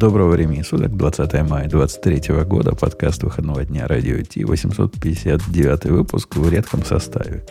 [0.00, 6.50] Доброго времени суток, 20 мая 2023 года, подкаст выходного дня Радио Ти, 859 выпуск в
[6.50, 7.44] редком составе.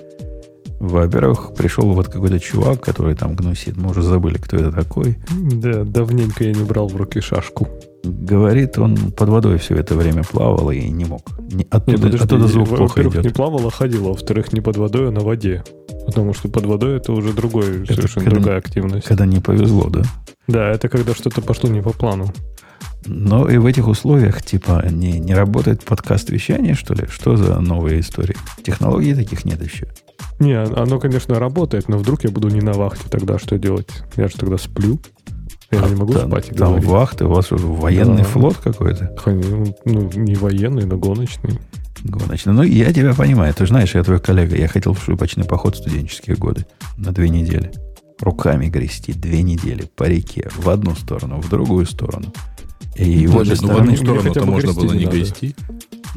[0.80, 3.76] Во-первых, пришел вот какой-то чувак, который там гнусит.
[3.78, 5.18] Мы уже забыли, кто это такой.
[5.32, 7.68] Да, давненько я не брал в руки шашку.
[8.04, 11.22] Говорит, он под водой все это время плавал и не мог.
[11.52, 13.24] Не, оттуда, Не, подожди, оттуда звук плохо во-первых, идет.
[13.26, 15.64] не плавал, а ходил, а во-вторых, не под водой, а на воде.
[16.06, 19.06] Потому что под водой это уже другой, Это совершенно когда- другая активность.
[19.06, 20.04] Когда не повезло, да?
[20.48, 22.34] Да, это когда что-то пошло не по плану.
[23.06, 27.06] Но и в этих условиях, типа, не, не работает подкаст вещания, что ли?
[27.10, 28.36] Что за новые истории?
[28.64, 29.88] Технологий таких нет еще.
[30.40, 33.88] Не, оно, конечно, работает, но вдруг я буду не на вахте тогда, что делать?
[34.16, 35.00] Я же тогда сплю.
[35.72, 36.90] Я же не могу А там, спать и там говорить.
[36.90, 38.24] вахты, у вас уже военный Да.
[38.24, 39.16] флот какой-то.
[39.20, 39.32] Хо-
[39.86, 41.60] Ну, не военный, но гоночный.
[42.04, 42.54] Гоночный.
[42.54, 43.54] Ну, я тебя понимаю.
[43.54, 44.56] Ты же знаешь, я твой коллега.
[44.56, 46.66] Я хотел в шубочный поход в студенческие годы.
[46.98, 47.72] На две недели.
[48.20, 50.50] Руками грести две недели по реке.
[50.56, 52.34] В одну сторону, в другую сторону.
[52.96, 55.18] И вот Значит, до ну, в одну сторону-то можно было не не надо.
[55.18, 55.56] грести.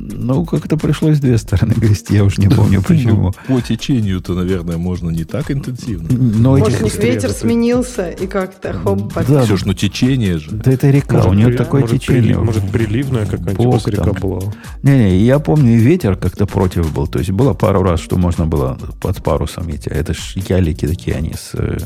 [0.05, 2.15] Ну, как-то пришлось две стороны грести.
[2.15, 3.33] Я уж не помню почему.
[3.49, 6.09] Ну, по течению-то, наверное, можно не так интенсивно.
[6.11, 9.75] Но Может, у них ветер это- сменился и как-то хоп, под- Да, Все ж, ну
[9.75, 10.51] течение же.
[10.51, 12.35] Да это река, у нее при- такое может, течение.
[12.35, 14.41] прилив- может, приливная какая-нибудь река была.
[14.83, 17.07] Не-не, я помню, и ветер как-то против был.
[17.07, 19.89] То есть было пару раз, что можно было под парусом идти.
[19.89, 21.79] А это ж ялики такие, они с, э,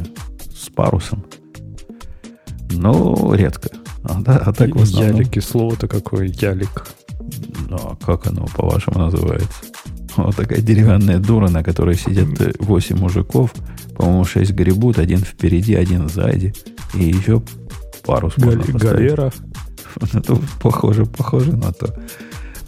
[0.58, 1.22] с парусом.
[2.70, 3.68] Но редко.
[4.04, 5.16] А, да, а так в основном...
[5.16, 6.86] Ялики, слово-то какое, ялик.
[7.68, 9.58] Ну, а как оно, по-вашему, называется?
[10.16, 12.28] Вот такая деревянная дура, на которой сидят
[12.58, 13.52] 8 мужиков.
[13.96, 16.54] По-моему, 6 гребут, один впереди, один сзади.
[16.94, 17.42] И еще
[18.04, 18.78] парус можно.
[18.78, 19.32] Галера.
[20.12, 21.94] Это похоже, похоже на то.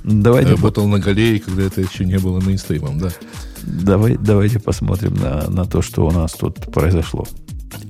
[0.04, 3.10] Давайте, Работал на галерее, когда это еще не было мейнстримом, да.
[3.62, 7.26] давай, давайте посмотрим на, на то, что у нас тут произошло.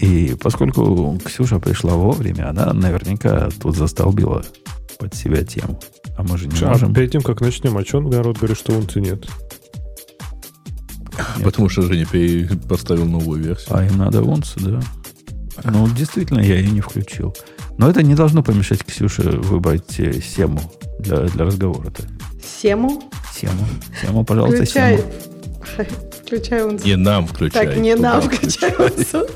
[0.01, 4.43] И поскольку Ксюша пришла вовремя, она наверняка тут застолбила
[4.99, 5.79] под себя тему.
[6.19, 6.93] А мы же не А можем.
[6.93, 9.25] перед тем, как начнем, о чем народ говорит, что унции нет?
[11.37, 11.45] Нет.
[11.45, 12.07] Потому что Женя
[12.69, 13.77] поставил новую версию.
[13.77, 14.81] А им надо унцы, да.
[15.65, 17.35] Ну, действительно, я ее не включил.
[17.79, 20.61] Но это не должно помешать Ксюше выбрать э, сему
[20.99, 22.03] для, для разговора-то.
[22.61, 23.03] Сему.
[23.33, 23.65] Сему.
[24.03, 24.99] Сему, пожалуйста, Включай.
[24.99, 25.13] сему.
[26.23, 26.87] Включай унцию.
[26.87, 27.67] Не нам включай.
[27.67, 29.27] Так, не нам включай унцию.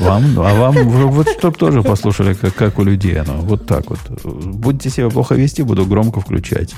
[0.00, 3.34] Вам, а вам, вот чтоб тоже послушали, как, как у людей оно.
[3.42, 3.98] Вот так вот.
[4.24, 6.74] Будете себя плохо вести, буду громко включать.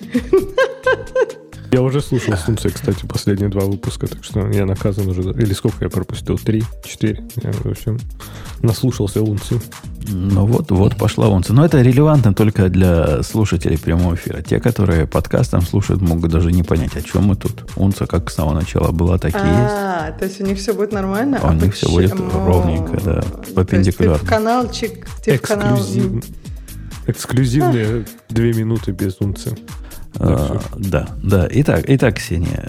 [1.74, 5.22] Я уже слушал с кстати, последние два выпуска, так что я наказан уже.
[5.22, 6.38] Или сколько я пропустил?
[6.38, 6.62] Три?
[6.84, 7.24] Четыре?
[7.42, 7.98] Я, в общем,
[8.62, 9.60] наслушался унции.
[10.06, 11.56] Ну вот, вот пошла унция.
[11.56, 14.40] Но это релевантно только для слушателей прямого эфира.
[14.40, 17.68] Те, которые подкастом слушают, могут даже не понять, о чем мы тут.
[17.74, 19.48] Унция как с самого начала была, так и есть.
[19.48, 21.40] А, то есть у них все будет нормально?
[21.42, 23.24] У а них всё будет ровненько, да,
[23.56, 24.18] перпендикулярно.
[24.20, 25.76] ты в каналчик, ты в канал...
[25.76, 26.24] Эксклюзив-
[27.08, 29.58] Эксклюзивные две минуты без унции.
[30.18, 31.48] А, да, да.
[31.50, 32.68] Итак, итак, Ксения,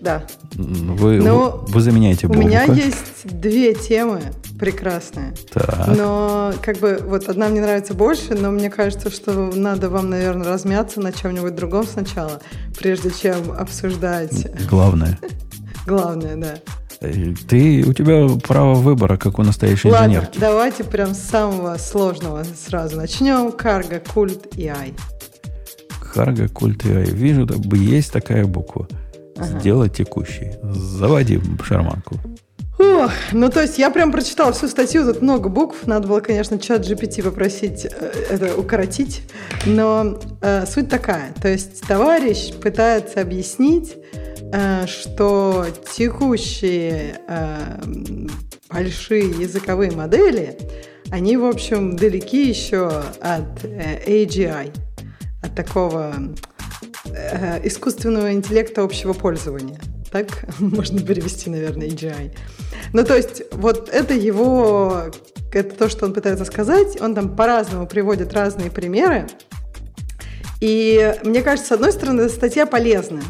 [0.00, 0.24] Да.
[0.54, 2.80] вы, Ну, вы, вы заменяете У меня Бобука.
[2.86, 4.20] есть две темы
[4.58, 5.34] прекрасные.
[5.52, 5.86] Так.
[5.96, 10.46] Но как бы вот одна мне нравится больше, но мне кажется, что надо вам, наверное,
[10.48, 12.40] размяться на чем-нибудь другом сначала,
[12.78, 15.18] прежде чем обсуждать Главное.
[15.86, 16.54] главное, да.
[17.00, 17.12] Э,
[17.48, 20.38] Ты, у тебя право выбора, как у настоящей Ладно, инженерки.
[20.38, 23.50] давайте прям с самого сложного сразу начнем.
[23.52, 24.94] Карго, культ и ай.
[26.14, 27.10] Харга, культ AI.
[27.10, 28.86] Вижу, да, б- есть такая буква.
[29.36, 29.58] Ага.
[29.60, 30.52] Сделать текущий.
[30.62, 32.16] Заводи шарманку.
[32.78, 36.58] Ох, ну то есть я прям прочитала всю статью, тут много букв, надо было, конечно,
[36.58, 39.22] чат GPT попросить э, это укоротить,
[39.66, 43.94] но э, суть такая, то есть товарищ пытается объяснить,
[44.52, 47.78] э, что текущие э,
[48.72, 50.58] большие языковые модели,
[51.10, 52.88] они, в общем, далеки еще
[53.20, 54.72] от э, AGI,
[55.42, 56.14] от такого
[57.04, 59.80] э, искусственного интеллекта общего пользования.
[60.10, 62.32] Так можно перевести, наверное, AGI.
[62.92, 65.10] Ну, то есть, вот это его,
[65.52, 67.00] это то, что он пытается сказать.
[67.00, 69.26] Он там по-разному приводит разные примеры.
[70.60, 73.24] И мне кажется, с одной стороны, статья полезная,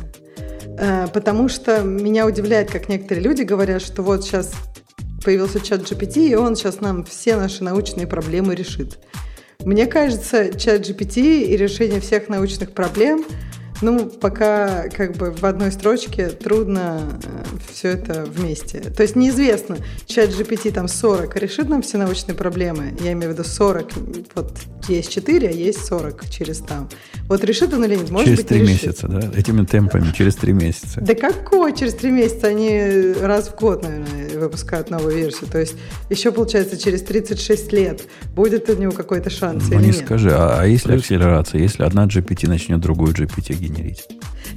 [0.78, 4.52] э, потому что меня удивляет, как некоторые люди говорят, что вот сейчас
[5.24, 8.98] появился чат GPT, и он сейчас нам все наши научные проблемы решит.
[9.64, 13.24] Мне кажется, чат GPT и решение всех научных проблем
[13.82, 17.00] ну, пока как бы в одной строчке трудно
[17.72, 18.78] все это вместе.
[18.78, 19.76] То есть неизвестно,
[20.06, 23.86] чат GPT там 40 решит нам все научные проблемы, я имею в виду 40,
[24.34, 24.58] вот
[24.88, 26.88] есть 4, а есть 40 через там.
[27.28, 28.10] Вот решит он или нет?
[28.10, 28.82] Может через быть, 3 решит.
[28.86, 29.30] месяца, да?
[29.36, 31.00] Этими темпами через 3 месяца.
[31.00, 32.48] Да какой через 3 месяца?
[32.48, 35.48] Они раз в год, наверное, выпускают новую версию.
[35.50, 35.74] То есть
[36.10, 38.02] еще, получается, через 36 лет
[38.34, 40.04] будет у него какой-то шанс Ну или не нет?
[40.04, 44.08] скажи, а, а если акселерация, если одна GPT начнет другую GPT генерить?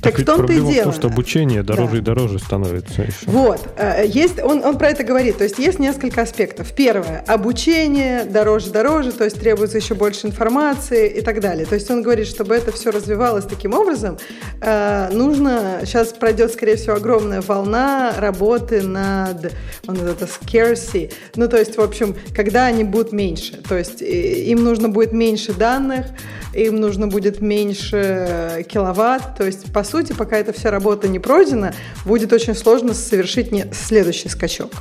[0.02, 0.84] Так, ведь в том-то и проблема в дело.
[0.86, 1.98] том, что обучение дороже Да.
[1.98, 3.16] и дороже становится еще.
[3.26, 6.74] Вот, э, есть, он, он про это говорит, то есть есть несколько аспектов.
[6.74, 11.66] Первое, обучение дороже, дороже, то есть требуется еще больше информации и так далее.
[11.66, 14.18] То есть он говорит, чтобы это все развивалось таким образом,
[14.62, 19.54] э, нужно, сейчас пройдет, скорее всего, огромная волна работы над,
[19.88, 24.06] он это scarcity, ну то есть, в общем, когда они будут меньше, то есть э,
[24.06, 26.06] им нужно будет меньше данных,
[26.54, 29.38] им нужно будет меньше киловатт.
[29.38, 31.74] То есть, по сути, пока эта вся работа не пройдена,
[32.06, 34.72] будет очень сложно совершить не- следующий скачок.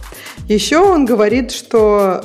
[0.46, 2.20] Еще он говорит, что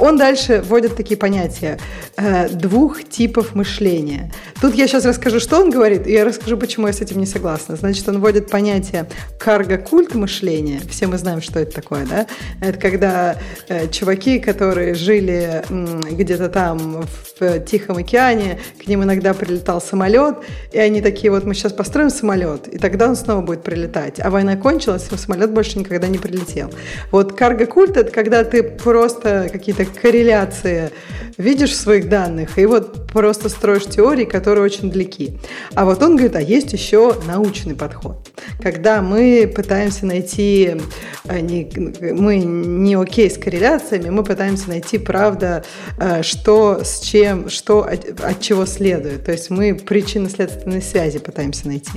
[0.00, 1.78] он дальше вводит такие понятия
[2.18, 4.30] э, двух типов мышления.
[4.60, 7.24] Тут я сейчас расскажу, что он говорит, и я расскажу, почему я с этим не
[7.26, 7.76] согласна.
[7.76, 9.08] Значит, он вводит понятие
[9.38, 10.82] карго-культ мышления.
[10.90, 12.26] Все мы знаем, что это такое, да?
[12.60, 13.38] Это когда
[13.68, 17.06] э, чуваки, которые жили м, где-то там
[17.40, 20.36] в Тихом океане, к ним иногда прилетал самолет,
[20.72, 24.20] и они такие, вот мы сейчас построим самолет, и тогда он снова будет прилетать.
[24.20, 26.70] А война кончилась, и самолет больше никогда не прилетел.
[27.10, 30.90] Вот карго-культ– это когда ты просто какие-то корреляции
[31.36, 35.38] видишь в своих данных, и вот просто строишь теории, которые очень далеки.
[35.74, 38.30] А вот он говорит, а есть еще научный подход.
[38.62, 40.76] Когда мы пытаемся найти,
[41.24, 41.70] э, не-
[42.12, 45.64] мы не окей с корреляциями, мы пытаемся найти, правда,
[45.98, 49.24] э, что с чем, что от, от чего следует.
[49.24, 51.90] То есть мы причинно-следственные связи пытаемся найти.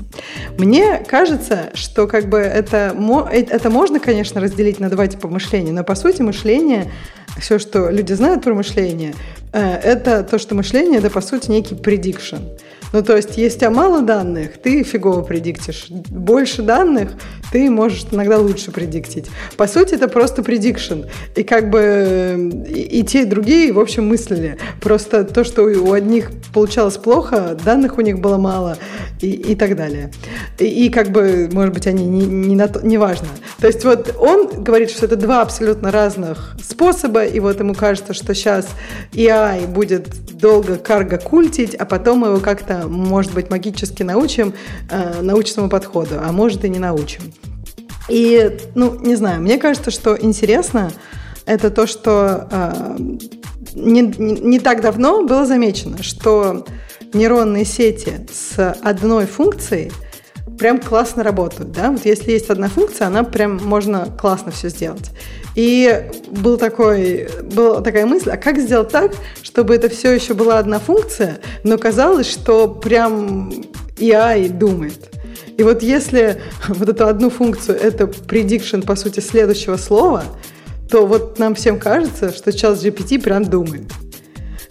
[0.57, 2.95] Мне кажется, что как бы это,
[3.31, 6.91] это можно, конечно, разделить на два типа мышления, но по сути мышление,
[7.37, 9.13] все, что люди знают про мышление,
[9.51, 12.57] э, это то, что мышление, это по сути некий prediction.
[12.93, 15.87] Ну, то есть, если у тебя мало данных, ты фигово предиктишь.
[15.89, 17.13] Больше данных,
[17.51, 19.31] ты можешь иногда лучше предиктить.
[19.57, 21.09] По сути, это просто prediction.
[21.35, 24.59] И как бы э, и, и те, и другие, в общем, мыслили.
[24.79, 28.77] Просто то, что у одних получалось плохо, данных у них было мало
[29.21, 30.11] и, и так далее.
[30.59, 33.27] И, и как бы, может быть, они не, не, на то, не важно.
[33.59, 38.13] То есть вот он говорит, что это два абсолютно разных способа, и вот ему кажется,
[38.13, 38.67] что сейчас
[39.13, 40.09] AI будет
[40.43, 44.53] долго карго культить, а потом его как-то, может быть, магически научим
[44.89, 47.21] э, научному подходу, а может и не научим.
[48.09, 50.91] И, ну, не знаю, мне кажется, что интересно,
[51.45, 52.97] это то, что э,
[53.75, 56.65] не, не, так давно было замечено, что
[57.13, 59.91] нейронные сети с одной функцией
[60.57, 65.11] прям классно работают, да, вот если есть одна функция, она прям можно классно все сделать.
[65.55, 70.59] И был такой, была такая мысль, а как сделать так, чтобы это все еще была
[70.59, 73.51] одна функция, но казалось, что прям
[73.97, 75.09] AI думает.
[75.57, 80.23] И вот если вот эту одну функцию, это prediction, по сути, следующего слова,
[80.89, 83.91] то вот нам всем кажется, что сейчас GPT прям думает.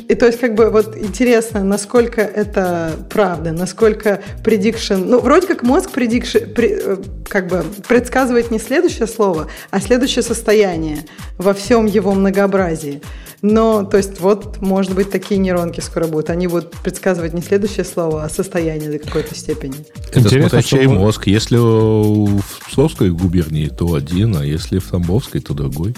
[0.09, 5.05] И то есть, как бы, вот интересно, насколько это правда, насколько prediction...
[5.07, 6.97] Ну, вроде как мозг prediction, при, э,
[7.29, 11.05] как бы предсказывает не следующее слово, а следующее состояние
[11.39, 13.03] во всем его многообразии.
[13.43, 16.31] Но, то есть, вот, может быть, такие нейронки скоро будут.
[16.31, 19.75] Они будут предсказывать не следующее слово, а состояние до какой-то степени.
[20.11, 21.27] Это Интересно, чей мозг.
[21.27, 25.95] Если в Псковской губернии, то один, а если в Тамбовской, то другой.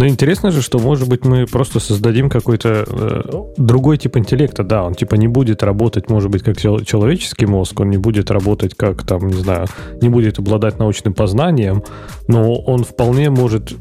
[0.00, 3.22] Но интересно же, что, может быть, мы просто создадим какой-то э,
[3.58, 4.64] другой тип интеллекта.
[4.64, 8.30] Да, он типа не будет работать, может быть, как чел- человеческий мозг, он не будет
[8.30, 9.66] работать как, там, не знаю,
[10.00, 11.84] не будет обладать научным познанием,
[12.28, 13.74] но он вполне может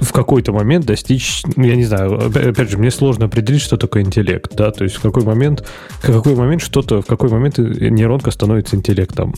[0.00, 4.02] в какой-то момент достичь, ну, я не знаю, опять же, мне сложно определить, что такое
[4.02, 5.64] интеллект, да, то есть в какой момент,
[6.02, 9.34] в какой момент что-то, в какой момент нейронка становится интеллектом.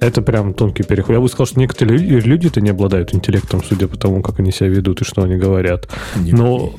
[0.00, 1.14] Это прям тонкий переход.
[1.14, 4.52] Я бы сказал, что некоторые лю- люди-то не обладают интеллектом, судя по тому, как они
[4.52, 5.88] себя ведут и что они говорят.
[6.16, 6.74] Но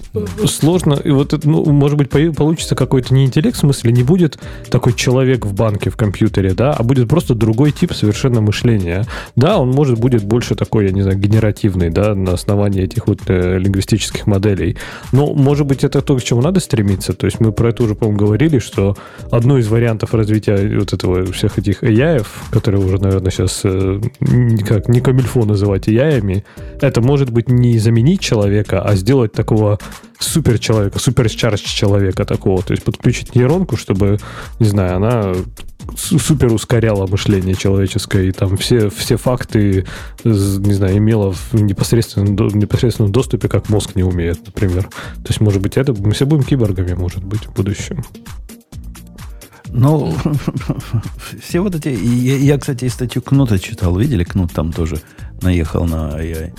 [0.46, 4.40] сложно, и вот это, ну, может быть, получится какой-то не интеллект, в смысле, не будет
[4.70, 9.06] такой человек в банке, в компьютере, да, а будет просто другой тип совершенно мышления.
[9.36, 13.19] Да, он может будет больше такой, я не знаю, генеративный, да, на основании этих вот
[13.28, 14.78] э, лингвистических моделей.
[15.12, 17.14] Но, может быть, это то, к чему надо стремиться.
[17.14, 18.96] То есть мы про это уже, по-моему, говорили, что
[19.32, 24.90] одно из вариантов развития вот этого всех этих AI, которые уже, наверное, сейчас э, никак
[24.90, 26.44] не камильфо называть AI,
[26.82, 29.80] это может быть не заменить человека, а сделать такого
[30.20, 32.62] супер человека, супер чарч человека такого.
[32.62, 34.20] То есть подключить нейронку, чтобы,
[34.60, 35.34] не знаю, она
[35.96, 39.86] супер ускоряла мышление человеческое, и там все, все факты,
[40.24, 44.84] не знаю, имела в непосредственном, непосредственном доступе, как мозг не умеет, например.
[44.84, 48.04] То есть, может быть, это мы все будем киборгами, может быть, в будущем.
[49.72, 50.16] Ну,
[51.42, 51.90] все вот эти...
[51.90, 53.96] Я, я, кстати, статью Кнута читал.
[53.98, 54.24] Видели?
[54.24, 55.00] Кнут там тоже
[55.42, 56.54] наехал на AI.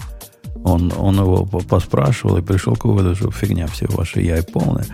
[0.64, 4.87] Он, он его поспрашивал и пришел к выводу, что фигня все ваши AI полная.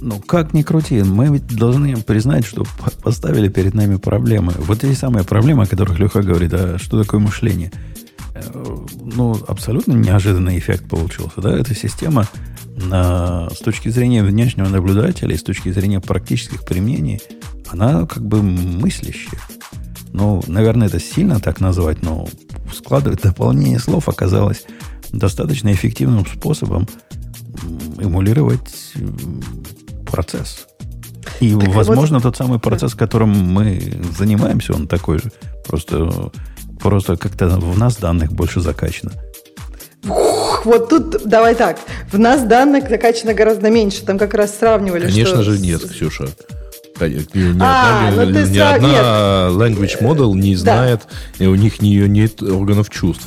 [0.00, 2.64] Ну, как ни крути, мы ведь должны признать, что
[3.02, 4.52] поставили перед нами проблемы.
[4.58, 7.72] Вот эти самые проблемы, о которых Леха говорит, а что такое мышление?
[8.34, 11.40] Э, ну, абсолютно неожиданный эффект получился.
[11.40, 11.56] Да?
[11.56, 12.26] Эта система
[12.76, 17.20] на, с точки зрения внешнего наблюдателя и с точки зрения практических применений,
[17.68, 19.40] она как бы мыслящая.
[20.16, 22.26] Ну, наверное, это сильно так назвать, но
[22.74, 24.64] складывать дополнение слов оказалось
[25.12, 26.88] достаточно эффективным способом
[27.98, 28.94] эмулировать
[30.10, 30.68] процесс.
[31.40, 32.22] И, так возможно, вот...
[32.22, 35.30] тот самый процесс, которым мы занимаемся, он такой же.
[35.66, 36.32] Просто,
[36.80, 39.12] просто как-то в нас данных больше закачано.
[40.08, 41.78] Ух, вот тут давай так.
[42.10, 44.02] В нас данных закачано гораздо меньше.
[44.02, 45.02] Там как раз сравнивали.
[45.02, 45.42] Конечно что...
[45.42, 46.28] же нет, Ксюша.
[47.00, 51.02] Ни а, одна, ну ни одна language model не знает,
[51.38, 51.44] да.
[51.44, 53.26] и у них не, нет органов чувств.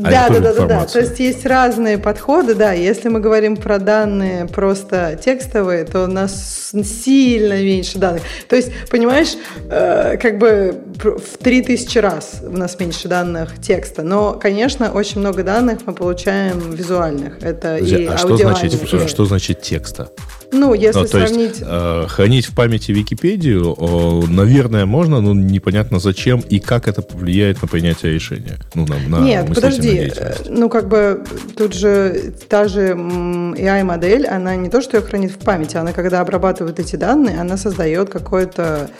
[0.00, 0.84] А да, да, да, да, да.
[0.86, 2.72] То есть есть разные подходы, да.
[2.72, 8.22] Если мы говорим про данные просто текстовые, то у нас сильно меньше данных.
[8.48, 9.34] То есть, понимаешь,
[9.68, 14.04] э, как бы в 3000 раз у нас меньше данных текста.
[14.04, 17.42] Но, конечно, очень много данных мы получаем визуальных.
[17.42, 19.08] Это Подожди, и а что значит, и...
[19.08, 20.10] что значит текста?
[20.52, 21.48] Ну, если ну, то сравнить...
[21.50, 27.02] Есть, э, хранить в памяти Википедию, э, наверное, можно, но непонятно зачем и как это
[27.02, 28.58] повлияет на принятие решения.
[28.74, 30.10] Ну, на, на Нет, подожди.
[30.48, 31.24] Ну, как бы
[31.56, 36.20] тут же та же AI-модель, она не то, что ее хранит в памяти, она когда
[36.20, 38.90] обрабатывает эти данные, она создает какое-то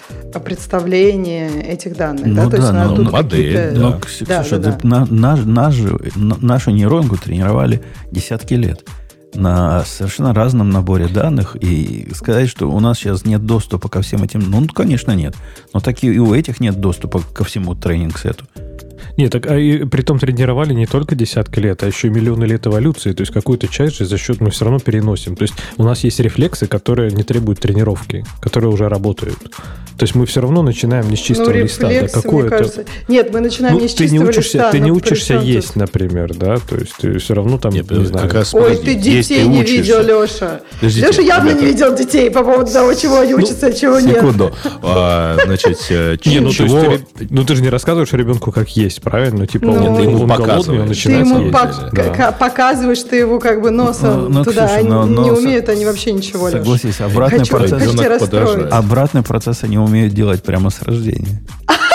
[0.44, 2.26] представление этих данных.
[2.26, 3.72] Ну, да, да, то есть но, ну, модель.
[3.74, 3.80] Да.
[3.80, 4.88] Но, да, Ксюша, да, да.
[4.88, 8.84] На, на, нашу, нашу нейронку тренировали десятки лет
[9.34, 14.22] на совершенно разном наборе данных и сказать, что у нас сейчас нет доступа ко всем
[14.22, 15.34] этим, ну, конечно, нет.
[15.72, 18.46] Но так и у этих нет доступа ко всему тренинг-сету.
[19.18, 22.68] Нет, так а и при том тренировали не только десятки лет, а еще миллионы лет
[22.68, 23.12] эволюции.
[23.12, 25.34] То есть какую-то часть же за счет мы все равно переносим.
[25.34, 29.38] То есть у нас есть рефлексы, которые не требуют тренировки, которые уже работают.
[29.98, 31.88] То есть мы все равно начинаем не с чистого ну, листа.
[31.88, 32.84] Да, какое кажется...
[33.08, 34.70] Нет, мы начинаем ну, не с ты чистого не учишься, листа.
[34.70, 36.58] Ты не учишься есть, например, да?
[36.58, 38.28] То есть ты все равно там, Нет, не знаю.
[38.28, 40.60] Как раз, Ой, ты детей ты не видел, Леша.
[40.76, 41.64] Подождите, Леша явно ребята.
[41.64, 44.18] не видел детей по поводу того, чего они ну, учатся, чего нет.
[44.18, 44.54] Секунду.
[44.82, 46.98] А, значит, э, ну, чего...
[47.18, 49.46] ты, ну ты же не рассказываешь ребенку, как есть, правильно?
[49.46, 53.70] Типа ну, он, ему он голодный, он начинает Ты ему показываешь, ты его как бы
[53.70, 54.80] носом ну, туда.
[54.80, 57.82] не умеют они вообще ничего, Согласись, обратный процесс.
[58.70, 61.40] Обратный процесс они умеют делать прямо с рождения.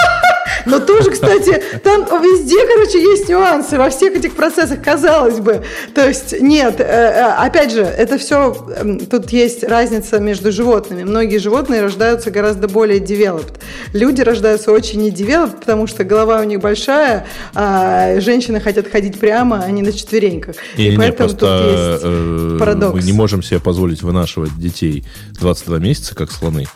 [0.65, 5.63] Но тоже, кстати, там везде, короче, есть нюансы во всех этих процессах, казалось бы.
[5.93, 8.53] То есть, нет, э, э, опять же, это все,
[9.09, 11.03] тут есть разница между животными.
[11.03, 13.59] Многие животные рождаются гораздо более developed.
[13.93, 19.19] Люди рождаются очень не developed, потому что голова у них большая, а женщины хотят ходить
[19.19, 20.55] прямо, а не на четвереньках.
[20.77, 22.95] И, и поэтому просто, тут есть э, парадокс.
[22.95, 25.03] Мы не можем себе позволить вынашивать детей
[25.39, 26.67] 22 месяца, как слоны.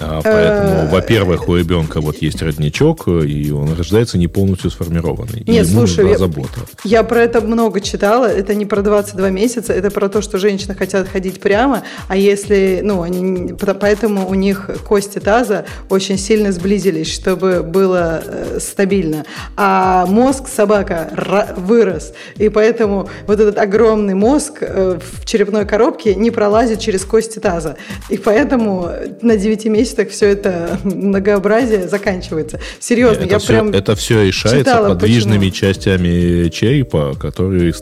[0.00, 5.42] А, поэтому, э, во-первых, у ребенка вот есть родничок, и он рождается не полностью сформированный.
[5.46, 6.60] Нет, и слушай, я, забота.
[6.84, 8.26] я про это много читала.
[8.26, 12.80] Это не про 22 месяца, это про то, что женщины хотят ходить прямо, а если,
[12.82, 19.24] ну, они, поэтому у них кости таза очень сильно сблизились, чтобы было э, стабильно.
[19.56, 26.30] А мозг собака вырос, и поэтому вот этот огромный мозг э, в черепной коробке не
[26.30, 27.76] пролазит через кости таза.
[28.08, 28.90] И поэтому
[29.22, 32.60] на 9 месяцев так все это многообразие заканчивается.
[32.80, 35.72] Серьезно, это я все, прям Это все решается читала, подвижными почему?
[35.72, 37.72] частями черепа, которые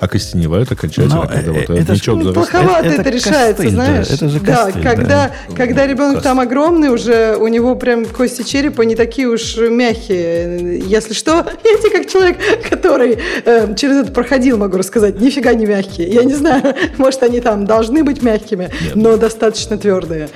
[0.00, 4.08] окостеневают окончательно, Но когда вот это ничего ну, плоховато это, это решается, костыль, знаешь.
[4.08, 5.06] Да, это же костыль, да, когда,
[5.48, 5.54] да.
[5.56, 6.22] когда ребенок костыль.
[6.22, 10.80] там огромный, уже у него прям кости черепа не такие уж мягкие.
[10.86, 11.32] Если что,
[11.64, 12.36] я тебе как человек,
[12.68, 16.08] который э, через это проходил, могу рассказать, нифига не мягкие.
[16.08, 18.96] Я не знаю, может, они там должны быть мягкими, Нет.
[18.96, 20.28] но достаточно твердые.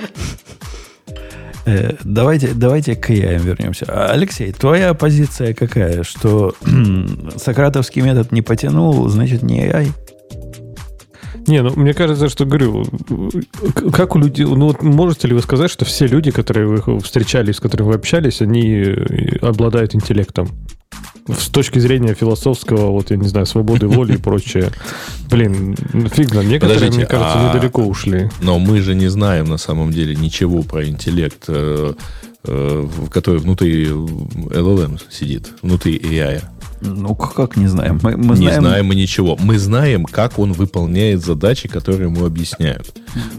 [1.65, 3.85] Э, давайте, давайте к AI вернемся.
[4.09, 6.03] Алексей, твоя позиция какая?
[6.03, 6.55] Что
[7.37, 9.89] сократовский метод не потянул, значит не AI?
[11.47, 12.85] Не, ну мне кажется, что говорю,
[13.93, 17.55] как у людей, ну вот можете ли вы сказать, что все люди, которые вы встречались,
[17.55, 18.95] с которыми вы общались, они
[19.41, 20.49] обладают интеллектом?
[21.27, 24.71] С точки зрения философского, вот, я не знаю, свободы воли и прочее,
[25.29, 25.75] блин,
[26.13, 27.49] фиг нам, некоторые, Подождите, мне кажется, а...
[27.49, 28.29] недалеко ушли.
[28.41, 31.93] Но мы же не знаем на самом деле ничего про интеллект, э,
[32.43, 36.41] который внутри LLM сидит, внутри AI.
[36.81, 37.99] Ну, как не знаем?
[38.01, 38.61] Мы, мы не знаем...
[38.61, 39.37] знаем мы ничего.
[39.39, 42.91] Мы знаем, как он выполняет задачи, которые ему объясняют,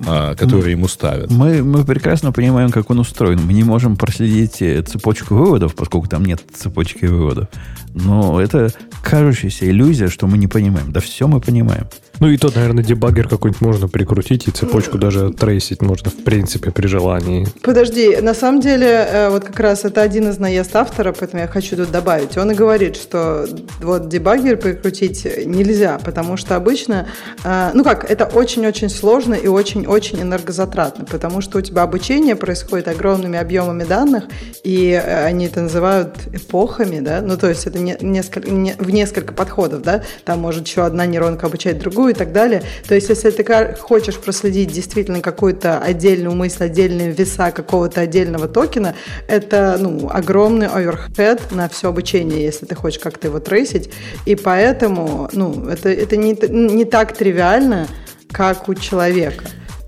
[0.07, 1.31] а, которые мы, ему ставят.
[1.31, 3.41] Мы, мы прекрасно понимаем, как он устроен.
[3.45, 7.49] Мы не можем проследить э, цепочку выводов, поскольку там нет цепочки выводов.
[7.95, 10.93] Но это кажущаяся иллюзия, что мы не понимаем.
[10.93, 11.89] Да все мы понимаем.
[12.23, 16.71] Ну и тот, наверное, дебаггер какой-нибудь можно прикрутить, и цепочку даже трейсить можно, в принципе,
[16.71, 17.49] при желании.
[17.63, 21.49] Подожди, на самом деле, э, вот как раз это один из наезд автора, поэтому я
[21.49, 22.37] хочу тут добавить.
[22.37, 23.49] Он и говорит, что
[23.81, 27.09] вот дебаггер прикрутить нельзя, потому что обычно,
[27.43, 32.87] э, ну как, это очень-очень сложно и очень-очень энергозатратно, потому что у тебя обучение происходит
[32.87, 34.27] огромными объемами данных,
[34.63, 38.92] и э, они это называют эпохами, да, ну то есть это не, несколько, не, в
[38.93, 42.63] несколько подходов, да, там может еще одна нейронка обучать другую, и так далее.
[42.87, 48.95] То есть, если ты хочешь проследить действительно какую-то отдельную мысль, отдельные веса какого-то отдельного токена,
[49.29, 53.91] это ну, огромный оверхед на все обучение, если ты хочешь как-то его трейсить.
[54.27, 57.89] И поэтому ну, это, это не, не так тривиально,
[58.31, 59.45] как у человека.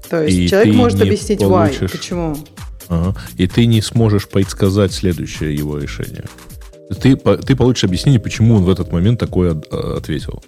[0.08, 1.82] То есть и человек может объяснить получишь...
[1.82, 2.36] why, почему.
[2.88, 3.14] Ага.
[3.36, 6.24] И ты не сможешь предсказать следующее его решение.
[7.00, 9.60] Ты, ты получишь объяснение, почему он в этот момент такое
[9.96, 10.42] ответил.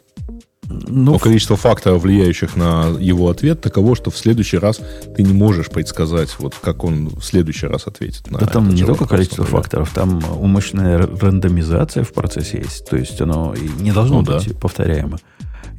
[0.68, 4.80] Ну, Но количество факторов, влияющих на его ответ, таково, что в следующий раз
[5.16, 8.84] ты не можешь предсказать, вот как он в следующий раз ответит на Да там не
[8.84, 9.62] только количество например.
[9.62, 12.88] факторов, там умышленная рандомизация в процессе есть.
[12.88, 14.54] То есть оно не должно ну, быть да.
[14.58, 15.18] повторяемо.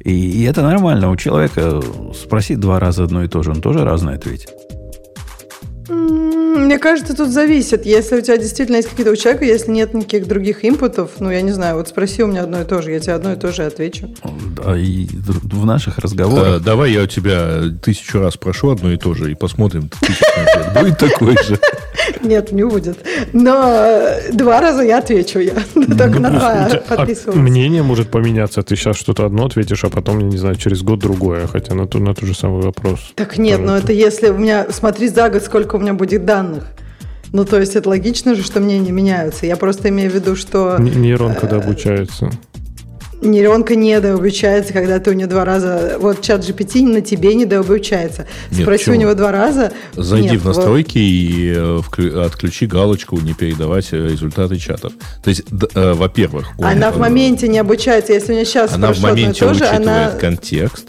[0.04, 1.10] И, и это нормально.
[1.10, 1.82] У человека
[2.14, 4.50] спросить два раза одно и то же, он тоже разное ответит.
[5.88, 7.86] Мне кажется, тут зависит.
[7.86, 11.40] Если у тебя действительно есть какие-то у человека, если нет никаких других инпутов, ну, я
[11.40, 13.52] не знаю, вот спроси у меня одно и то же, я тебе одно и то
[13.52, 14.14] же отвечу.
[14.56, 16.56] Да, и в наших разговорах...
[16.56, 19.90] А, давай я у тебя тысячу раз прошу одно и то же, и посмотрим,
[20.80, 21.58] будет такой же.
[22.22, 22.98] Нет, не будет.
[23.32, 27.38] Но два раза я отвечу, я только на два а подписываюсь.
[27.38, 28.62] Мнение может поменяться.
[28.62, 31.86] Ты сейчас что-то одно ответишь, а потом, я не знаю, через год другое, хотя на
[31.86, 33.12] тот же самый вопрос.
[33.14, 34.66] Так нет, но это если у меня...
[34.70, 36.64] Смотри за год, сколько у меня будет данных.
[37.32, 39.46] Ну, то есть это логично же, что мнения меняются.
[39.46, 40.78] Я просто имею в виду, что...
[40.78, 42.30] Нейронка э, обучается.
[43.20, 45.96] Нейронка недообучается, когда ты у нее два раза...
[45.98, 48.26] Вот чат GPT на тебе недообучается.
[48.50, 49.72] Нет, Спроси у него два раза...
[49.94, 51.98] Зайди Нет, в настройки вот...
[51.98, 54.92] и э, отключи галочку «Не передавать э, результаты чатов».
[55.22, 56.48] То есть, э, во-первых...
[56.58, 58.12] Он, она в моменте не обучается.
[58.12, 60.10] Если у нее сейчас она в моменте учитывает она...
[60.10, 60.88] контекст,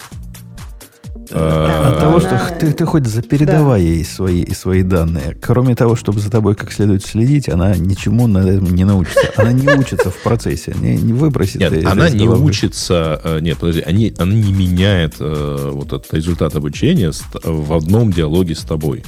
[1.31, 5.37] от а, того, что ты, ты хоть запередавай ей свои, свои данные.
[5.41, 9.31] Кроме того, чтобы за тобой как следует следить, она ничему на этом не научится.
[9.35, 11.61] Она не учится в процессе, не, не выбросит.
[11.61, 16.55] Нет, она не учится, э, нет, подожди, они, она не меняет э, вот этот результат
[16.55, 17.11] обучения
[17.43, 19.03] в одном диалоге с тобой.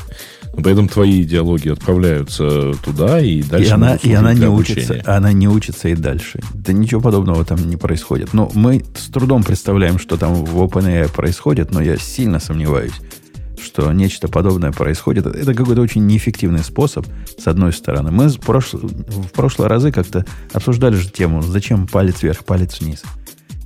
[0.53, 3.69] Но при этом твои идеологии отправляются туда и дальше.
[3.69, 6.41] И она, и она не учится, она не учится и дальше.
[6.53, 8.33] Да ничего подобного там не происходит.
[8.33, 12.93] Но мы с трудом представляем, что там в OpenAI происходит, но я сильно сомневаюсь,
[13.63, 15.25] что нечто подобное происходит.
[15.25, 17.05] Это какой-то очень неэффективный способ,
[17.37, 18.11] с одной стороны.
[18.11, 23.03] Мы в, прошло, в прошлые разы как-то обсуждали же тему, зачем палец вверх, палец вниз.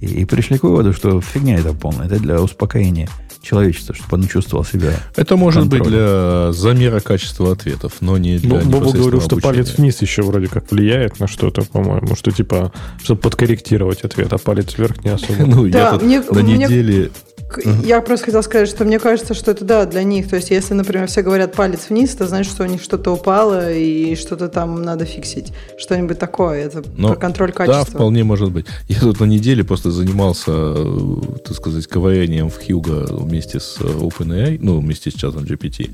[0.02, 2.06] И, и пришли к выводу, что фигня это полная.
[2.06, 3.10] Это для успокоения
[3.46, 4.94] человечества, чтобы он чувствовал себя.
[5.16, 5.84] Это может контролем.
[5.84, 10.24] быть для замера качества ответов, но не для ну, Боба говорил, что палец вниз еще
[10.24, 12.72] вроде как влияет на что-то, по-моему, что типа,
[13.04, 15.46] чтобы подкорректировать ответ, а палец вверх не особо.
[15.56, 17.12] Ну, я на неделе
[17.58, 17.86] Uh-huh.
[17.86, 20.30] Я просто хотела сказать, что мне кажется, что это да, для них.
[20.30, 23.72] То есть, если, например, все говорят палец вниз, то значит, что у них что-то упало
[23.74, 25.54] и что-то там надо фиксить.
[25.78, 26.65] Что-нибудь такое.
[26.65, 27.86] Это Но, про контроль качества.
[27.86, 28.65] Да, вполне может быть.
[28.88, 31.15] Я тут на неделе просто занимался, э,
[31.46, 35.91] так сказать, ковырянием в Hugo вместе с э, OpenAI, ну, вместе с чатом GPT.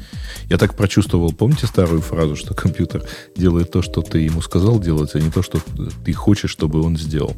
[0.50, 3.04] Я так прочувствовал, помните старую фразу, что компьютер
[3.36, 5.60] делает то, что ты ему сказал делать, а не то, что
[6.06, 7.36] ты хочешь, чтобы он сделал.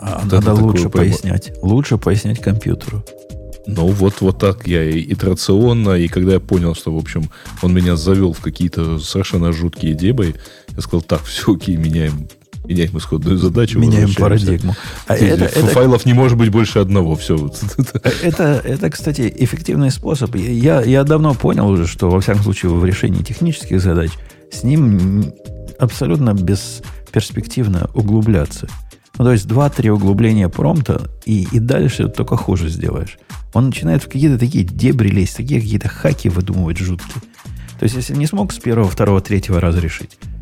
[0.00, 1.52] А, надо лучше пояснять.
[1.62, 3.04] Лучше пояснять компьютеру.
[3.66, 7.30] Ну, вот, вот так я и итерационно, и когда я понял, что, в общем,
[7.60, 10.36] он меня завел в какие-то совершенно жуткие дебы,
[10.70, 12.28] я сказал, так, все, окей, меняем
[12.68, 13.78] меняем исходную задачу.
[13.78, 14.74] Меняем парадигму.
[15.06, 17.16] А это, это, файлов не может быть больше одного.
[17.16, 17.50] Все.
[18.22, 20.34] Это, это, кстати, эффективный способ.
[20.36, 24.10] Я, я давно понял уже, что, во всяком случае, в решении технических задач
[24.52, 25.32] с ним
[25.78, 28.68] абсолютно бесперспективно углубляться.
[29.18, 33.18] Ну, то есть два-три углубления промта, и, и дальше только хуже сделаешь.
[33.52, 37.22] Он начинает в какие-то такие дебри лезть, такие какие-то хаки выдумывать жуткие.
[37.78, 40.37] То есть, если не смог с первого, второго, третьего раза решить, Э,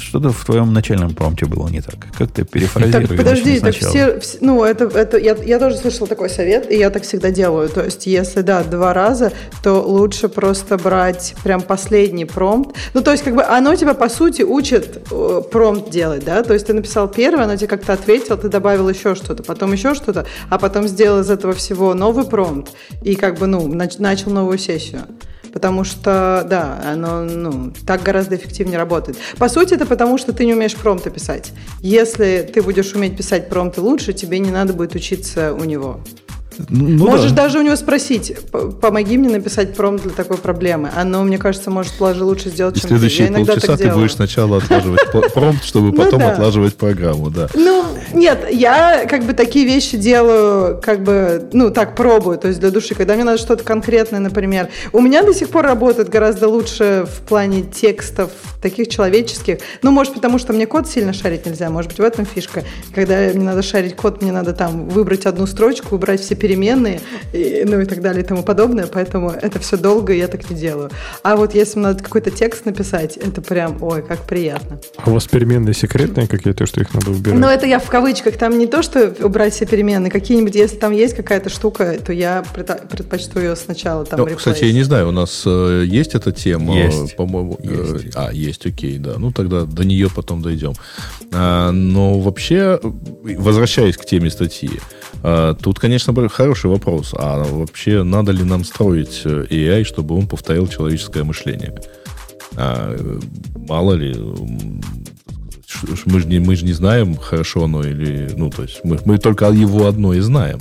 [0.00, 1.94] что-то в твоем начальном промпте было не так.
[2.16, 3.08] Как ты перефразируешь?
[3.08, 6.76] Так, подожди, так все, все, ну, это, это я, я тоже слышал такой совет, и
[6.76, 7.68] я так всегда делаю.
[7.68, 12.76] То есть, если, да, два раза, то лучше просто брать прям последний промпт.
[12.94, 16.42] Ну, то есть, как бы оно тебя, по сути, учит э, промпт делать, да?
[16.42, 19.94] То есть, ты написал первый, оно тебе как-то ответил, ты добавил еще что-то, потом еще
[19.94, 22.72] что-то, а потом сделал из этого всего новый промпт
[23.02, 25.02] и как бы, ну, нач- начал новую сессию
[25.56, 29.16] потому что, да, оно ну, так гораздо эффективнее работает.
[29.38, 31.52] По сути, это потому, что ты не умеешь промпты писать.
[31.80, 36.00] Если ты будешь уметь писать промпты лучше, тебе не надо будет учиться у него.
[36.68, 37.44] Ну, Можешь да.
[37.44, 38.34] даже у него спросить,
[38.80, 40.90] помоги мне написать промпт для такой проблемы.
[40.94, 43.34] Оно, мне кажется, может даже лучше сделать, И чем следующие ты.
[43.34, 45.00] полчаса ты будешь сначала отлаживать
[45.34, 47.48] промпт, чтобы ну потом отлаживать программу, да.
[47.54, 52.60] Ну, нет, я как бы такие вещи делаю, как бы, ну, так пробую, то есть
[52.60, 52.94] для души.
[52.94, 54.68] Когда мне надо что-то конкретное, например.
[54.92, 58.30] У меня до сих пор работает гораздо лучше в плане текстов,
[58.62, 59.58] таких человеческих.
[59.82, 62.64] Ну, может, потому что мне код сильно шарить нельзя, может быть, в этом фишка.
[62.94, 67.00] Когда мне надо шарить код, мне надо там выбрать одну строчку, убрать все переменные,
[67.32, 70.48] и, ну и так далее и тому подобное, поэтому это все долго, и я так
[70.48, 70.90] не делаю.
[71.24, 74.78] А вот если надо какой-то текст написать, это прям, ой, как приятно.
[74.96, 77.40] А у вас переменные секретные какие-то, что их надо убирать?
[77.40, 80.92] Ну, это я в кавычках, там не то, что убрать все переменные, какие-нибудь, если там
[80.92, 85.12] есть какая-то штука, то я предпочту ее сначала там ну, Кстати, я не знаю, у
[85.12, 86.76] нас э, есть эта тема?
[86.76, 87.16] Есть.
[87.16, 88.14] По-моему, э, есть.
[88.14, 89.14] а, есть, окей, да.
[89.18, 90.74] Ну, тогда до нее потом дойдем.
[91.32, 94.70] А, но вообще, возвращаясь к теме статьи,
[95.22, 97.14] а, тут, конечно, хороший вопрос.
[97.18, 101.74] А вообще надо ли нам строить э, AI, чтобы он повторил человеческое мышление?
[102.56, 102.94] А,
[103.68, 104.14] мало ли,
[106.04, 108.30] мы же не, мы же не знаем, хорошо оно или...
[108.36, 110.58] Ну, то есть мы, мы только его одно и знаем.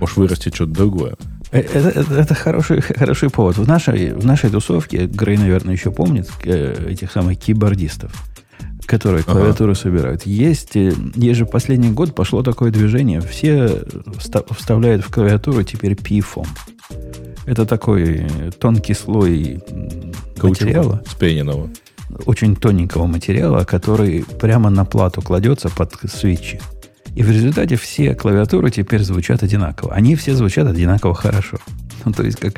[0.00, 1.14] Может вырасти что-то другое.
[1.52, 3.58] Э, это, это, это хороший, хороший повод.
[3.58, 8.12] В нашей, в нашей тусовке, Грей, наверное, еще помнит э, этих самых кибордистов
[8.90, 9.80] которые клавиатуру ага.
[9.80, 10.26] собирают.
[10.26, 13.20] Есть, э, есть же последний год пошло такое движение.
[13.20, 13.82] Все
[14.50, 16.46] вставляют в клавиатуру теперь PFOM.
[17.46, 18.26] Это такой
[18.58, 19.62] тонкий слой
[20.42, 21.00] материала.
[21.06, 21.70] Спененного.
[22.26, 26.60] Очень тоненького материала, который прямо на плату кладется под свечи.
[27.14, 29.94] И в результате все клавиатуры теперь звучат одинаково.
[29.94, 31.58] Они все звучат одинаково хорошо.
[32.04, 32.54] Ну, то есть, как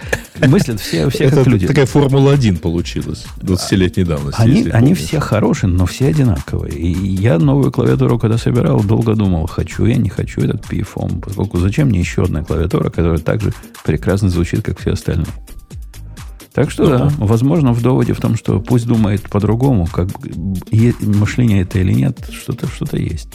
[0.46, 1.66] мыслят все, все как люди.
[1.66, 4.40] такая Формула-1 получилась 20-летней давности.
[4.40, 6.72] Они, они все хорошие, но все одинаковые.
[6.72, 11.58] И я новую клавиатуру, когда собирал, долго думал, хочу я, не хочу этот PFOM, поскольку
[11.58, 13.52] зачем мне еще одна клавиатура, которая также
[13.84, 15.26] прекрасно звучит, как все остальные.
[16.52, 20.08] Так что, да, возможно, в доводе в том, что пусть думает по-другому, как
[21.00, 23.28] мышление это или нет, что-то что есть.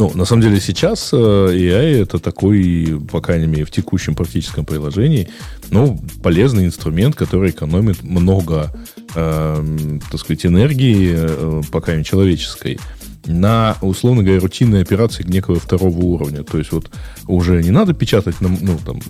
[0.00, 4.64] Ну, на самом деле сейчас э, AI это такой, по крайней мере, в текущем практическом
[4.64, 5.28] приложении,
[5.68, 8.72] ну, полезный инструмент, который экономит много,
[9.14, 12.80] э, так сказать, энергии, э, по крайней мере, человеческой,
[13.26, 16.44] на, условно говоря, рутинные операции некого второго уровня.
[16.44, 16.90] То есть вот
[17.26, 19.00] уже не надо печатать, ну, там,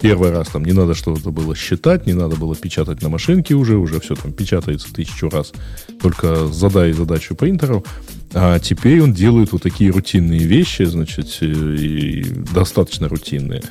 [0.00, 3.76] первый раз там не надо что-то было считать, не надо было печатать на машинке уже,
[3.76, 5.52] уже все там печатается тысячу раз,
[6.00, 7.84] только задай задачу принтеру.
[8.32, 12.22] А теперь он делает вот такие рутинные вещи, значит, э, и
[12.54, 13.62] достаточно рутинные.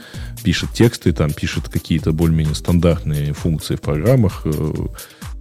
[0.43, 4.45] Пишет тексты, там пишет какие-то более-менее стандартные функции в программах.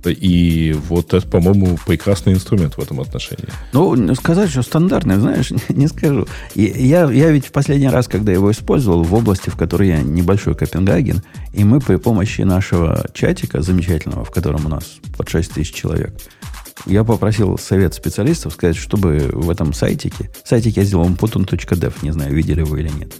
[0.08, 3.48] И вот это, по-моему, прекрасный инструмент в этом отношении.
[3.72, 6.26] Ну, сказать, что стандартный, знаешь, не скажу.
[6.54, 10.54] Я, я ведь в последний раз, когда его использовал в области, в которой я небольшой
[10.54, 15.72] Копенгаген, и мы при помощи нашего чатика замечательного, в котором у нас под 6 тысяч
[15.74, 16.12] человек,
[16.86, 22.34] я попросил совет специалистов сказать, чтобы в этом сайтике, сайтике я сделал umputon.dev, не знаю,
[22.34, 23.12] видели вы или нет.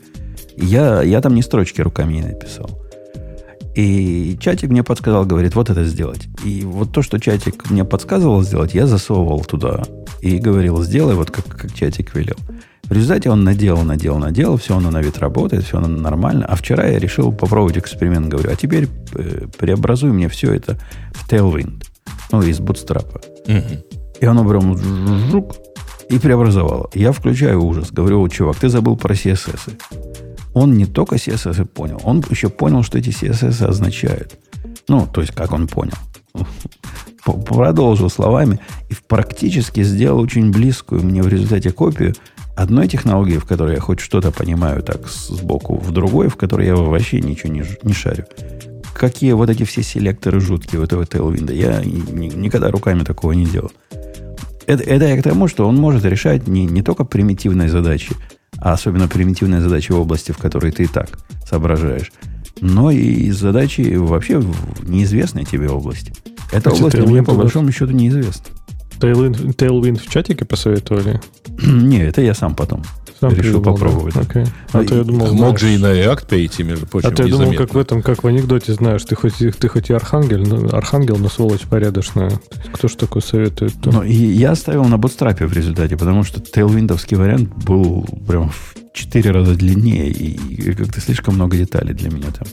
[0.56, 2.87] Я, я там не строчки руками не написал.
[3.78, 6.26] И чатик мне подсказал, говорит, вот это сделать.
[6.44, 9.84] И вот то, что чатик мне подсказывал сделать, я засовывал туда.
[10.20, 12.34] И говорил, сделай вот как, как чатик велел.
[12.82, 16.44] В результате он наделал, наделал, наделал, все оно на вид работает, все оно нормально.
[16.44, 20.76] А вчера я решил попробовать эксперимент, говорю, а теперь э, преобразуй мне все это
[21.12, 21.84] в Tailwind,
[22.32, 23.20] ну, из бутстрапа.
[23.46, 24.18] Угу.
[24.20, 24.76] И оно прям
[25.30, 25.54] жук,
[26.10, 26.90] и преобразовало.
[26.94, 30.27] Я включаю ужас, говорю, чувак, ты забыл про CSS.
[30.54, 34.38] Он не только CSS понял, он еще понял, что эти CSS означают.
[34.88, 35.94] Ну, то есть, как он понял.
[37.24, 38.58] Продолжил словами
[38.88, 42.14] и практически сделал очень близкую мне в результате копию
[42.56, 46.74] одной технологии, в которой я хоть что-то понимаю так сбоку, в другой, в которой я
[46.74, 48.24] вообще ничего не, не шарю.
[48.94, 51.54] Какие вот эти все селекторы жуткие у этого Tailwind.
[51.54, 53.70] Я ни, никогда руками такого не делал.
[54.66, 58.14] Это, это я к тому, что он может решать не, не только примитивные задачи,
[58.60, 61.18] а особенно примитивные задачи в области, в которой ты и так
[61.48, 62.12] соображаешь,
[62.60, 66.12] но и задачи вообще в неизвестной тебе области.
[66.52, 68.54] Эта область мне по большому счету неизвестна.
[69.00, 71.20] Tailwind, Tailwind в чатике посоветовали?
[71.62, 72.82] Не, это я сам потом
[73.20, 74.14] сам решил придумал, попробовать.
[74.14, 74.20] Да?
[74.20, 74.48] Okay.
[74.72, 77.24] А, а то я думал, мог же и на React перейти, между прочим, А то
[77.24, 80.38] я думал, как в этом, как в анекдоте, знаешь, ты хоть, ты хоть и архангел,
[80.38, 82.32] но, архангел, но сволочь порядочная.
[82.72, 83.74] Кто ж такой советует?
[83.80, 83.90] То...
[83.90, 88.74] Ну, и я оставил на бутстрапе в результате, потому что тейлвиндовский вариант был прям в
[88.92, 92.46] 4 раза длиннее, и как-то слишком много деталей для меня там.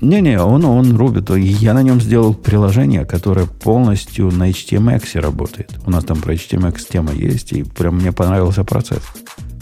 [0.00, 1.30] Не-не, он, он рубит.
[1.30, 5.72] Я на нем сделал приложение, которое полностью на HTMX работает.
[5.86, 9.02] У нас там про HTMX тема есть, и прям мне понравился процесс.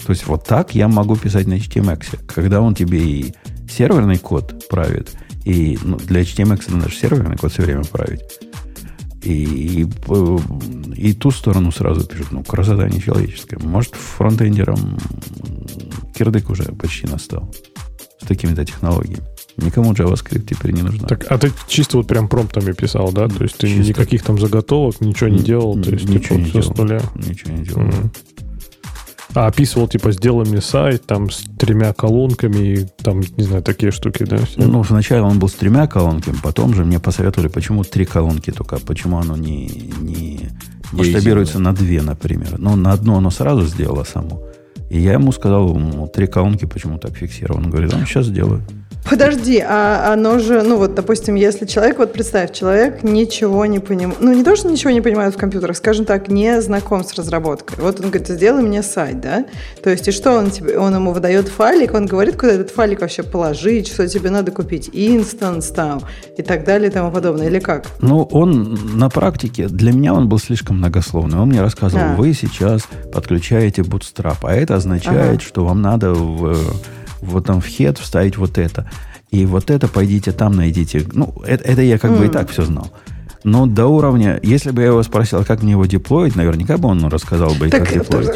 [0.06, 2.26] То есть вот так я могу писать на HTMX.
[2.26, 3.34] Когда он тебе и
[3.68, 5.10] серверный код правит,
[5.44, 8.22] и ну, для HTMX надо же серверный код все время править.
[9.22, 9.88] И, и,
[10.94, 12.32] и ту сторону сразу пишут.
[12.32, 13.58] Ну, красота нечеловеческая.
[13.60, 14.98] Может, фронтендером
[16.14, 17.52] кирдык уже почти настал.
[18.22, 19.24] С такими-то технологиями.
[19.58, 21.06] Никому JavaScript теперь не нужно.
[21.08, 23.28] Так, а ты чисто вот прям промптами писал, да?
[23.28, 23.88] То есть ты чисто...
[23.88, 25.80] никаких там заготовок, ничего не делал?
[25.80, 26.74] То есть ничего не делал.
[26.74, 27.00] с нуля?
[27.16, 27.82] Ничего не делал.
[27.82, 28.10] Mm-hmm.
[29.34, 33.92] А описывал, типа, сделай мне сайт там с тремя колонками, и там, не знаю, такие
[33.92, 34.38] штуки, да?
[34.38, 34.62] Все?
[34.62, 38.78] Ну, сначала он был с тремя колонками, потом же мне посоветовали, почему три колонки только,
[38.78, 40.48] почему оно не, не
[40.92, 42.58] масштабируется на две, например.
[42.58, 44.42] Ну, на одно оно сразу сделало само.
[44.88, 47.66] И я ему сказал, ну, три колонки почему так фиксировано.
[47.66, 48.62] Он говорит, он сейчас сделаю.
[49.04, 54.20] Подожди, а оно же, ну вот, допустим, если человек, вот представь, человек ничего не понимает,
[54.20, 57.78] ну не то, что ничего не понимает в компьютерах, скажем так, не знаком с разработкой.
[57.82, 59.46] Вот он говорит, сделай мне сайт, да?
[59.82, 63.00] То есть и что он тебе, он ему выдает файлик, он говорит, куда этот файлик
[63.00, 66.02] вообще положить, что тебе надо купить, инстанс там
[66.36, 67.86] и так далее и тому подобное, или как?
[68.00, 71.38] Ну, он на практике, для меня он был слишком многословный.
[71.38, 72.14] Он мне рассказывал, а.
[72.14, 72.82] вы сейчас
[73.12, 75.40] подключаете Bootstrap, а это означает, ага.
[75.40, 76.56] что вам надо в
[77.20, 78.90] вот там в head вставить вот это.
[79.30, 81.04] И вот это пойдите там найдите.
[81.12, 82.18] Ну, это, это я как mm.
[82.18, 82.90] бы и так все знал.
[83.44, 87.04] Но до уровня, если бы я его спросил, как мне его деплоить, наверняка бы он
[87.06, 88.30] рассказал бы, так, как деплоить.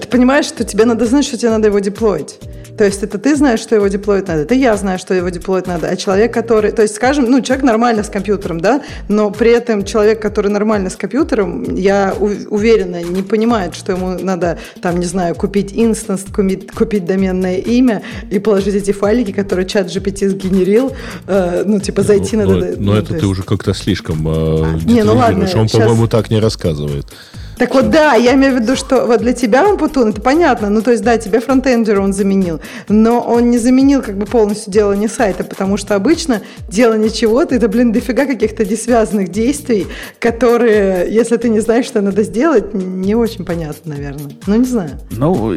[0.00, 2.38] Ты понимаешь, что тебе надо знать, что тебе надо его деплоить.
[2.76, 5.66] То есть это ты знаешь, что его деплоить надо, это я знаю, что его деплоить
[5.66, 9.50] надо, а человек, который, то есть, скажем, ну, человек нормально с компьютером, да, но при
[9.50, 15.06] этом человек, который нормально с компьютером, я уверена, не понимает, что ему надо, там, не
[15.06, 20.92] знаю, купить инстанс, купить, купить доменное имя и положить эти файлики, которые чат GPT сгенерил,
[21.26, 22.66] э, ну, типа, зайти ну, надо.
[22.66, 23.20] Но, ну, но это есть...
[23.20, 25.82] ты уже как-то слишком э, не, ну ладно, он, сейчас...
[25.82, 27.06] по-моему, так не рассказывает.
[27.62, 30.68] Так вот, да, я имею в виду, что вот для тебя он Путун, это понятно.
[30.68, 32.60] Ну, то есть, да, тебе фронтендера он заменил.
[32.88, 37.68] Но он не заменил как бы полностью делание сайта, потому что обычно делание чего-то, это,
[37.68, 39.86] блин, дофига каких-то несвязанных действий,
[40.18, 44.32] которые, если ты не знаешь, что надо сделать, не очень понятно, наверное.
[44.48, 44.98] Ну, не знаю.
[45.12, 45.54] Ну,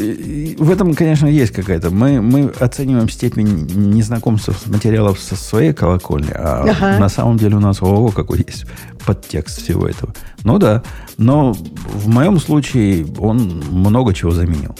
[0.59, 1.89] в этом, конечно, есть какая-то.
[1.89, 6.99] Мы, мы оцениваем степень незнакомства с материалов со своей колокольни, а ага.
[6.99, 8.65] на самом деле у нас ого, какой есть
[9.07, 10.13] подтекст всего этого.
[10.43, 10.83] Ну да,
[11.17, 14.75] но в моем случае он много чего заменил.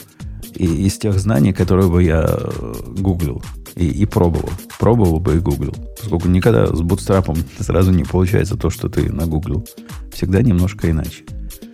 [0.56, 3.44] И из тех знаний, которые бы я э, гуглил
[3.76, 4.50] и, и пробовал.
[4.80, 5.76] Пробовал бы и гуглил.
[6.00, 9.66] Поскольку никогда с бутстрапом сразу не получается то, что ты нагуглил.
[10.14, 11.24] Всегда немножко иначе.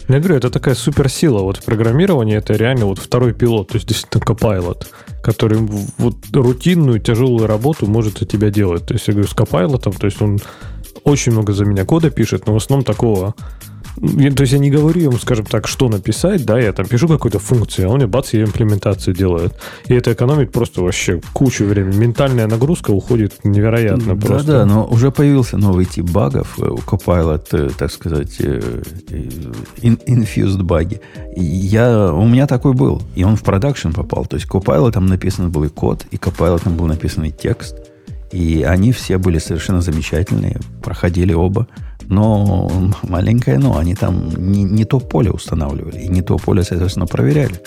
[0.08, 1.42] Я говорю, это такая суперсила.
[1.42, 4.88] Вот в программировании это реально вот второй пилот, то есть действительно Copilot,
[5.24, 8.86] который вот рутинную тяжелую работу может за тебя делать.
[8.86, 10.40] То есть я говорю, с Copilot, то есть он
[11.04, 13.36] очень много за меня кода пишет, но в основном такого
[13.96, 17.40] то есть я не говорю ему, скажем так, что написать, да, я там пишу какую-то
[17.40, 19.54] функцию, а он мне бац, ее имплементацию делает.
[19.88, 21.98] И это экономит просто вообще кучу времени.
[21.98, 24.52] Ментальная нагрузка уходит невероятно да, просто.
[24.52, 29.30] Да, но уже появился новый тип багов, у Copilot, э, так сказать, э, э,
[29.84, 31.02] infused баги.
[31.36, 34.26] Я, у меня такой был, и он в продакшн попал.
[34.26, 37.76] То есть Copilot там написан был и код, и Copilot там был написан и текст.
[38.32, 41.68] И они все были совершенно замечательные, проходили оба.
[42.08, 42.70] Но
[43.04, 47.62] маленькое но, они там не, не то поле устанавливали, и не то поле, соответственно, проверяли.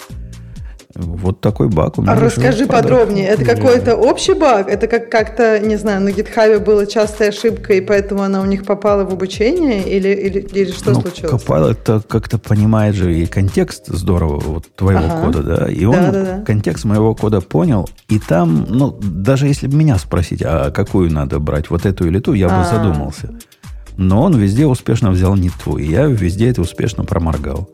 [0.96, 2.12] Вот такой баг у меня.
[2.12, 3.26] А расскажи подробнее.
[3.26, 4.68] Это какой-то общий баг?
[4.68, 8.64] Это как как-то, не знаю, на GitHub была частая ошибка, и поэтому она у них
[8.64, 9.82] попала в обучение?
[9.82, 11.42] Или, или, или что ну, случилось?
[11.70, 15.26] это как-то понимает же и контекст здорово вот твоего ага.
[15.26, 15.70] кода, да?
[15.70, 16.44] И он да, да, да.
[16.44, 21.38] контекст моего кода понял, и там, ну, даже если бы меня спросить, а какую надо
[21.38, 22.64] брать, вот эту или ту, я бы а.
[22.64, 23.30] задумался.
[23.96, 27.68] Но он везде успешно взял не ту, и я везде это успешно проморгал.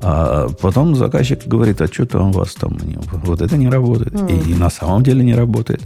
[0.00, 2.78] А потом заказчик говорит, а что-то у вас там,
[3.24, 4.14] вот это не работает.
[4.14, 4.48] Mm.
[4.48, 5.82] И, и на самом деле не работает.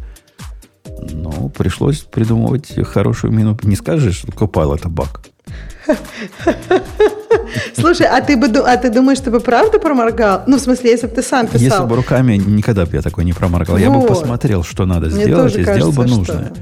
[1.11, 3.59] Ну, пришлось придумывать хорошую мину.
[3.62, 5.22] Не скажешь, что Copilot это баг.
[7.77, 10.42] Слушай, а ты, бы, а ты думаешь, ты бы правда проморгал?
[10.46, 11.61] Ну, в смысле, если бы ты сам писал.
[11.61, 13.77] Если бы руками, никогда бы я такой не проморгал.
[13.77, 13.83] Вот.
[13.83, 16.53] Я бы посмотрел, что надо Мне сделать, и кажется, сделал бы нужное.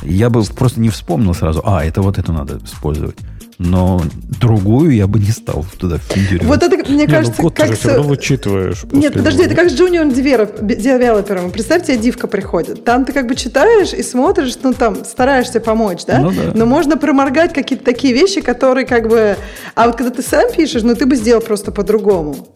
[0.00, 0.06] Что...
[0.06, 3.16] Я бы просто не вспомнил сразу, а, это вот это надо использовать.
[3.58, 4.02] Но
[4.40, 6.46] другую я бы не стал туда впендюривать.
[6.46, 7.68] Вот это, мне не, ну кажется, как...
[7.68, 8.84] Ты все равно вычитываешь.
[8.92, 11.50] Нет, подожди, это как с junior девелопером.
[11.50, 12.84] Представьте, дивка приходит.
[12.84, 16.18] Там ты как бы читаешь и смотришь, ну там стараешься помочь, да?
[16.18, 16.52] Ну, да.
[16.54, 19.36] Но можно проморгать какие-то такие вещи, которые как бы...
[19.74, 22.48] А вот когда ты сам пишешь, ну ты бы сделал просто по-другому.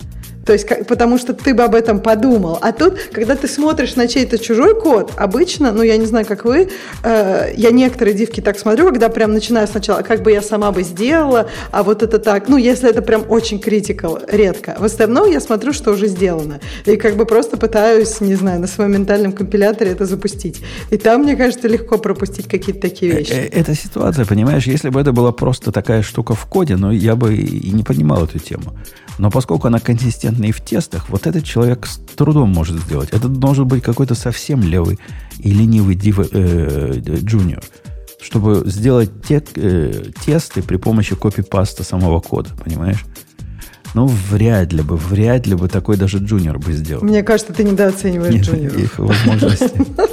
[0.51, 2.59] То есть, как, потому что ты бы об этом подумал.
[2.61, 6.45] А тут, когда ты смотришь на чей-то чужой код, обычно, ну, я не знаю, как
[6.45, 6.71] вы,
[7.05, 10.83] э, я некоторые дивки так смотрю, когда прям начинаю сначала, как бы я сама бы
[10.83, 14.75] сделала, а вот это так, ну, если это прям очень критикал, редко.
[14.81, 16.59] В остальном я смотрю, что уже сделано.
[16.85, 20.63] И как бы просто пытаюсь, не знаю, на своем ментальном компиляторе это запустить.
[20.91, 23.31] И там, мне кажется, легко пропустить какие-то такие вещи.
[23.31, 26.91] Э, э, эта ситуация, понимаешь, если бы это была просто такая штука в коде, но
[26.91, 28.75] я бы и не понимал эту тему.
[29.21, 33.11] Но поскольку она консистентна и в тестах, вот этот человек с трудом может сделать.
[33.13, 34.99] Это должен быть какой-то совсем левый
[35.39, 37.63] и ленивый див, э, джуниор,
[38.23, 43.05] чтобы сделать те, э, тесты при помощи копипаста самого кода, понимаешь?
[43.93, 47.05] Ну, вряд ли бы, вряд ли бы такой даже джуниор бы сделал.
[47.05, 48.79] Мне кажется, ты недооцениваешь джуниоров.
[48.79, 49.87] Их возможности.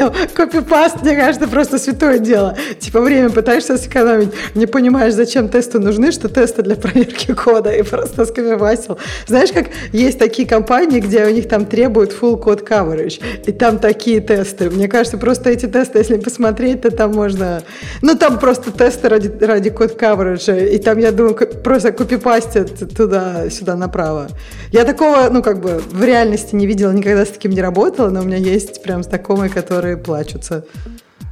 [0.00, 2.56] Ну, копипаст, мне кажется, просто святое дело.
[2.78, 7.82] Типа время пытаешься сэкономить, не понимаешь, зачем тесты нужны, что тесты для проверки кода, и
[7.82, 8.98] просто скопипастил.
[9.26, 13.78] Знаешь, как есть такие компании, где у них там требуют full code coverage, и там
[13.78, 14.70] такие тесты.
[14.70, 17.62] Мне кажется, просто эти тесты, если посмотреть, то там можно...
[18.00, 23.74] Ну, там просто тесты ради, ради код coverage, и там, я думаю, просто копипастят туда-сюда
[23.74, 24.28] направо.
[24.70, 28.20] Я такого, ну, как бы в реальности не видела, никогда с таким не работала, но
[28.20, 30.64] у меня есть прям знакомые, которые которые плачутся.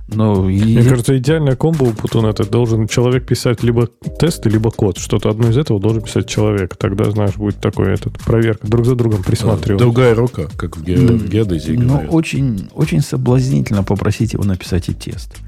[0.09, 0.61] Ну, и...
[0.61, 3.89] Мне кажется, идеальная комбо у Путуна это должен человек писать либо
[4.21, 4.99] тесты, либо код.
[4.99, 6.77] Что-то одно из этого должен писать человек.
[6.77, 9.83] Тогда, знаешь, будет такой этот проверка друг за другом присматривать.
[9.83, 14.95] Другая рука, как в, ге- в геодезии Но очень, очень соблазнительно попросить его написать и
[14.95, 15.39] тест.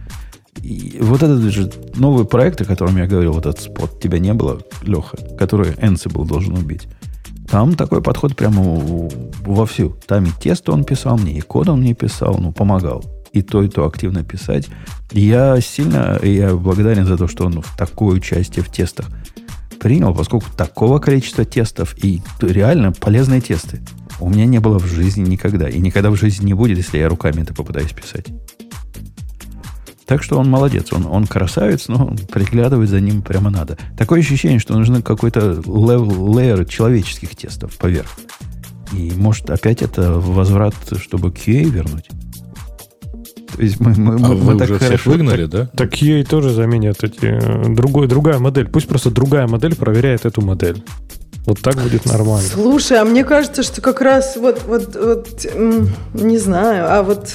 [0.61, 4.35] И вот этот же новый проект, о котором я говорил, вот этот спот, тебя не
[4.35, 6.89] было, Леха, который Ansible должен убить.
[7.51, 8.63] Там такой подход прямо
[9.41, 9.97] вовсю.
[10.07, 13.05] Там и тесто он писал мне, и код он мне писал, ну, помогал.
[13.33, 14.69] И то, и то активно писать.
[15.13, 19.07] Я сильно я благодарен за то, что он в такое участие в тестах
[19.79, 23.81] принял, поскольку такого количества тестов и реально полезные тесты
[24.21, 25.69] у меня не было в жизни никогда.
[25.69, 28.27] И никогда в жизни не будет, если я руками это попытаюсь писать.
[30.09, 33.77] Так что он молодец, он, он красавец, но приглядывать за ним прямо надо.
[33.97, 38.09] Такое ощущение, что нужны какой-то лейер человеческих тестов поверх.
[38.95, 42.09] И может опять это возврат, чтобы QA вернуть?
[43.55, 44.97] То есть мы, мы, а мы, вы так уже хорошо...
[44.97, 45.67] всех выгнали, так, да?
[45.77, 47.27] Так QA тоже заменят эти...
[47.27, 48.67] Э, другой, другая модель.
[48.67, 50.83] Пусть просто другая модель проверяет эту модель.
[51.45, 52.49] Вот так будет нормально.
[52.49, 55.47] Слушай, а мне кажется, что как раз вот, вот, вот
[56.15, 57.35] не знаю, а вот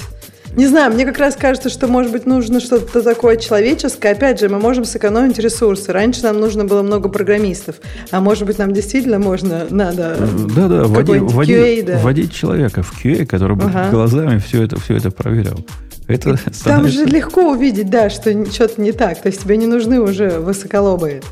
[0.56, 4.12] не знаю, мне как раз кажется, что, может быть, нужно что-то такое человеческое.
[4.12, 5.92] Опять же, мы можем сэкономить ресурсы.
[5.92, 7.76] Раньше нам нужно было много программистов.
[8.10, 10.16] А может быть, нам действительно можно, надо...
[10.54, 11.98] Да-да, вводить, вводить, да.
[11.98, 13.90] вводить человека в QA, который бы ага.
[13.90, 15.58] глазами все это, все это проверял.
[16.06, 16.64] Это становится...
[16.64, 19.20] Там же легко увидеть, да, что что-то не так.
[19.22, 21.22] То есть тебе не нужны уже высоколобые.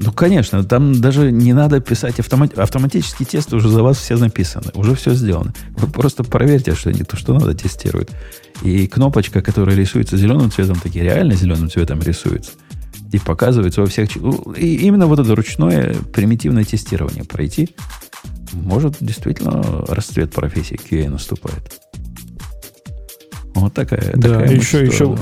[0.00, 2.58] Ну, конечно, там даже не надо писать автомат...
[2.58, 5.52] автоматические тесты, уже за вас все написаны, уже все сделано.
[5.76, 8.10] Вы просто проверьте, что не то, что надо, тестирует.
[8.64, 12.52] И кнопочка, которая рисуется зеленым цветом, таки реально зеленым цветом рисуется.
[13.12, 14.08] И показывается во всех...
[14.56, 17.68] И именно вот это ручное примитивное тестирование пройти,
[18.54, 21.78] может действительно расцвет профессии QA наступает.
[23.54, 24.12] Вот такая.
[24.14, 25.16] Да, такая еще, еще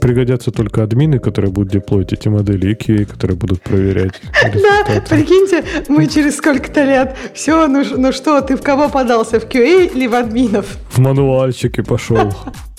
[0.00, 4.14] пригодятся только админы, которые будут деплоить эти модели, и QA, которые будут проверять.
[4.54, 9.44] Да, прикиньте, мы через сколько-то лет, все, ну, ну что, ты в кого подался, в
[9.44, 10.78] QA или в админов?
[10.90, 12.32] В мануальчики пошел.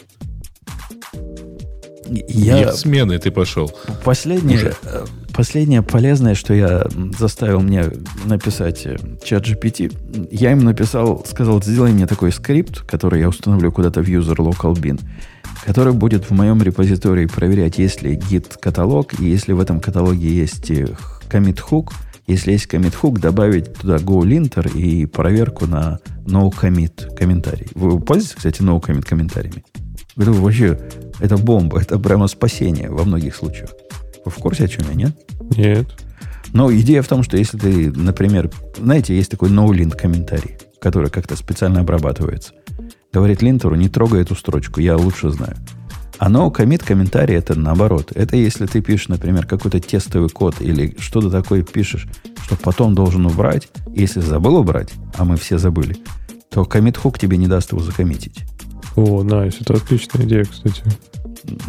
[2.10, 2.72] Я...
[2.72, 3.72] В смены ты пошел.
[4.04, 7.86] Последнее, э, последнее полезное, что я заставил мне
[8.26, 13.72] написать э, чат GPT, я им написал, сказал, сделай мне такой скрипт, который я установлю
[13.72, 15.00] куда-то в user local bin,
[15.66, 20.30] который будет в моем репозитории проверять, есть ли git каталог, и если в этом каталоге
[20.30, 20.88] есть э,
[21.30, 21.92] commit hook,
[22.28, 27.68] если есть commit hook, добавить туда go-linter и проверку на no commit комментарий.
[27.74, 29.64] Вы пользуетесь, кстати, no commit комментариями?
[30.18, 30.80] Это вообще,
[31.20, 33.70] это бомба, это прямо спасение во многих случаях.
[34.26, 35.16] Вы в курсе, о чем я, нет?
[35.56, 35.88] Нет.
[36.54, 41.36] Но идея в том, что если ты, например, знаете, есть такой no-lint комментарий, который как-то
[41.36, 42.54] специально обрабатывается.
[43.14, 45.56] Говорит линтеру, не трогай эту строчку, я лучше знаю.
[46.20, 48.12] А no commit комментарий это наоборот.
[48.16, 52.08] Это если ты пишешь, например, какой-то тестовый код или что-то такое пишешь,
[52.44, 53.70] что потом должен убрать.
[53.94, 55.98] Если забыл убрать, а мы все забыли,
[56.50, 58.46] то commit hook тебе не даст его закоммитить.
[58.96, 60.82] О, найс, это отличная идея, кстати.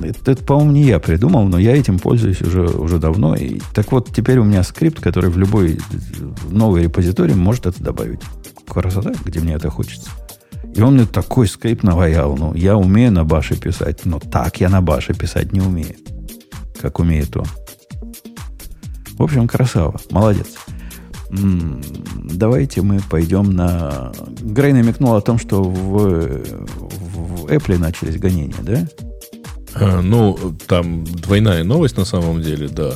[0.02, 3.36] Это, это по-моему, не я придумал, но я этим пользуюсь уже, уже давно.
[3.36, 5.78] И, так вот, теперь у меня скрипт, который в любой
[6.50, 8.20] новый репозиторий может это добавить.
[8.66, 10.10] Красота, где мне это хочется.
[10.74, 12.36] И он мне такой скрипт наваял.
[12.36, 15.96] Ну, я умею на баше писать, но так я на баше писать не умею,
[16.80, 17.46] как умеет он.
[19.12, 20.00] В общем, красава.
[20.10, 20.46] Молодец.
[21.30, 24.12] Давайте мы пойдем на...
[24.40, 26.42] Грей намекнул о том, что в,
[26.82, 28.88] в Apple начались гонения, да?
[29.74, 32.94] А, ну, там двойная новость на самом деле, да.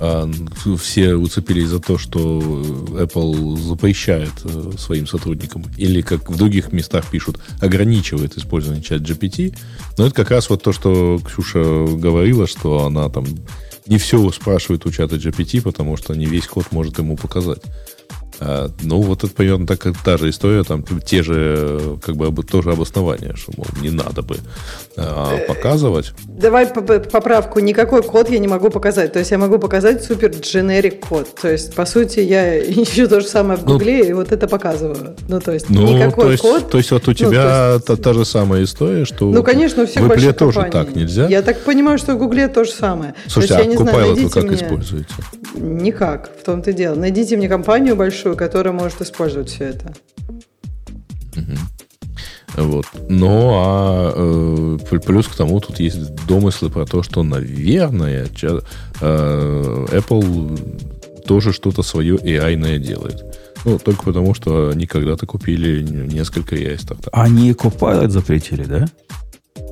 [0.00, 0.30] А,
[0.78, 7.06] все уцепились за то, что Apple запрещает э, своим сотрудникам, или, как в других местах
[7.10, 9.56] пишут, ограничивает использование чат GPT.
[9.96, 13.24] Но это как раз вот то, что Ксюша говорила, что она там
[13.88, 17.62] не все спрашивает у чата GPT, потому что не весь код может ему показать.
[18.40, 22.70] А, ну, вот это примерно так, та же история, там те же, как бы, тоже
[22.70, 24.36] обоснования, что, мол, не надо бы
[24.96, 26.12] а, э, показывать.
[26.26, 31.06] Давай поправку, никакой код я не могу показать, то есть я могу показать супер дженерик
[31.06, 34.12] код, то есть, по сути, я ищу то же самое в ну, Гугле ну, и
[34.12, 36.70] вот это показываю, ну, то есть, ну, никакой то есть, код.
[36.70, 39.82] То есть, вот у ну, тебя есть, та, та же самая история, что ну, конечно,
[39.82, 41.26] у всех в Гугле тоже так нельзя?
[41.26, 43.14] Я так понимаю, что в Гугле то же самое.
[43.26, 44.54] Слушайте, то есть, а Copilot вы как мне...
[44.54, 45.08] используете?
[45.54, 46.94] Никак, в том-то и дело.
[46.94, 49.94] Найдите мне компанию большую, которая может использовать все это.
[52.56, 52.86] Вот.
[53.08, 58.60] Ну, а э, плюс к тому тут есть домыслы про то, что, наверное, ча,
[59.00, 63.24] э, Apple тоже что-то свое AI делает.
[63.64, 67.10] Ну, только потому, что они когда-то купили несколько AI стартапов.
[67.12, 68.88] Они Copilot запретили, да?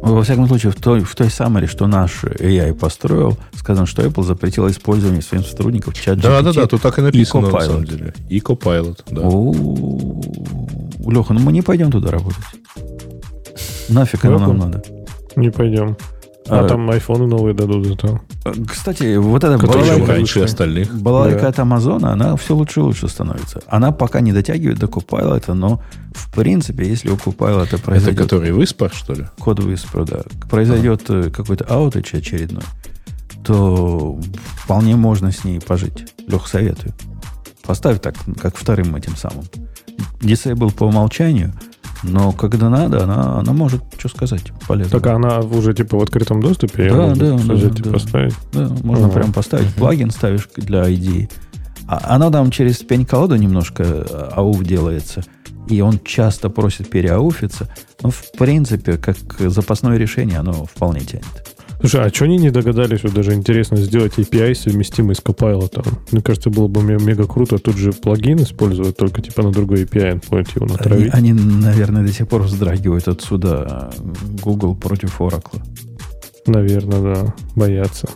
[0.02, 4.22] Во всяком случае, в той, в той summary, что наш AI построил, сказано, что Apple
[4.22, 7.84] запретила использование своим сотрудникам чат Да, да, да, тут так и написано, и на самом
[7.84, 8.14] деле.
[8.28, 9.22] И Copilot, да.
[9.22, 12.44] У Леха, ну мы не пойдем туда работать.
[13.88, 14.82] Нафиг оно нам надо.
[15.36, 15.96] Не пойдем.
[16.48, 18.20] А, а там айфоны новые дадут зато.
[18.68, 20.92] Кстати, вот эта балалайка, раньше остальных.
[20.94, 21.48] балалайка да.
[21.48, 23.62] от Амазона, она все лучше и лучше становится.
[23.66, 25.82] Она пока не дотягивает до Copilot, но
[26.12, 28.20] в принципе, если у Copilot произойдет...
[28.20, 29.26] Это который Whisper, что ли?
[29.38, 30.22] Код Whisper, да.
[30.48, 31.30] Произойдет а.
[31.30, 32.64] какой-то аутич очередной,
[33.44, 34.18] то
[34.62, 36.12] вполне можно с ней пожить.
[36.26, 36.94] Лех, советую.
[37.64, 39.44] Поставь так, как вторым этим самым.
[40.20, 41.52] Disable по умолчанию–
[42.08, 44.98] но когда надо, она, она может что сказать полезно.
[44.98, 46.90] Так она уже типа в открытом доступе?
[46.90, 48.34] Да, да, да, взять да, и поставить?
[48.52, 49.14] Да, можно ага.
[49.14, 49.74] прям поставить.
[49.74, 51.30] Плагин ставишь для ID.
[51.88, 55.24] А оно там через пень-колоду немножко э, ауф делается.
[55.68, 57.68] И он часто просит переауфиться.
[58.02, 61.55] Но в принципе, как запасное решение, оно вполне тянет.
[61.86, 65.86] Слушай, а что они не догадались, вот даже интересно, сделать API совместимый с Copilot?
[66.10, 70.14] Мне кажется, было бы мега круто тут же плагин использовать, только типа на другой API
[70.20, 71.14] endpoint его натравить.
[71.14, 73.92] Они, они, наверное, до сих пор вздрагивают отсюда
[74.42, 75.62] Google против Oracle.
[76.48, 77.34] Наверное, да.
[77.54, 78.08] Боятся.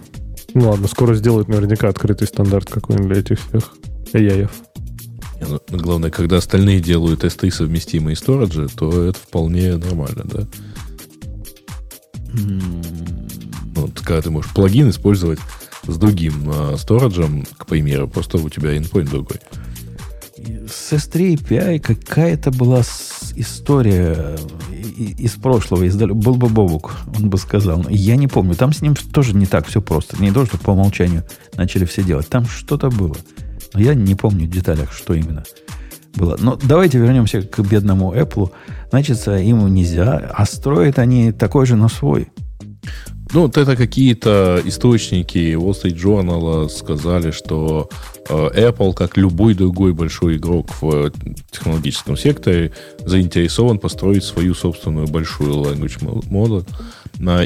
[0.53, 3.73] Ну ладно, скоро сделают наверняка открытый стандарт какой-нибудь для этих всех
[4.13, 4.51] AI.
[5.49, 10.47] Ну, главное, когда остальные делают S3 совместимые сториджи, то это вполне нормально, да?
[13.75, 15.39] Вот, когда ты можешь плагин использовать
[15.87, 19.41] с другим э, сториджем, к примеру, просто у тебя endpoint другой.
[20.69, 22.83] С S3 API какая-то была
[23.37, 24.37] история
[24.97, 27.85] из прошлого, из был бы Бобук, он бы сказал.
[27.89, 30.21] Я не помню, там с ним тоже не так все просто.
[30.21, 31.25] Не то, что по умолчанию
[31.57, 32.29] начали все делать.
[32.29, 33.17] Там что-то было.
[33.75, 35.45] Но я не помню в деталях, что именно
[36.15, 36.37] было.
[36.41, 38.51] Но давайте вернемся к бедному Apple.
[38.91, 42.29] Значит, ему нельзя, а строят они такой же, но свой.
[43.33, 47.89] Ну, вот это какие-то источники Wall Street Journal сказали, что
[48.29, 51.13] э, Apple, как любой другой большой игрок в
[51.53, 52.73] технологическом секторе,
[53.05, 56.67] заинтересован построить свою собственную большую language model.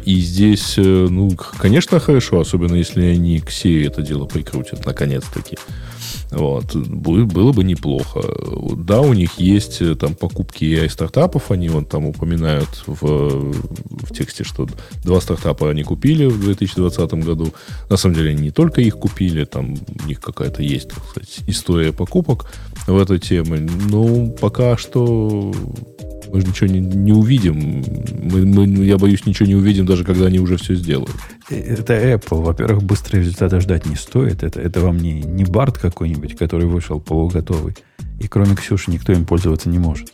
[0.07, 5.59] И здесь, э, ну, конечно, хорошо, особенно если они к Siri это дело прикрутят, наконец-таки.
[6.35, 6.75] Вот.
[6.75, 8.21] Было бы неплохо.
[8.77, 14.45] Да, у них есть э, там покупки AI-стартапов, они вот там упоминают в, в тексте,
[14.45, 14.67] что
[15.05, 17.53] два стартапа они купили в 2020 году.
[17.89, 21.41] На самом деле они не только их купили, там у них какая-то есть, так сказать,
[21.47, 22.47] история покупок
[22.87, 23.69] в этой теме.
[23.89, 25.53] Но пока что
[26.35, 27.85] мы же ничего не, не увидим.
[28.25, 31.15] Мы, мы, я боюсь, ничего не увидим, даже когда они уже все сделают.
[31.49, 32.43] Э, это Apple.
[32.43, 34.43] Во-первых, быстрые результаты ждать не стоит.
[34.43, 37.77] Это, это вам не, не Барт какой-нибудь, который вышел полуготовый.
[38.19, 40.13] И кроме Ксюши никто им пользоваться не может.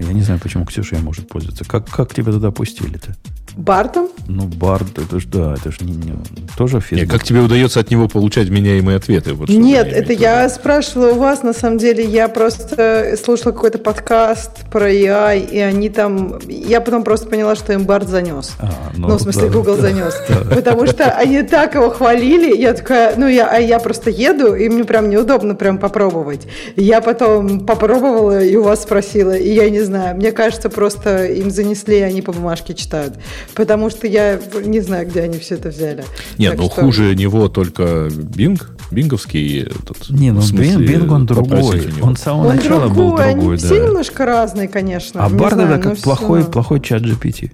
[0.00, 1.64] Я не знаю, почему Ксюша им может пользоваться.
[1.64, 3.16] Как, как тебя туда пустили-то?
[3.56, 4.08] Бартом?
[4.26, 6.14] Ну, Барт, это же, да, это же не, не,
[6.56, 7.10] тоже Facebook.
[7.10, 9.34] как тебе удается от него получать меняемые ответы?
[9.34, 14.68] Вот Нет, это я спрашивала у вас, на самом деле, я просто слушала какой-то подкаст
[14.72, 16.38] про AI, и они там...
[16.48, 18.54] Я потом просто поняла, что им Барт занес.
[18.58, 20.14] А, ну, ну, в смысле, да, Google да, занес.
[20.28, 20.56] Да.
[20.56, 24.68] Потому что они так его хвалили, я такая, ну, я, а я просто еду, и
[24.68, 26.46] мне прям неудобно прям попробовать.
[26.76, 31.50] Я потом попробовала и у вас спросила, и я не знаю, мне кажется, просто им
[31.50, 33.14] занесли, и они по бумажке читают
[33.54, 36.04] потому что я не знаю, где они все это взяли.
[36.38, 36.80] Нет, так ну что...
[36.82, 39.62] хуже него только Бинг, бинговский.
[39.62, 41.88] Этот, не, ну смысле, Бинг он другой.
[42.02, 43.28] Он с самого он начала другой, был другой.
[43.30, 43.56] Они да.
[43.56, 45.24] все немножко разные, конечно.
[45.24, 46.50] А Бард это как плохой, все...
[46.50, 47.52] плохой чат GPT.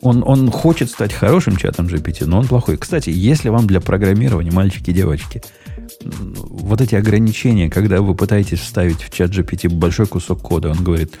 [0.00, 2.76] Он, он хочет стать хорошим чатом GPT, но он плохой.
[2.76, 5.42] Кстати, если вам для программирования, мальчики и девочки,
[6.00, 11.14] вот эти ограничения, когда вы пытаетесь вставить в чат GPT большой кусок кода, он говорит,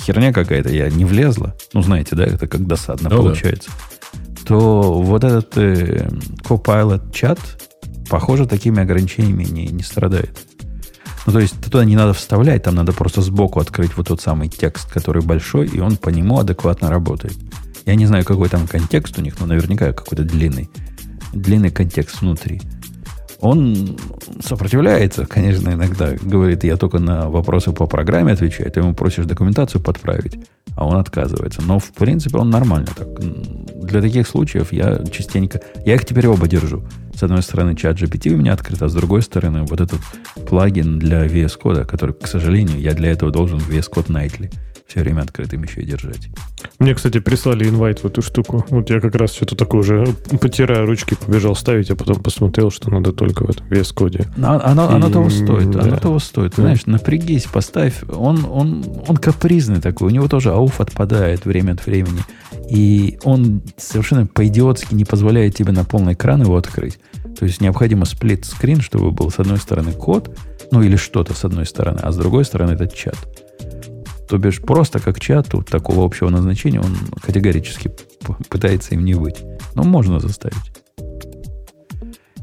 [0.00, 1.54] херня какая-то, я не влезла.
[1.72, 3.70] Ну, знаете, да, это как досадно ну, получается.
[3.70, 4.46] Да.
[4.46, 6.08] То вот этот э,
[6.42, 7.38] Copilot чат,
[8.08, 10.36] похоже, такими ограничениями не, не страдает.
[11.26, 14.48] Ну, то есть туда не надо вставлять, там надо просто сбоку открыть вот тот самый
[14.48, 17.36] текст, который большой, и он по нему адекватно работает.
[17.86, 20.70] Я не знаю, какой там контекст у них, но наверняка какой-то длинный.
[21.32, 22.60] Длинный контекст внутри.
[23.40, 23.96] Он
[24.40, 26.12] сопротивляется, конечно, иногда.
[26.20, 28.70] Говорит, я только на вопросы по программе отвечаю.
[28.70, 30.38] Ты ему просишь документацию подправить,
[30.76, 31.62] а он отказывается.
[31.62, 33.08] Но, в принципе, он нормально так.
[33.18, 35.60] Для таких случаев я частенько...
[35.86, 36.84] Я их теперь оба держу.
[37.14, 40.00] С одной стороны, чат GPT у меня открыт, а с другой стороны, вот этот
[40.46, 44.50] плагин для VS Code, который, к сожалению, я для этого должен VS Code Nightly
[44.90, 46.28] все время открытым еще и держать.
[46.80, 48.64] Мне, кстати, прислали инвайт в эту штуку.
[48.70, 50.06] Вот я как раз что-то такое уже,
[50.40, 54.26] потирая ручки, побежал ставить, а потом посмотрел, что надо только в этом VS коде.
[54.38, 55.82] Оно, оно, и, оно того стоит, да.
[55.82, 56.54] оно того стоит.
[56.56, 56.62] Да.
[56.62, 58.02] Знаешь, напрягись, поставь.
[58.08, 62.22] Он, он, он капризный такой, у него тоже ауф отпадает время от времени.
[62.70, 66.98] И он совершенно по-идиотски не позволяет тебе на полный экран его открыть.
[67.38, 70.34] То есть необходимо сплит-скрин, чтобы был с одной стороны код,
[70.70, 73.18] ну или что-то с одной стороны, а с другой стороны этот чат.
[74.30, 77.90] То бишь, просто как чату такого общего назначения он категорически
[78.48, 79.42] пытается им не быть.
[79.74, 80.72] Но можно заставить.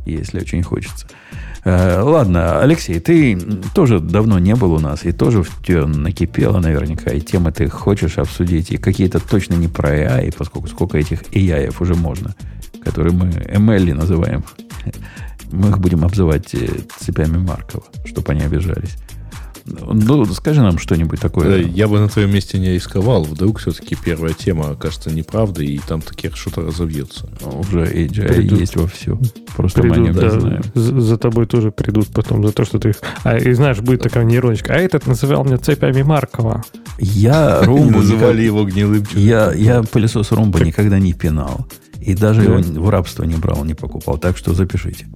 [0.06, 1.08] Если очень хочется.
[1.64, 3.40] Э, ладно, Алексей, ты
[3.74, 7.70] тоже давно не был у нас, и тоже в тебе накипело наверняка, и темы ты
[7.70, 12.36] хочешь обсудить, и какие-то точно не про AI, поскольку сколько этих AI уже можно,
[12.84, 14.44] которые мы ML называем.
[15.54, 16.68] Мы их будем обзывать э,
[17.00, 18.98] цепями Маркова, чтобы они обижались.
[19.66, 21.64] Ну, скажи нам что-нибудь такое.
[21.64, 23.24] Я бы на твоем месте не рисковал.
[23.24, 27.30] Вдруг все-таки первая тема окажется неправдой, и там таких что-то разовьется.
[27.42, 29.20] Уже AGI придут, есть во все.
[29.56, 30.62] Просто придут, мы не да, знаем.
[30.74, 32.96] За, за тобой тоже придут потом за то, что ты их...
[33.24, 34.74] А, и знаешь, будет такая нейроночка.
[34.74, 36.64] А этот называл меня цепями Маркова.
[37.00, 38.00] Я Румбу...
[38.00, 41.68] Называли его гнилым я, я пылесос Румба никогда не пинал.
[42.00, 44.18] И даже его в рабство не брал, не покупал.
[44.18, 45.08] Так что запишите.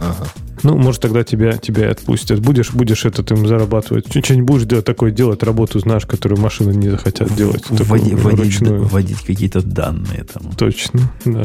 [0.00, 0.26] Ага.
[0.62, 2.40] Ну, может, тогда тебя, тебя отпустят.
[2.40, 4.06] Будешь, будешь этот им зарабатывать.
[4.08, 7.64] Что-нибудь будешь делать, такое делать, работу знаешь, которую машины не захотят делать.
[7.68, 10.52] Вводи, вводить, вводить какие-то данные там.
[10.52, 11.44] Точно, да.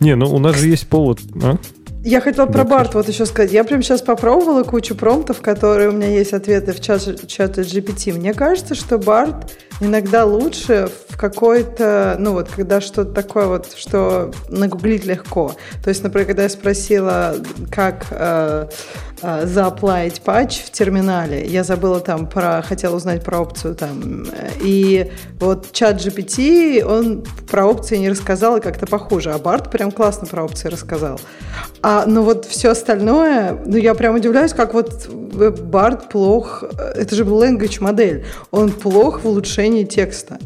[0.00, 1.20] Не, ну у нас же есть повод.
[1.42, 1.58] А?
[2.06, 3.50] Я хотела про Барт вот еще сказать.
[3.50, 8.12] Я прям сейчас попробовала кучу промптов, которые у меня есть ответы в чат, чате GPT.
[8.12, 14.32] Мне кажется, что Барт иногда лучше в какой-то, ну вот, когда что-то такое вот, что
[14.50, 15.54] нагуглить легко.
[15.82, 17.36] То есть, например, когда я спросила,
[17.70, 18.68] как э,
[19.24, 24.26] э, зааплавить патч в терминале, я забыла там про, хотела узнать про опцию там,
[24.60, 25.10] и
[25.40, 30.26] вот чат GPT, он про опции не рассказал и как-то похуже, а Барт прям классно
[30.26, 31.20] про опции рассказал.
[31.82, 37.24] А, ну вот все остальное, ну я прям удивляюсь, как вот Барт плох, это же
[37.24, 40.38] language модель, он плох в улучшении текста.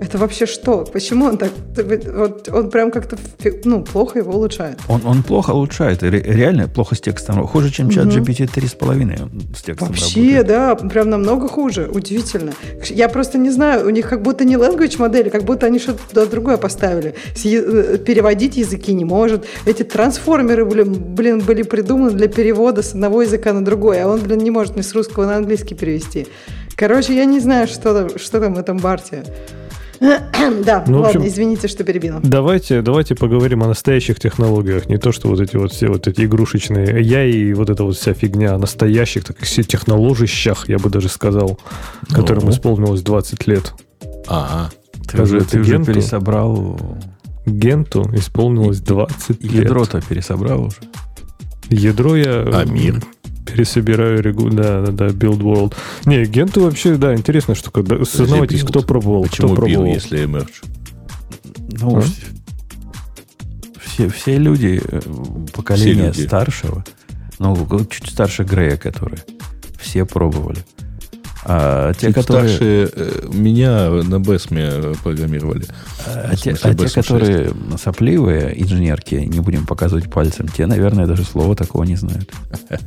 [0.00, 0.84] Это вообще что?
[0.84, 1.50] Почему он так...
[1.76, 3.16] Вот он прям как-то
[3.64, 4.78] ну, плохо его улучшает.
[4.88, 6.02] Он, он плохо улучшает.
[6.02, 7.46] Реально плохо с текстом.
[7.46, 10.46] Хуже, чем чат GPT 3,5 с текстом Вообще, работает.
[10.46, 10.74] да.
[10.76, 11.88] Прям намного хуже.
[11.92, 12.52] Удивительно.
[12.84, 13.86] Я просто не знаю.
[13.86, 17.14] У них как будто не language модели, как будто они что-то другое поставили.
[17.44, 19.46] Э, переводить языки не может.
[19.66, 24.00] Эти трансформеры, блин, блин, были придуманы для перевода с одного языка на другой.
[24.02, 26.26] А он, блин, не может ни с русского на английский перевести.
[26.76, 29.24] Короче, я не знаю, что там, что там в этом барте.
[30.00, 32.20] да, ну, ладно, общем, извините, что перебила.
[32.22, 34.88] Давайте, давайте поговорим о настоящих технологиях.
[34.88, 37.96] Не то, что вот эти вот все вот эти игрушечные я и вот эта вот
[37.96, 41.58] вся фигня, а настоящих, так все технологищах, я бы даже сказал,
[42.08, 42.50] которым ну.
[42.50, 43.74] исполнилось 20 лет.
[44.28, 44.70] А,
[45.08, 46.78] ты уже, ты уже пересобрал...
[47.46, 49.64] Генту исполнилось 20 лет.
[49.64, 50.76] Ядро-то пересобрал уже.
[51.70, 52.42] Ядро я...
[52.42, 53.02] А мир?
[53.50, 54.50] Пересобираю регу...
[54.50, 55.74] Да, да, да, Build World.
[56.04, 57.82] Не, Генту вообще, да, интересная штука.
[57.82, 59.22] Да, сознавайтесь, кто пробовал.
[59.24, 59.86] Почему кто пробовал.
[59.86, 60.64] если Emerge?
[61.80, 62.02] Ну, а?
[63.80, 65.00] все, все люди э,
[65.52, 66.26] поколения все люди.
[66.28, 66.84] старшего,
[67.38, 69.20] ну, чуть старше Грея, которые
[69.78, 70.64] все пробовали.
[71.44, 72.48] А те, которые...
[72.48, 75.64] Старшие э, меня на Бесме программировали.
[76.06, 81.54] А, те, а те, которые сопливые инженерки, не будем показывать пальцем, те, наверное, даже слова
[81.54, 82.30] такого не знают.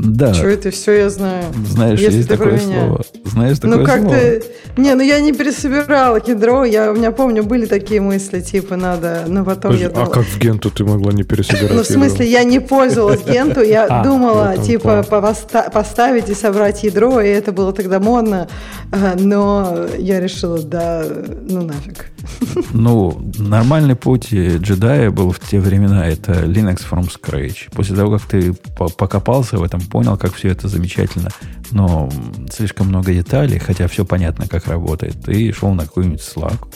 [0.00, 0.32] Да.
[0.32, 1.44] Что это все я знаю.
[1.66, 3.02] Знаешь, Если есть такое слово.
[3.24, 4.14] Знаешь ну, такое ну, как слово.
[4.14, 4.42] Ты...
[4.76, 6.64] Не, ну я не пересобирала кедро.
[6.64, 9.24] Я, у меня, помню, были такие мысли, типа, надо...
[9.26, 10.06] Но потом Подожди, я думала...
[10.06, 13.62] А как в Генту ты могла не пересобирать Ну, в смысле, я не пользовалась Генту.
[13.62, 18.48] Я а, думала, типа, поставить и собрать ядро, и это было тогда модно.
[18.92, 21.04] А, но я решила, да,
[21.48, 22.06] ну нафиг.
[22.72, 27.70] Ну, нормальный путь джедая был в те времена, это Linux from scratch.
[27.72, 28.54] После того, как ты
[28.96, 31.30] покопался в этом, понял, как все это замечательно,
[31.70, 32.10] но
[32.50, 36.66] слишком много деталей, хотя все понятно, как работает, и шел на какую-нибудь Slack.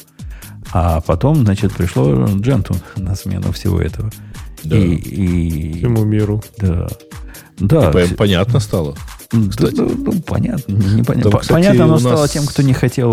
[0.73, 4.11] А потом, значит, пришло Дженту на смену всего этого.
[4.65, 4.77] Да.
[4.77, 5.79] И, и...
[5.79, 6.43] Всему миру.
[6.59, 6.89] Да.
[7.59, 7.91] Да.
[8.03, 8.97] И понятно стало.
[9.51, 9.77] Кстати.
[9.77, 10.73] Ну, ну, понятно.
[10.73, 11.31] Непонятно.
[11.31, 12.03] Там, кстати, понятно оно нас...
[12.03, 13.11] стало тем, кто не хотел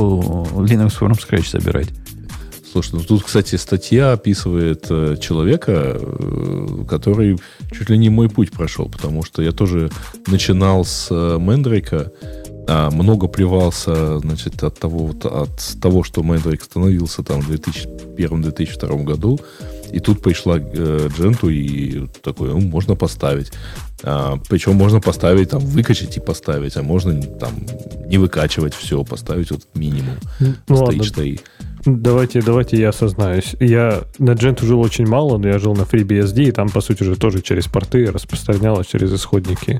[0.53, 1.89] Linux from Scratch собирать.
[2.71, 7.39] Слушай, ну тут, кстати, статья описывает э, человека, э, который
[7.71, 9.89] чуть ли не мой путь прошел, потому что я тоже
[10.27, 12.11] начинал с э, Мендрейка,
[12.67, 19.03] а много плевался, значит, от того, вот, от того, что Мендрейк становился там в 2001-2002
[19.03, 19.39] году,
[19.91, 23.51] и тут пришла э, Дженту и такой, ну, можно поставить.
[24.03, 27.53] А, причем можно поставить, там, выкачать и поставить, а можно там
[28.05, 30.15] не выкачивать все, поставить вот минимум.
[30.67, 31.43] Ну, стоит, стоит.
[31.85, 33.55] Давайте, давайте я осознаюсь.
[33.59, 37.03] Я на Gentoo жил очень мало, но я жил на FreeBSD, и там, по сути
[37.03, 39.79] же, тоже через порты распространялось через исходники.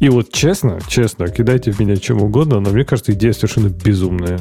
[0.00, 4.40] И вот честно, честно, кидайте в меня чем угодно, но мне кажется, идея совершенно безумная.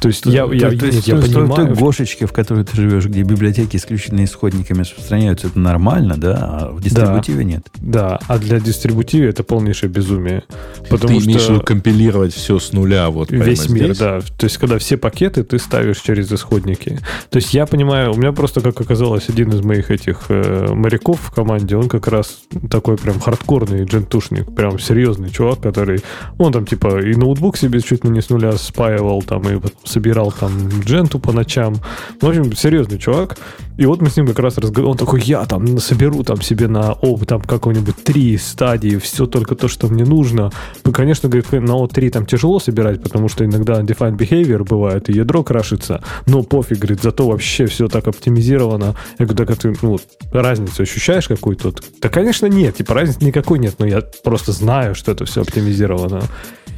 [0.00, 1.48] То есть я, я, то, есть, я то, понимаю...
[1.48, 6.36] той гошечке, в которой ты живешь, где библиотеки исключительно исходниками распространяются, это нормально, да?
[6.40, 7.66] А в дистрибутиве да, нет.
[7.76, 10.44] Да, а для дистрибутиве это полнейшее безумие.
[10.88, 11.60] Потому ты имеешь что...
[11.60, 13.98] компилировать все с нуля вот Весь мир, здесь?
[13.98, 14.20] да.
[14.20, 16.98] То есть когда все пакеты ты ставишь через исходники.
[17.30, 21.20] То есть я понимаю, у меня просто, как оказалось, один из моих этих э, моряков
[21.20, 22.40] в команде, он как раз
[22.70, 26.02] такой прям хардкорный джентушник, прям серьезный чувак, который,
[26.38, 30.32] он там типа и ноутбук себе чуть ли не с нуля спаивал, там, и собирал
[30.32, 31.76] там дженту по ночам.
[32.20, 33.38] В общем, серьезный чувак.
[33.78, 34.90] И вот мы с ним как раз разговаривали.
[34.90, 39.54] Он такой, я там соберу там себе на О, там какого-нибудь три стадии, все только
[39.54, 40.50] то, что мне нужно.
[40.84, 45.12] Ну, конечно, говорит, на О3 там тяжело собирать, потому что иногда defined behavior бывает, и
[45.12, 46.02] ядро крашится.
[46.26, 48.96] Но пофиг, говорит, зато вообще все так оптимизировано.
[49.16, 50.00] Я говорю, так ты ну,
[50.32, 51.72] разницу ощущаешь какую-то?
[52.02, 52.78] Да, конечно, нет.
[52.78, 56.22] Типа разницы никакой нет, но я просто знаю, что это все оптимизировано.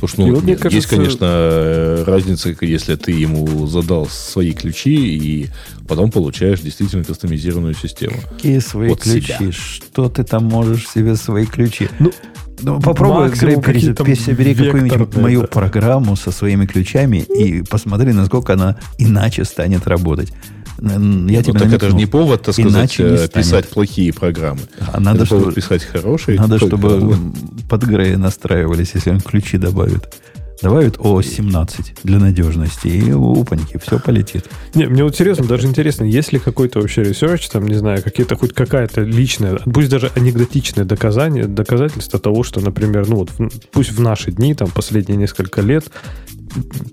[0.00, 0.88] Слушай, ну, вот, есть, кажется...
[0.88, 5.48] конечно, э, разница, если ты ему задал свои ключи и
[5.90, 8.14] потом получаешь действительно кастомизированную систему.
[8.36, 9.34] Какие свои вот ключи?
[9.38, 9.52] Себя.
[9.52, 11.88] Что ты там можешь себе свои ключи?
[11.98, 12.12] Ну,
[12.62, 19.44] ну, попробуй, Грей, пересобери какую-нибудь мою программу со своими ключами и посмотри, насколько она иначе
[19.44, 20.32] станет работать.
[20.80, 24.60] Я ну, тебе так это же не повод, так сказать, э, писать плохие программы.
[24.92, 26.38] А надо, это чтобы, писать хорошие.
[26.38, 27.16] Надо, чтобы
[27.68, 30.08] под грея настраивались, если он ключи добавит.
[30.62, 34.44] Добавит О17 для надежности, и упаньки, все полетит.
[34.74, 38.36] Не, мне вот серьезно, даже интересно, есть ли какой-то вообще research, там, не знаю, какие-то
[38.36, 43.30] хоть какая-то личная, пусть даже анекдотичное доказание, доказательство того, что, например, ну вот,
[43.72, 45.90] пусть в наши дни, там, последние несколько лет,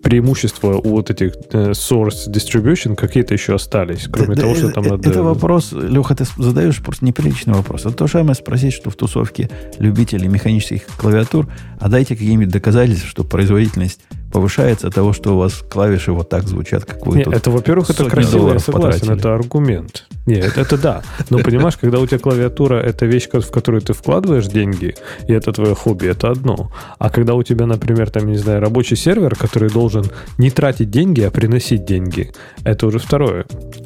[0.01, 4.72] преимущества у вот этих э, source distribution какие-то еще остались, кроме да, того, да, что
[4.72, 5.10] там это, надо...
[5.10, 7.82] Это вопрос, Леха, ты задаешь просто неприличный вопрос.
[7.82, 9.49] Это то же самое спросить, что в тусовке
[9.80, 11.47] любителей механических клавиатур,
[11.80, 13.99] а дайте какие-нибудь доказательства, что производительность
[14.32, 17.89] повышается от того, что у вас клавиши вот так звучат, как вы Нет, это, во-первых,
[17.89, 19.17] это красиво, я согласен, потратили.
[19.17, 20.05] это аргумент.
[20.25, 21.01] Нет, это, это да.
[21.30, 24.95] Но понимаешь, когда у тебя клавиатура это вещь, в которую ты вкладываешь деньги,
[25.28, 26.71] и это твое хобби, это одно.
[26.99, 30.05] А когда у тебя, например, там, не знаю, рабочий сервер, который должен
[30.38, 32.32] не тратить деньги, а приносить деньги,
[32.63, 33.45] это уже второе.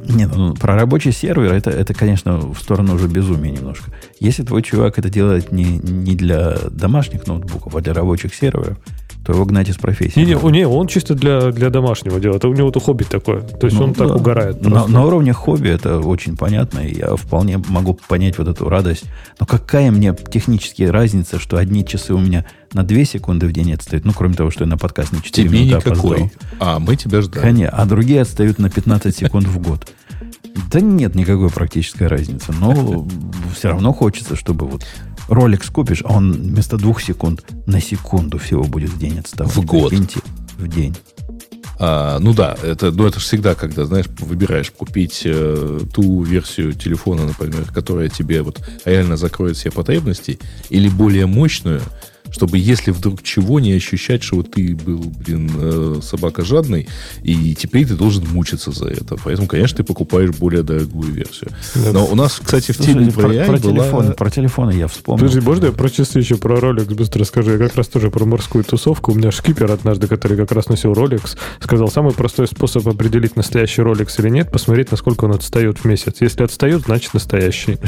[0.10, 3.92] Нет, ну, про рабочий сервер, это, это, конечно, в сторону уже безумия немножко.
[4.20, 8.78] Если твой чувак это делает не, не для домашних ноутбуков, а для рабочих серверов,
[9.24, 10.20] то его гнать из профессии.
[10.20, 12.38] Не, не, не он чисто для, для домашнего дела.
[12.38, 13.42] Это у него то хобби такое.
[13.42, 14.08] То есть ну, он да.
[14.08, 14.62] так угорает.
[14.62, 19.04] На, на уровне хобби это очень понятно, и я вполне могу понять вот эту радость.
[19.40, 23.74] Но какая мне технически разница, что одни часы у меня на 2 секунды в день
[23.74, 26.18] отстают, ну, кроме того, что я на подкаст на 4 Тебе минуты никакой.
[26.18, 26.30] опоздал.
[26.60, 27.44] А, мы тебя ждали.
[27.44, 29.88] Конечно, а другие отстают на 15 секунд в год.
[30.72, 33.08] Да нет никакой практической разницы, но
[33.54, 34.86] все равно хочется, чтобы вот
[35.32, 39.56] ролик скупишь, а он вместо двух секунд на секунду всего будет в день отставать.
[39.56, 39.90] В год.
[39.90, 40.20] Прикиньте,
[40.58, 40.96] в день.
[41.80, 46.74] А, ну да, это, ну это же всегда, когда, знаешь, выбираешь купить э, ту версию
[46.74, 50.38] телефона, например, которая тебе вот реально закроет все потребности,
[50.70, 51.82] или более мощную,
[52.32, 56.88] чтобы если вдруг чего не ощущать, что вот ты был, блин, э, собака жадный,
[57.24, 59.16] и теперь ты должен мучиться за это.
[59.24, 61.52] Поэтому, конечно, ты покупаешь более дорогую версию.
[61.76, 63.58] Но у нас, кстати, в теме про, про, была...
[63.58, 65.26] телефоны, про телефоны я вспомнил.
[65.26, 67.52] Подожди, можно я про часы еще про Rolex быстро скажу?
[67.52, 69.12] Я как раз тоже про морскую тусовку.
[69.12, 73.82] У меня шкипер однажды, который как раз носил Rolex, сказал, самый простой способ определить, настоящий
[73.82, 76.18] Rolex или нет, посмотреть, насколько он отстает в месяц.
[76.20, 77.78] Если отстает, значит настоящий.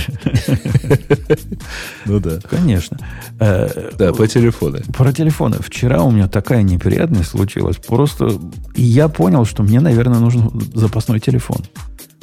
[2.06, 2.40] Ну да.
[2.50, 2.98] Конечно.
[3.40, 4.82] Э, да, телефоны.
[4.92, 5.58] Про телефоны.
[5.60, 7.78] Вчера у меня такая неприятность случилась.
[7.78, 8.30] Просто
[8.76, 11.58] я понял, что мне, наверное, нужен запасной телефон.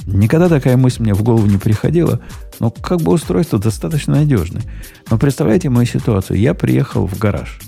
[0.06, 2.20] Никогда такая мысль мне в голову не приходила,
[2.58, 4.62] но как бы устройство достаточно надежное.
[5.10, 6.38] Но представляете мою ситуацию.
[6.40, 7.60] Я приехал в гараж,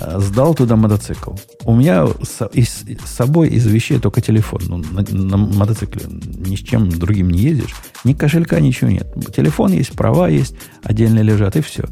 [0.00, 1.32] э, сдал туда мотоцикл.
[1.64, 4.60] У меня с, из, с собой из вещей только телефон.
[4.66, 7.74] Ну, на, на мотоцикле ни с чем другим не ездишь.
[8.04, 9.06] Ни кошелька, ничего нет.
[9.34, 11.84] Телефон есть, права есть, отдельно лежат, и все.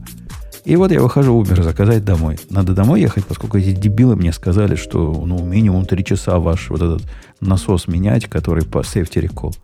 [0.64, 2.38] И вот я выхожу Uber заказать домой.
[2.48, 6.80] Надо домой ехать, поскольку эти дебилы мне сказали, что ну, минимум 3 часа ваш вот
[6.80, 7.02] этот
[7.40, 9.54] насос менять, который по safety recall.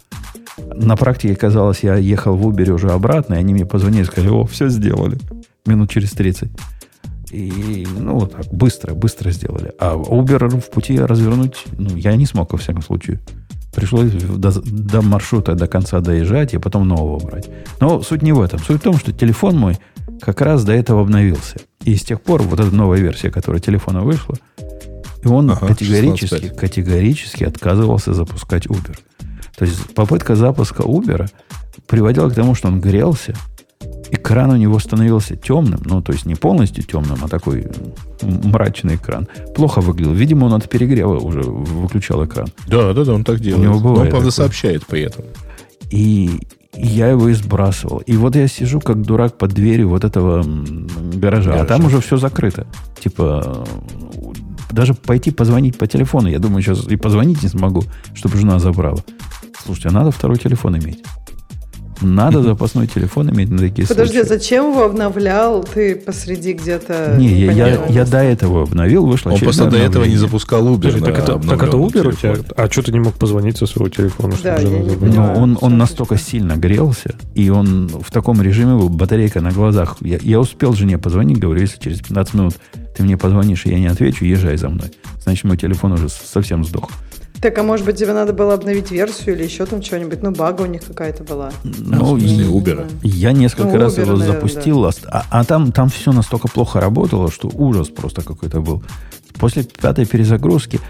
[0.75, 4.31] На практике казалось, я ехал в Uber уже обратно, и они мне позвонили и сказали,
[4.31, 5.19] о, все сделали.
[5.65, 6.51] Минут через 30.
[7.31, 9.73] И, ну, вот так, быстро, быстро сделали.
[9.79, 13.21] А Uber в пути развернуть, ну, я не смог, во всяком случае.
[13.75, 17.49] Пришлось до, до маршрута до конца доезжать и потом нового брать.
[17.81, 18.59] Но суть не в этом.
[18.59, 19.79] Суть в том, что телефон мой
[20.21, 21.57] как раз до этого обновился.
[21.85, 24.37] И с тех пор вот эта новая версия, которая телефона вышла,
[25.23, 28.97] и он ага, категорически, категорически отказывался запускать Uber.
[29.57, 31.29] То есть попытка запуска Uber
[31.87, 33.35] приводила к тому, что он грелся,
[34.11, 37.67] экран у него становился темным, ну, то есть не полностью темным, а такой
[38.23, 39.29] мрачный экран.
[39.55, 40.13] Плохо выглядел.
[40.13, 42.49] Видимо, он от перегрева уже выключал экран.
[42.67, 43.61] Да, да, да, он так делает.
[43.61, 44.31] У него бывает Но он, правда, такое.
[44.31, 45.25] сообщает при этом.
[45.91, 46.41] И
[46.75, 47.99] я его и сбрасывал.
[47.99, 51.63] И вот я сижу как дурак под дверью вот этого гаража, гаража.
[51.63, 52.67] а там уже все закрыто.
[52.99, 53.67] Типа,
[54.71, 57.83] даже пойти позвонить по телефону, я думаю, сейчас и позвонить не смогу,
[58.15, 59.03] чтобы жена забрала.
[59.65, 61.03] Слушайте, а надо второй телефон иметь.
[62.01, 64.29] Надо запасной телефон иметь на такие Подожди, случаи.
[64.29, 65.63] зачем его обновлял?
[65.63, 67.17] Ты посреди где-то...
[67.19, 70.77] Не, я, я, я до этого обновил, вышло Он просто до этого не запускал Uber.
[70.77, 72.37] Подожди, так, это, так это Uber у тебя?
[72.57, 74.35] А что ты не мог позвонить со своего телефона?
[74.43, 78.89] Да, я не понимаю, он, он настолько сильно грелся, и он в таком режиме был,
[78.89, 79.97] батарейка на глазах.
[80.01, 82.55] Я, я успел жене позвонить, говорю, если через 15 минут
[82.97, 84.91] ты мне позвонишь, и я не отвечу, езжай за мной.
[85.23, 86.91] Значит, мой телефон уже совсем сдох.
[87.41, 90.23] Так, а может быть, тебе надо было обновить версию или еще там что-нибудь?
[90.23, 91.51] Ну, бага у них какая-то была.
[91.65, 92.87] Ну, и Uber.
[93.03, 94.91] Я несколько ну, раз Uber, его наверное, запустил, да.
[95.11, 98.83] а, а там, там все настолько плохо работало, что ужас просто какой-то был.
[99.39, 100.81] После пятой перезагрузки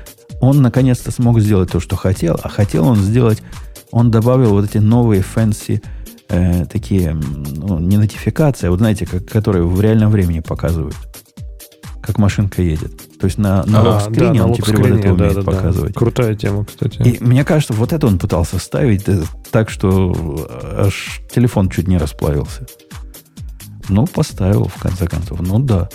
[0.40, 3.42] он наконец-то смог сделать то, что хотел, а хотел он сделать,
[3.92, 5.80] он добавил вот эти новые fancy
[6.28, 10.96] э, такие, ну, не нотификации, а вот знаете, как, которые в реальном времени показывают,
[12.02, 12.92] как машинка едет.
[13.20, 15.92] То есть на, на а, lock screen'е да, он теперь вот это умеет да, показывать.
[15.92, 15.98] Да.
[15.98, 17.02] Крутая тема, кстати.
[17.02, 20.48] И мне кажется, вот это он пытался ставить э, так, что
[20.78, 22.66] аж телефон чуть не расплавился.
[23.90, 25.40] Ну, поставил, в конце концов.
[25.40, 25.90] Ну, да.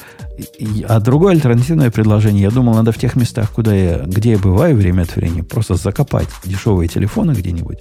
[0.59, 4.37] И, а другое альтернативное предложение, я думал, надо в тех местах, куда я, где я
[4.37, 7.79] бываю время от времени, просто закопать дешевые телефоны где-нибудь.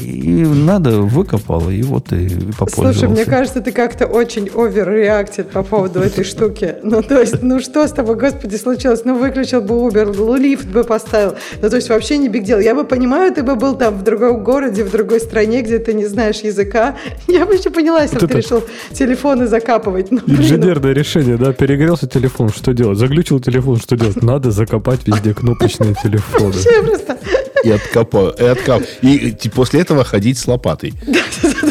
[0.00, 2.28] И надо выкопал, и вот и
[2.58, 3.00] попользовался.
[3.00, 6.76] Слушай, мне кажется, ты как-то очень оверреактит по поводу этой штуки.
[6.82, 9.04] Ну, то есть, ну что с тобой, господи, случилось?
[9.04, 11.34] Ну, выключил бы Uber, лифт бы поставил.
[11.60, 12.58] Ну, то есть, вообще не биг дел.
[12.58, 15.94] Я бы понимаю, ты бы был там в другом городе, в другой стране, где ты
[15.94, 16.96] не знаешь языка.
[17.28, 20.10] Я бы еще поняла, если вот бы ты решил телефоны закапывать.
[20.10, 21.52] Ну, Инженерное решение, да?
[21.52, 22.98] Перегрелся телефон, что делать?
[22.98, 24.22] Заглючил телефон, что делать?
[24.22, 26.52] Надо закопать везде кнопочные телефоны.
[26.52, 27.18] Вообще просто
[27.64, 28.30] и откопал.
[28.30, 28.82] И, откоп...
[29.02, 30.94] и, после этого ходить с лопатой.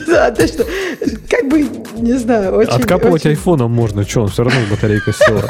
[0.06, 0.64] Да, да, что,
[1.28, 1.68] как бы,
[1.98, 2.72] не знаю, очень...
[2.72, 5.44] Откапывать айфоном можно, что, он все равно батарейка села.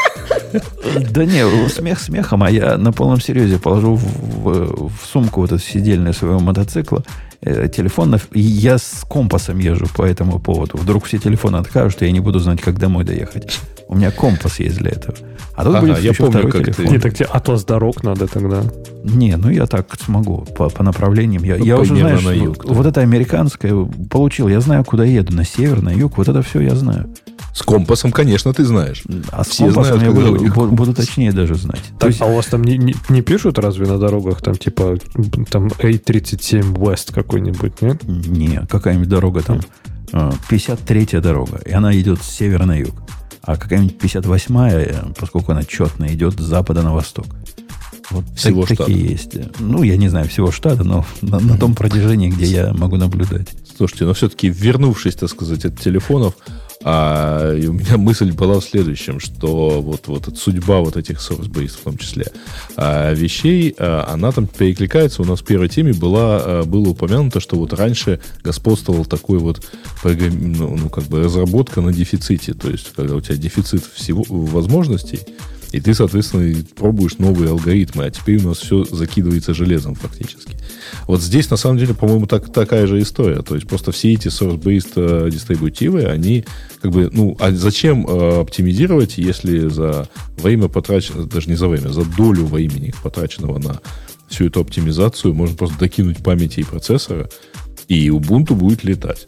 [1.12, 5.62] Да не, смех смехом, а я на полном серьезе положу в, в сумку вот эту
[5.62, 7.04] сидельную своего мотоцикла
[7.46, 8.20] э, телефон.
[8.34, 10.78] Я с компасом езжу по этому поводу.
[10.78, 13.60] Вдруг все телефоны откажут, и я не буду знать, как домой доехать.
[13.88, 15.16] У меня компас есть для этого.
[15.56, 16.86] А тут ага, будет я еще помню, второй телефон.
[16.86, 16.92] Ты...
[16.92, 18.64] Не, так тебе атлас дорог надо тогда.
[19.04, 21.44] Не, ну я так смогу по, по направлениям.
[21.44, 23.74] Я, ну, я уже, знаешь, на юг, вот, вот это американское
[24.10, 24.48] получил.
[24.48, 25.36] Я знаю, куда еду.
[25.36, 26.18] На север, на юг.
[26.18, 27.14] Вот это все я знаю.
[27.54, 29.04] С компасом, конечно, ты знаешь.
[29.32, 31.84] А с Все компасом знают, я буду, буду, буду точнее даже знать.
[32.00, 32.22] Так, есть...
[32.22, 34.98] А у вас там не, не, не пишут разве на дорогах там типа
[35.50, 38.04] там A37 West какой-нибудь, нет?
[38.04, 39.62] Не, какая-нибудь дорога там.
[40.12, 41.60] 53-я а, дорога.
[41.66, 42.94] И она идет с севера на юг.
[43.42, 47.26] А какая-нибудь 58-я, поскольку она четно идет с запада на восток.
[48.10, 48.86] Вот всего так, штата.
[48.86, 49.36] Такие есть.
[49.60, 53.50] Ну, я не знаю всего штата, но на, на том протяжении, где я могу наблюдать.
[53.76, 56.36] Слушайте, но все-таки вернувшись, так сказать, от телефонов,
[56.84, 61.80] а, и у меня мысль была в следующем, что вот, вот судьба вот этих source-based
[61.80, 62.28] в том числе
[62.76, 65.22] а, вещей, а, она там перекликается.
[65.22, 69.62] У нас в первой теме была, а, было упомянуто, что вот раньше господствовал такой вот
[70.04, 72.54] ну, ну, как бы разработка на дефиците.
[72.54, 75.22] То есть, когда у тебя дефицит всего возможностей,
[75.74, 80.56] и ты, соответственно, пробуешь новые алгоритмы, а теперь у нас все закидывается железом фактически.
[81.08, 83.42] Вот здесь, на самом деле, по-моему, так, такая же история.
[83.42, 86.46] То есть просто все эти source-based э, дистрибутивы, они
[86.80, 90.08] как бы, ну, а зачем э, оптимизировать, если за
[90.38, 93.82] время потрачено, даже не за время, за долю времени, потраченного на
[94.30, 97.30] всю эту оптимизацию, можно просто докинуть памяти и процессора,
[97.88, 99.26] и Ubuntu будет летать.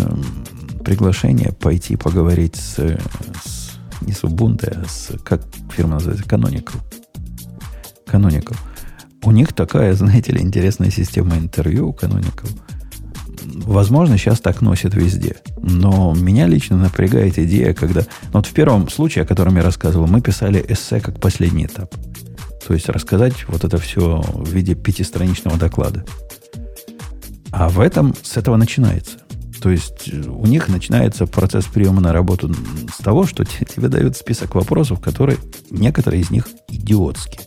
[0.84, 5.43] приглашение пойти поговорить с, с не с Ubuntu, а с, как
[5.75, 6.75] фирма называется, Canonical.
[8.05, 8.55] Canonical.
[9.23, 12.49] У них такая, знаете ли, интересная система интервью Canonical–
[13.44, 15.38] возможно, сейчас так носят везде.
[15.58, 18.02] Но меня лично напрягает идея, когда...
[18.26, 21.94] Ну, вот в первом случае, о котором я рассказывал, мы писали эссе как последний этап.
[22.66, 26.06] То есть рассказать вот это все в виде пятистраничного доклада.
[27.52, 29.20] А в этом с этого начинается.
[29.62, 32.54] То есть у них начинается процесс приема на работу
[32.94, 35.38] с того, что тебе дают список вопросов, которые
[35.70, 37.41] некоторые из них идиотские.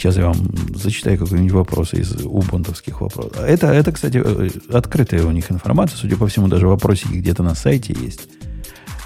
[0.00, 0.36] Сейчас я вам
[0.74, 3.38] зачитаю какой-нибудь вопрос из убунтовских вопросов.
[3.38, 5.98] Это, это, кстати, э, открытая у них информация.
[5.98, 8.26] Судя по всему, даже вопросики где-то на сайте есть.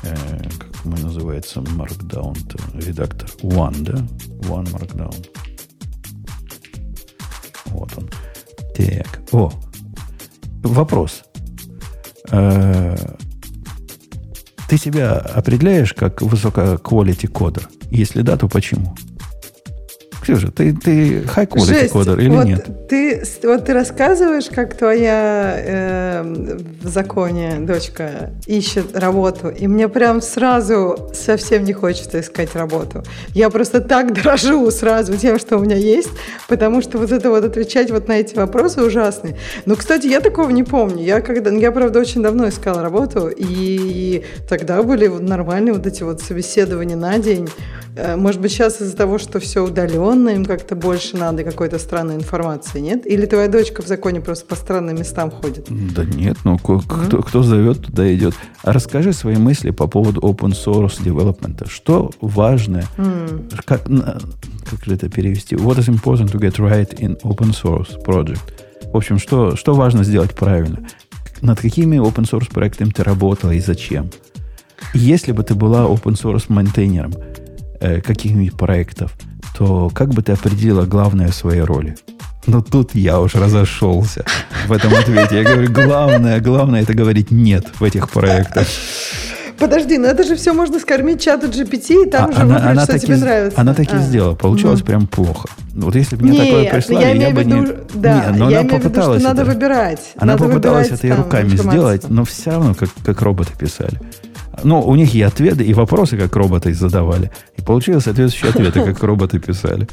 [0.04, 0.14] Э,
[0.56, 1.58] как мы называется?
[1.62, 2.36] Markdown.
[2.80, 3.28] Редактор.
[3.42, 3.94] One, да?
[4.48, 5.26] One Markdown.
[7.66, 8.08] Вот он.
[8.76, 9.20] Так.
[9.32, 9.52] О.
[10.62, 11.24] Вопрос.
[12.30, 12.96] Э,
[14.68, 17.68] ты себя определяешь как высококвалити кодер?
[17.90, 18.94] Если да, то почему?
[20.24, 22.66] Ксюша, ты, ты high quality кодер или вот нет?
[22.88, 30.22] Ты, вот ты рассказываешь, как твоя э, в законе дочка ищет работу, и мне прям
[30.22, 33.02] сразу совсем не хочется искать работу.
[33.34, 36.10] Я просто так дрожу сразу тем, что у меня есть,
[36.48, 39.36] потому что вот это вот отвечать вот на эти вопросы ужасные.
[39.66, 41.04] Ну, кстати, я такого не помню.
[41.04, 46.22] Я, когда, я правда, очень давно искала работу, и тогда были нормальные вот эти вот
[46.22, 47.46] собеседования на день.
[47.96, 52.16] Э, может быть, сейчас из-за того, что все удаленно, им как-то больше надо какой-то странной
[52.16, 53.06] информации, нет?
[53.06, 55.66] Или твоя дочка в законе просто по странным местам ходит?
[55.94, 57.22] Да нет, ну кто, mm-hmm.
[57.22, 58.34] кто зовет, туда идет.
[58.62, 61.68] А расскажи свои мысли по поводу open source development.
[61.68, 62.84] Что важно?
[62.96, 63.52] Mm.
[63.64, 65.56] Как, как же это перевести?
[65.56, 68.40] What is important to get right in open source project?
[68.92, 70.86] В общем, что, что важно сделать правильно?
[71.42, 74.10] Над какими open source проектами ты работала и зачем?
[74.92, 77.14] Если бы ты была open source мейнтейнером,
[77.80, 79.14] э, каких-нибудь проектов,
[79.56, 81.96] то как бы ты определила главное в своей роли?
[82.46, 84.24] Но тут я уж разошелся
[84.66, 85.38] в этом ответе.
[85.38, 88.66] Я говорю, главное, главное это говорить нет в этих проектах.
[89.58, 92.70] Подожди, ну это же все можно скормить чату GPT, и там а, же она, выбрать,
[92.72, 93.60] она что таки, тебе нравится.
[93.60, 93.98] Она так и а.
[93.98, 94.34] сделала.
[94.34, 94.86] Получилось ну.
[94.86, 95.48] прям плохо.
[95.74, 97.72] Вот если бы мне Нет, такое прислали, я, я бы виду, не...
[97.94, 99.36] Да, Нет, но я она попыталась виду, это.
[99.36, 100.00] надо выбирать.
[100.16, 104.00] Она надо попыталась это и руками сделать, но все равно как, как роботы писали.
[104.62, 107.30] Ну, у них и ответы, и вопросы, как роботы задавали.
[107.56, 109.88] И получилось соответствующие ответы, как роботы писали.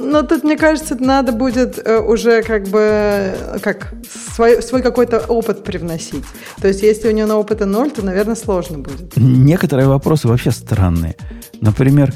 [0.00, 3.94] Но тут, мне кажется, надо будет э, уже как бы как
[4.34, 6.24] свой, свой какой-то опыт привносить.
[6.60, 9.16] То есть, если у него на опыта ноль, то, наверное, сложно будет.
[9.16, 11.14] Некоторые вопросы вообще странные.
[11.60, 12.12] Например,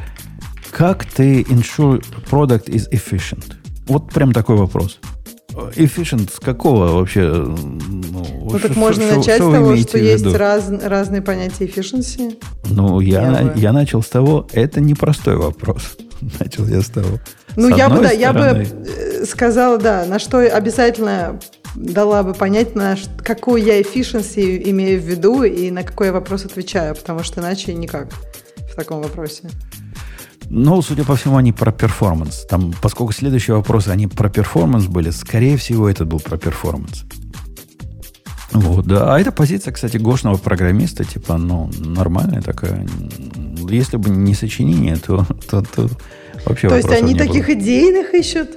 [0.71, 3.55] как ты ensure product is efficient?
[3.87, 4.99] Вот прям такой вопрос.
[5.77, 7.29] Efficient с какого вообще?
[7.29, 12.39] Ну, ну так можно шо, начать шо с того, что есть раз, разные понятия efficiency.
[12.71, 15.97] Ну, я, я начал с того, это непростой вопрос.
[16.41, 17.19] Начал я с того.
[17.57, 21.39] Ну, с я бы, да, я бы э, сказала, да, на что обязательно
[21.75, 26.45] дала бы понять, на какую я efficiency имею в виду и на какой я вопрос
[26.45, 28.09] отвечаю, потому что иначе никак
[28.73, 29.51] в таком вопросе.
[30.55, 32.45] Ну, судя по всему, они про performance.
[32.47, 37.05] Там, поскольку следующие вопросы, они про performance были, скорее всего, этот был про performance.
[38.53, 39.15] Вот, да.
[39.15, 42.87] А эта позиция, кстати, гошного программиста, типа, ну, нормальная такая.
[43.71, 45.89] Если бы не сочинение, то, то, то
[46.45, 47.55] вообще То есть они таких было.
[47.55, 48.51] идейных ищут?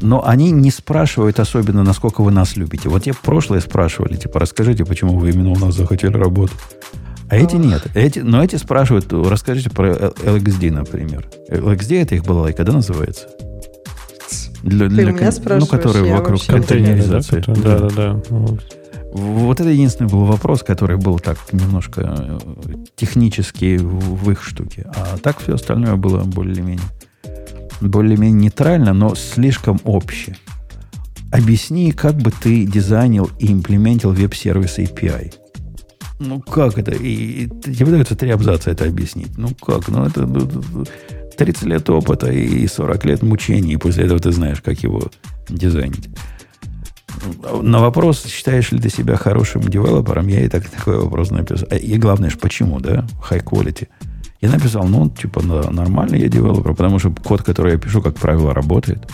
[0.00, 2.88] Но они не спрашивают особенно, насколько вы нас любите.
[2.88, 6.56] Вот я прошлое спрашивали, типа, расскажите, почему вы именно у нас захотели работать.
[7.28, 7.86] А эти нет.
[7.94, 11.28] Эти, но эти спрашивают, расскажите про LXD, например.
[11.50, 13.28] LXD это их была балалайка, да, называется?
[14.62, 17.42] Для, для, Ты меня спрашиваешь, ну, которые вокруг контейнеризации.
[17.46, 18.22] Да, да, да.
[18.30, 18.64] Вот.
[19.12, 22.38] вот это единственный был вопрос, который был так немножко э,
[22.96, 24.86] технически в их штуке.
[24.96, 26.80] А так все остальное было более-менее
[27.80, 30.36] более-менее нейтрально, но слишком общее.
[31.30, 35.34] Объясни, как бы ты дизайнил и имплементил веб-сервис API.
[36.18, 36.92] Ну как это?
[36.92, 39.36] И, и тебе дается три абзаца это объяснить.
[39.36, 39.88] Ну как?
[39.88, 40.26] Ну это
[41.36, 45.10] 30 лет опыта и 40 лет мучений, и после этого ты знаешь, как его
[45.48, 46.08] дизайнить.
[47.62, 51.68] На вопрос, считаешь ли ты себя хорошим девелопером, я и так такой вопрос написал.
[51.70, 53.06] И главное, почему, да?
[53.30, 53.88] High quality.
[54.40, 58.52] Я написал, ну, типа, нормальный я девелопер, потому что код, который я пишу, как правило,
[58.52, 59.06] работает.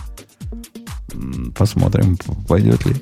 [1.55, 2.17] Посмотрим,
[2.49, 2.97] пойдет ли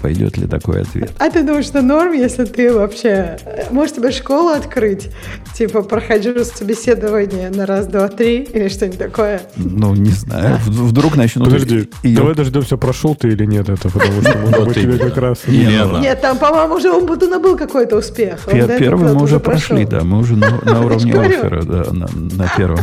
[0.00, 1.12] пойдет ли такой ответ.
[1.18, 3.38] А ты думаешь, что норм, если ты вообще...
[3.70, 5.10] Можешь тебе школу открыть?
[5.54, 9.42] Типа, прохожу собеседование на раз, два, три или что-нибудь такое?
[9.56, 10.58] Ну, не знаю.
[10.66, 11.46] Вдруг начнут...
[11.46, 12.16] Подожди, ее...
[12.16, 15.38] давай дождемся, прошел ты или нет это, потому что, может быть, тебе как раз...
[15.46, 18.40] Нет, там, по-моему, уже у Бутуна был какой-то успех.
[18.78, 22.80] Первый мы уже прошли, да, мы уже на уровне оффера, да, на первом.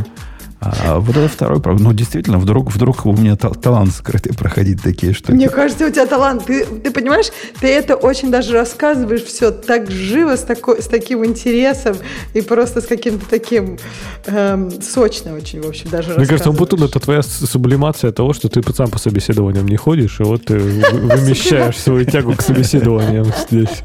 [0.60, 1.88] А вот это второй проблем.
[1.88, 5.32] Ну, действительно, вдруг, вдруг у меня талант скрытый проходить такие штуки.
[5.32, 6.46] Мне кажется, у тебя талант.
[6.46, 7.28] Ты, ты понимаешь,
[7.60, 11.98] ты это очень даже рассказываешь все так живо, с, такой, с таким интересом
[12.34, 13.78] и просто с каким-то таким
[14.26, 18.62] эм, сочно очень, в общем, даже Мне кажется, Бутун, это твоя сублимация того, что ты
[18.74, 23.84] сам по собеседованиям не ходишь, и вот ты вымещаешь свою тягу к собеседованиям здесь.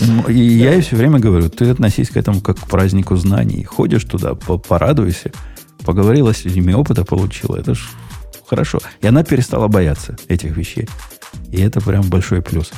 [0.00, 3.64] Ну, и я ей все время говорю, ты относись к этому как к празднику знаний.
[3.64, 5.32] Ходишь туда, порадуйся
[5.90, 7.56] поговорила с людьми, опыта получила.
[7.56, 7.88] Это ж
[8.46, 8.78] хорошо.
[9.00, 10.88] И она перестала бояться этих вещей.
[11.50, 12.70] И это прям большой плюс.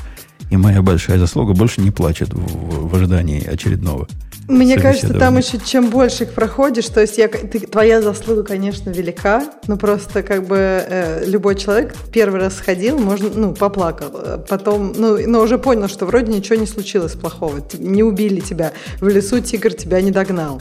[0.50, 4.08] И моя большая заслуга больше не плачет в, в ожидании очередного.
[4.48, 8.90] Мне кажется, там еще чем больше их проходишь, то есть я, ты, твоя заслуга, конечно,
[8.90, 14.10] велика, но просто как бы э, любой человек первый раз сходил, можно, ну, поплакал,
[14.48, 19.06] потом, ну, но уже понял, что вроде ничего не случилось плохого, не убили тебя, в
[19.06, 20.60] лесу тигр тебя не догнал.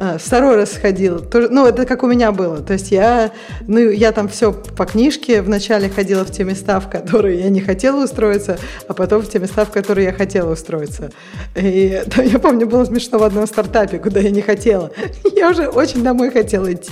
[0.00, 1.20] А, второй раз сходила.
[1.32, 2.58] Ну, это как у меня было.
[2.58, 3.32] То есть я,
[3.66, 7.60] ну, я там все по книжке вначале ходила в те места, в которые я не
[7.60, 11.10] хотела устроиться, а потом в те места, в которые я хотела устроиться.
[11.56, 14.92] И там, я помню, было смешно в одном стартапе, куда я не хотела.
[15.34, 16.90] Я уже очень домой хотела идти.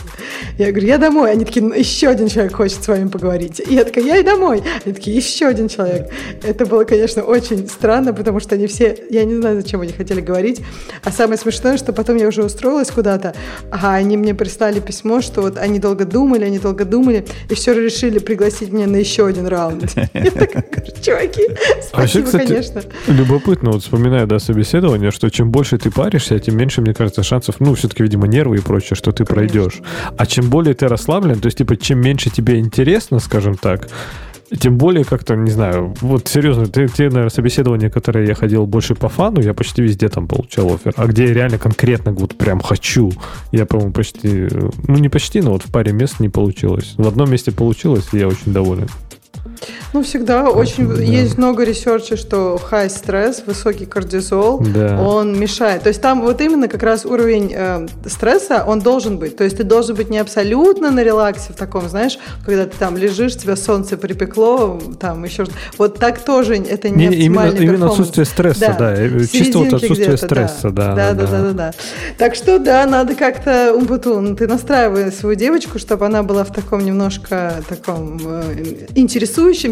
[0.58, 1.30] Я говорю, я домой.
[1.30, 3.60] Они такие, ну, еще один человек хочет с вами поговорить.
[3.60, 4.64] И я такая, я и домой.
[4.84, 6.10] Они такие, еще один человек.
[6.42, 10.20] Это было, конечно, очень странно, потому что они все, я не знаю, зачем они хотели
[10.20, 10.60] говорить.
[11.04, 13.34] А самое смешное, что потом я уже устроилась куда-то,
[13.70, 17.74] а они мне прислали письмо, что вот они долго думали, они долго думали, и все
[17.74, 19.94] решили пригласить меня на еще один раунд.
[20.14, 20.64] Я такая,
[21.02, 21.42] чуваки,
[21.78, 22.82] а спасибо, конечно.
[23.06, 27.56] Любопытно, вот вспоминаю, да, собеседование, что чем больше ты паришься, тем меньше, мне кажется, шансов,
[27.60, 29.82] ну, все-таки, видимо, нервы и прочее, что ты пройдешь.
[30.16, 33.88] А чем более ты расслаблен, то есть, типа, чем меньше тебе интересно, скажем так,
[34.58, 38.94] тем более как-то, не знаю, вот серьезно, те, те, наверное, собеседования, которые я ходил больше
[38.94, 40.94] по фану, я почти везде там получал offer.
[40.96, 43.12] А где я реально конкретно вот прям хочу,
[43.52, 44.48] я, по-моему, почти,
[44.86, 46.94] ну не почти, но вот в паре мест не получилось.
[46.96, 48.88] В одном месте получилось, и я очень доволен.
[49.92, 51.00] Ну, всегда очень да.
[51.00, 55.00] есть много research а, что high stress, высокий кортизол, да.
[55.00, 55.82] он мешает.
[55.82, 59.36] То есть там вот именно как раз уровень э, стресса, он должен быть.
[59.36, 62.96] То есть ты должен быть не абсолютно на релаксе в таком, знаешь, когда ты там
[62.96, 65.46] лежишь, тебя солнце припекло, там еще.
[65.78, 68.96] Вот так тоже это не, не именно, именно отсутствие стресса, да.
[68.96, 69.26] да.
[69.26, 70.94] Чисто вот отсутствие стресса, да.
[70.94, 71.72] Да, да, да, да, да, да.
[72.18, 76.84] Так что, да, надо как-то, Умпутун, ты настраивай свою девочку, чтобы она была в таком
[76.84, 78.86] немножко таком э,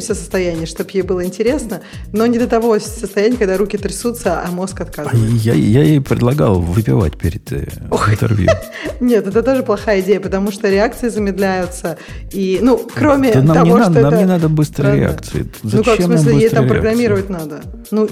[0.04, 1.80] интересующемся состоянии, чтобы ей было интересно,
[2.12, 5.22] но не до того состояния, когда руки трясутся, а мозг отказывает.
[5.22, 7.66] А я, я ей предлагал выпивать перед э,
[8.10, 8.50] интервью.
[9.00, 11.96] Нет, это тоже плохая идея, потому что реакции замедляются.
[12.32, 14.10] И, ну, кроме да нам того, не что надо, это...
[14.10, 15.46] Нам не надо быстрой реакции.
[15.62, 17.62] Зачем ну как, в смысле, ей там программировать надо?
[17.90, 18.08] Ну,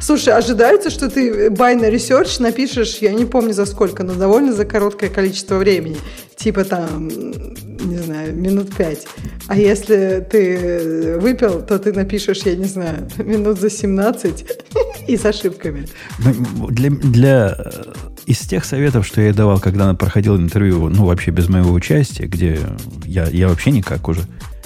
[0.00, 4.64] слушай, ожидается, что ты binary search напишешь, я не помню за сколько, но довольно за
[4.64, 5.96] короткое количество времени.
[6.36, 9.06] Типа там, не знаю, минут пять.
[9.46, 14.44] А если ты выпил, то ты напишешь, я не знаю, минут за 17
[15.08, 15.86] и с ошибками.
[16.18, 17.56] Ну, для, для
[18.26, 22.26] из тех советов, что я давал, когда она проходила интервью, ну, вообще без моего участия,
[22.26, 22.58] где
[23.04, 24.22] я, я вообще никак уже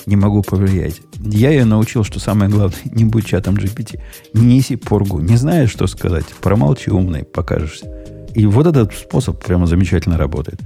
[0.06, 1.02] не могу повлиять.
[1.20, 4.00] Я ее научил, что самое главное, не будь чатом GPT.
[4.32, 5.20] Не неси поргу.
[5.20, 6.24] Не знаешь, что сказать.
[6.40, 7.86] Промолчи умный, покажешься.
[8.34, 10.60] И вот этот способ прямо замечательно работает.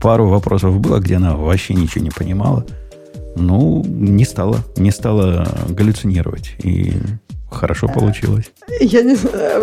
[0.00, 2.64] Пару вопросов было, где она вообще ничего не понимала.
[3.36, 4.58] Ну, не стала.
[4.76, 6.54] Не стала галлюцинировать.
[6.62, 6.94] И
[7.54, 8.50] Хорошо получилось.
[8.80, 9.16] Я, не,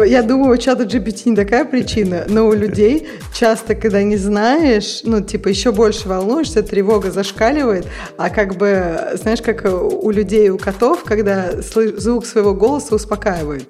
[0.10, 5.02] я думаю, у чата GPT не такая причина, но у людей часто, когда не знаешь,
[5.04, 7.86] ну, типа, еще больше волнуешься, тревога зашкаливает,
[8.18, 13.70] а как бы, знаешь, как у людей, у котов, когда звук своего голоса успокаивает.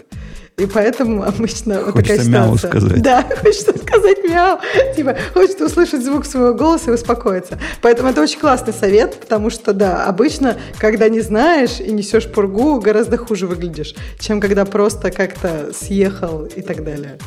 [0.58, 3.02] И поэтому обычно хочется вот такая мяу сказать.
[3.02, 4.60] Да, хочется сказать мяу.
[4.95, 7.58] Типа, хочется услышать звук своего голоса и успокоиться.
[7.82, 12.80] Поэтому это очень классный совет, потому что, да, обычно, когда не знаешь и несешь пургу,
[12.80, 17.18] гораздо хуже выглядишь, чем когда просто как-то съехал и так далее.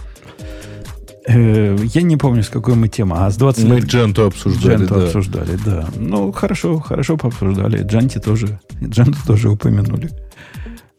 [1.27, 3.17] Э, я не помню, с какой мы темы.
[3.19, 4.77] А с 20 Мы Дженту обсуждали.
[4.77, 5.05] Дженту да.
[5.05, 5.89] обсуждали, да.
[5.97, 7.83] Ну, хорошо, хорошо пообсуждали.
[7.83, 10.11] Джанти тоже, Дженту тоже упомянули.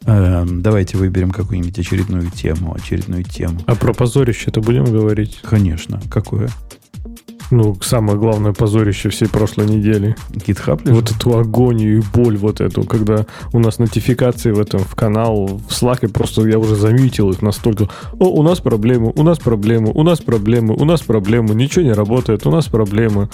[0.07, 3.59] Эм, давайте выберем какую-нибудь очередную тему, очередную тему.
[3.65, 5.39] А про позорище это будем говорить?
[5.41, 5.99] Конечно.
[6.11, 6.49] Какое?
[7.51, 10.15] Ну, самое главное позорище всей прошлой недели.
[10.31, 10.95] GitHub лежал?
[10.95, 15.47] Вот эту агонию и боль вот эту, когда у нас нотификации в этом, в канал,
[15.47, 17.87] в Slack, просто я уже заметил их настолько.
[18.19, 21.93] О, у нас проблемы, у нас проблемы, у нас проблемы, у нас проблемы, ничего не
[21.93, 23.29] работает, у нас проблемы.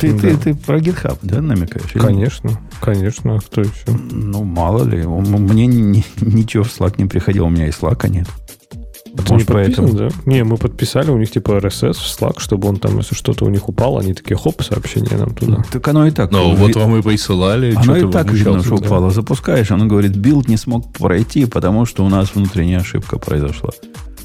[0.00, 0.20] Ты, да.
[0.20, 1.92] ты, ты про GitHub, да, намекаешь?
[1.92, 3.72] Конечно, конечно, а кто еще?
[3.86, 5.06] Ну, мало ли.
[5.06, 8.26] Мне ни, ничего в Slack не приходило, у меня и Slack нет.
[9.14, 9.92] Это Может, не поэтому?
[9.94, 10.08] да?
[10.26, 13.48] Не, мы подписали у них типа RSS в Slack, чтобы он там, если что-то у
[13.48, 15.64] них упало, они такие, хоп, сообщение нам туда.
[15.72, 16.30] Так оно и так.
[16.30, 17.74] Ну, вот вам и присылали.
[17.74, 19.10] Оно и так видно, что упало.
[19.10, 23.70] Запускаешь, оно говорит, build не смог пройти, потому что у нас внутренняя ошибка произошла.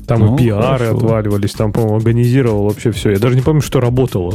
[0.06, 0.98] Там ну, и пиары хорошо.
[0.98, 3.12] отваливались, там, по-моему, организировал вообще все.
[3.12, 4.34] Я даже не помню, что работало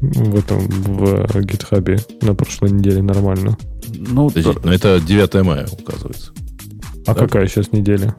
[0.00, 3.56] в этом, в гитхабе на прошлой неделе нормально.
[3.88, 6.32] Ну, Подождите, но это 9 мая, указывается.
[7.06, 7.20] А да?
[7.20, 8.14] какая сейчас неделя?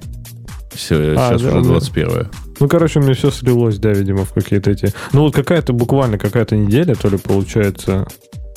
[0.71, 2.31] Все, а, сейчас да, уже 21 да.
[2.59, 4.93] Ну, короче, у меня все слилось, да, видимо, в какие-то эти...
[5.13, 8.07] Ну, вот какая-то буквально какая-то неделя, то ли получается...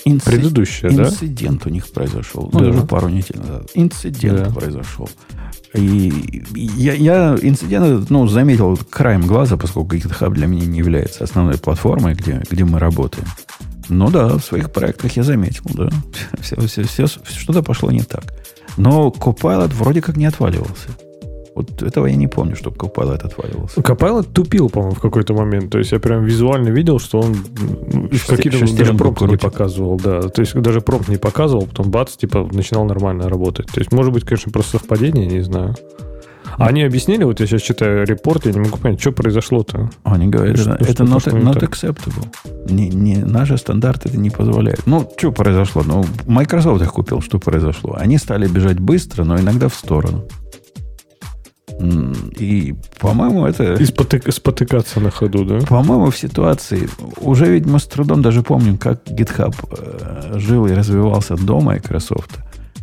[0.06, 0.24] Инци...
[0.24, 1.08] Предыдущая, инцидент да?
[1.26, 2.48] Инцидент у них произошел.
[2.52, 2.66] Ну, да.
[2.66, 3.70] даже пару недель назад.
[3.74, 4.50] Инцидент да.
[4.50, 5.10] произошел.
[5.74, 11.58] И я, я инцидент ну, заметил краем глаза, поскольку GitHub для меня не является основной
[11.58, 13.26] платформой, где, где мы работаем.
[13.88, 15.90] Ну да, в своих проектах я заметил, да.
[16.40, 18.24] Все, все, все, что-то пошло не так.
[18.76, 20.88] Но Copilot вроде как не отваливался.
[21.60, 23.80] Вот этого я не помню, чтобы Copilot отваливался.
[23.80, 25.70] Copilot тупил, по-моему, в какой-то момент.
[25.70, 27.36] То есть я прям визуально видел, что он
[28.26, 30.22] какие-то даже промпт не показывал, да.
[30.22, 33.66] То есть даже промпт не показывал, потом бац, типа, начинал нормально работать.
[33.66, 35.74] То есть, может быть, конечно, просто совпадение, не знаю.
[36.56, 39.90] А они объяснили, вот я сейчас читаю репорт, я не могу понять, что произошло-то.
[40.04, 42.26] Они говорят, что, это, это not, not acceptable.
[42.68, 44.86] Не, не, наши стандарты это не позволяют.
[44.86, 45.82] Ну, что произошло?
[45.84, 47.96] Ну, Microsoft их купил, что произошло?
[47.98, 50.24] Они стали бежать быстро, но иногда в сторону.
[51.80, 53.74] И, по-моему, это...
[53.74, 55.60] И спотык, спотыкаться на ходу, да?
[55.60, 56.88] По-моему, в ситуации...
[57.16, 62.38] Уже ведь мы с трудом даже помним, как GitHub э, жил и развивался до Microsoft.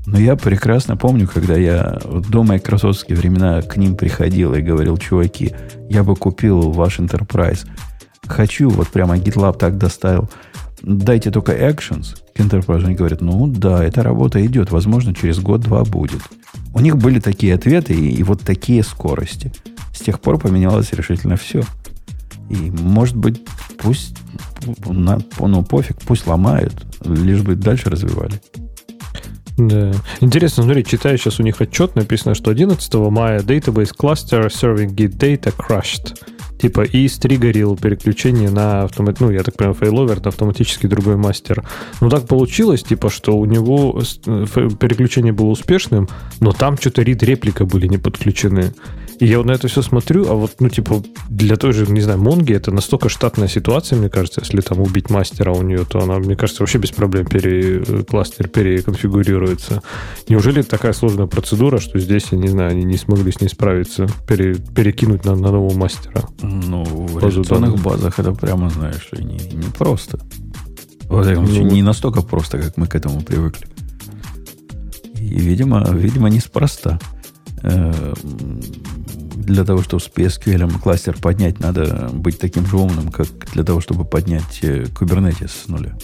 [0.07, 5.53] Но я прекрасно помню, когда я до майкрософтские времена к ним приходил и говорил, чуваки,
[5.89, 7.67] я бы купил ваш Enterprise.
[8.25, 10.29] Хочу, вот прямо GitLab так доставил.
[10.81, 12.85] Дайте только actions к Enterprise.
[12.85, 14.71] Они говорят, ну да, эта работа идет.
[14.71, 16.21] Возможно, через год-два будет.
[16.73, 19.51] У них были такие ответы и, и вот такие скорости.
[19.93, 21.63] С тех пор поменялось решительно все.
[22.49, 23.41] И, может быть,
[23.77, 24.15] пусть,
[24.85, 26.73] на, ну, пофиг, пусть ломают,
[27.03, 28.39] лишь бы дальше развивали.
[29.57, 29.91] Да.
[30.21, 35.17] Интересно, смотри, читаю сейчас у них отчет, написано, что 11 мая database cluster serving git
[35.17, 36.15] data crashed.
[36.57, 41.15] Типа и с triggerил переключение на автомат, ну, я так понимаю, failover на автоматически другой
[41.15, 41.63] мастер.
[42.01, 44.45] Ну, так получилось, типа, что у него э,
[44.79, 46.07] переключение было успешным,
[46.39, 48.73] но там что-то read-реплика были не подключены.
[49.19, 52.01] И я вот на это все смотрю, а вот, ну, типа, для той же, не
[52.01, 55.99] знаю, Монги это настолько штатная ситуация, мне кажется, если там убить мастера у нее, то
[55.99, 59.81] она, мне кажется, вообще без проблем пере, кластер переконфигурируется.
[60.29, 64.07] Неужели такая сложная процедура, что здесь, я не знаю, они не смогли с ней справиться,
[64.27, 66.23] пере, перекинуть на, на нового мастера?
[66.41, 70.19] Ну, в реляционных базах это прямо, знаешь, не, не просто.
[71.05, 73.67] Во всяком случае, не настолько просто, как мы к этому привыкли.
[75.15, 76.99] И, видимо, видимо, неспроста.
[79.43, 83.81] Для того, чтобы с PSQL кластер поднять, надо быть таким же умным, как для того,
[83.81, 85.97] чтобы поднять э, Kubernetes с нуля.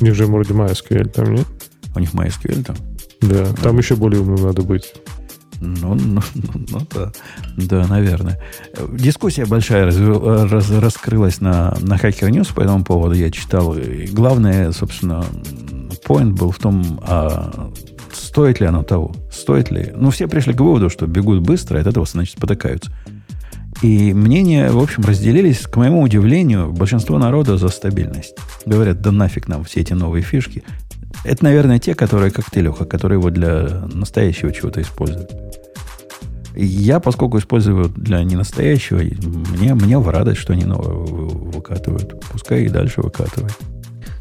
[0.00, 1.46] У них же вроде MySQL там, нет?
[1.94, 2.76] У них MySQL там?
[3.22, 3.52] Да, да.
[3.62, 4.92] там еще более умным надо быть.
[5.60, 7.12] Ну, ну, ну, ну да,
[7.56, 8.38] да, наверное.
[8.92, 13.76] Дискуссия большая раз, раз, раскрылась на, на Hacker News по этому поводу, я читал.
[13.76, 15.24] И главное, собственно,
[16.06, 17.70] point был в том, а
[18.12, 19.14] стоит ли оно того?
[19.30, 19.92] Стоит ли?
[19.94, 22.92] Ну, все пришли к выводу, что бегут быстро, и от этого, значит, спотыкаются.
[23.82, 28.36] И мнения, в общем, разделились, к моему удивлению, большинство народа за стабильность.
[28.64, 30.64] Говорят, да нафиг нам все эти новые фишки.
[31.24, 35.30] Это, наверное, те, которые, как ты, Леха, которые его для настоящего чего-то используют.
[36.54, 42.18] Я, поскольку использую для ненастоящего, мне, мне в радость, что они новое выкатывают.
[42.32, 43.52] Пускай и дальше выкатывают.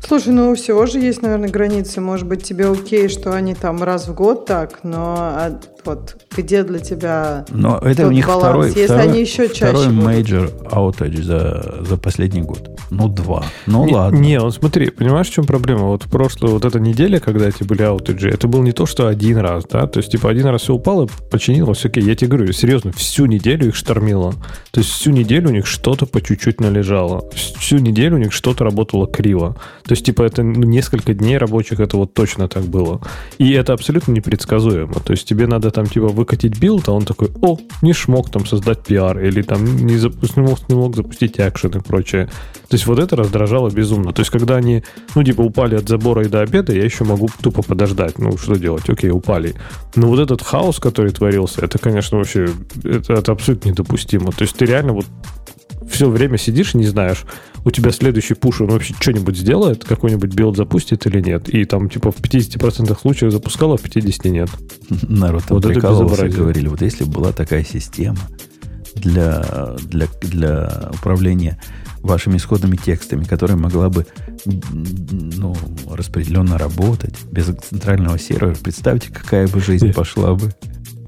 [0.08, 2.00] Слушай, ну у всего же есть, наверное, границы.
[2.00, 6.64] Может быть, тебе окей, что они там раз в год так, но а, вот где
[6.64, 10.70] для тебя Но это у них баланс, второй, если второй, они еще чаще второй major
[10.70, 12.70] outage за, за последний год.
[12.92, 13.44] Ну, два.
[13.66, 14.18] Ну, не, ладно.
[14.18, 15.86] Не, вот смотри, понимаешь, в чем проблема?
[15.86, 18.86] Вот в прошлую, вот эта неделя, когда эти были outage и, это был не то,
[18.86, 19.88] что один раз, да?
[19.88, 22.04] То есть, типа, один раз все упало, починилось, окей.
[22.04, 24.34] Я тебе говорю, серьезно, всю неделю их штормило.
[24.72, 27.30] То есть, всю неделю у них что-то по чуть-чуть належало.
[27.34, 29.56] Всю неделю у них что-то работало криво.
[29.84, 33.02] То есть, типа, это ну, несколько дней рабочих, это вот точно так было.
[33.38, 34.96] И это абсолютно непредсказуемо.
[34.96, 38.46] То есть, тебе надо там, типа, выкатить build, а он такой, о, не смог там
[38.46, 42.28] создать пиар, или там не, запу- не, мог, не мог запустить экшен и прочее.
[42.70, 44.14] То есть, вот это раздражало безумно.
[44.14, 44.84] То есть, когда они,
[45.16, 48.18] ну, типа, упали от забора и до обеда, я еще могу тупо подождать.
[48.18, 48.90] Ну, что делать?
[48.90, 49.54] Окей, упали.
[49.96, 52.48] Но вот этот хаос, который творился, это, конечно, вообще,
[52.84, 54.32] это, это абсолютно недопустимо.
[54.32, 55.06] То есть, ты реально вот
[55.90, 57.26] все время сидишь и не знаешь,
[57.64, 61.50] у тебя следующий push, он вообще что-нибудь сделает, какой-нибудь build запустит или нет.
[61.50, 64.50] И там, типа, в 50% случаев запускал, а в 50% нет.
[65.08, 68.20] Народ там вот прикалывался и говорили, вот если бы была такая система
[68.96, 71.60] для, для, для управления
[72.02, 74.06] вашими исходными текстами, которая могла бы
[74.46, 75.56] ну,
[75.90, 78.56] распределенно работать без центрального сервера.
[78.62, 80.54] Представьте, какая бы жизнь пошла бы.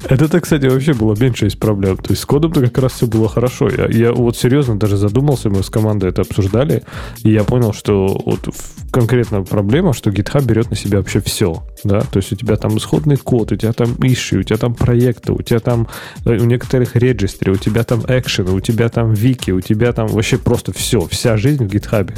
[0.04, 1.98] Это, кстати, вообще было меньше из проблем.
[1.98, 3.70] То есть с кодом-то как раз все было хорошо.
[3.70, 6.84] Я, я вот серьезно даже задумался, мы с командой это обсуждали,
[7.24, 8.48] и я понял, что вот
[8.92, 11.66] конкретно проблема, что GitHub берет на себя вообще все.
[11.84, 12.02] Да?
[12.02, 15.34] То есть у тебя там исходный код, у тебя там issue, у тебя там проекты,
[15.34, 15.88] у тебя там
[16.26, 20.08] э, у некоторых регистры, у тебя там экшены, у тебя там вики, у тебя там
[20.08, 22.12] вообще просто все, вся жизнь в GitHub.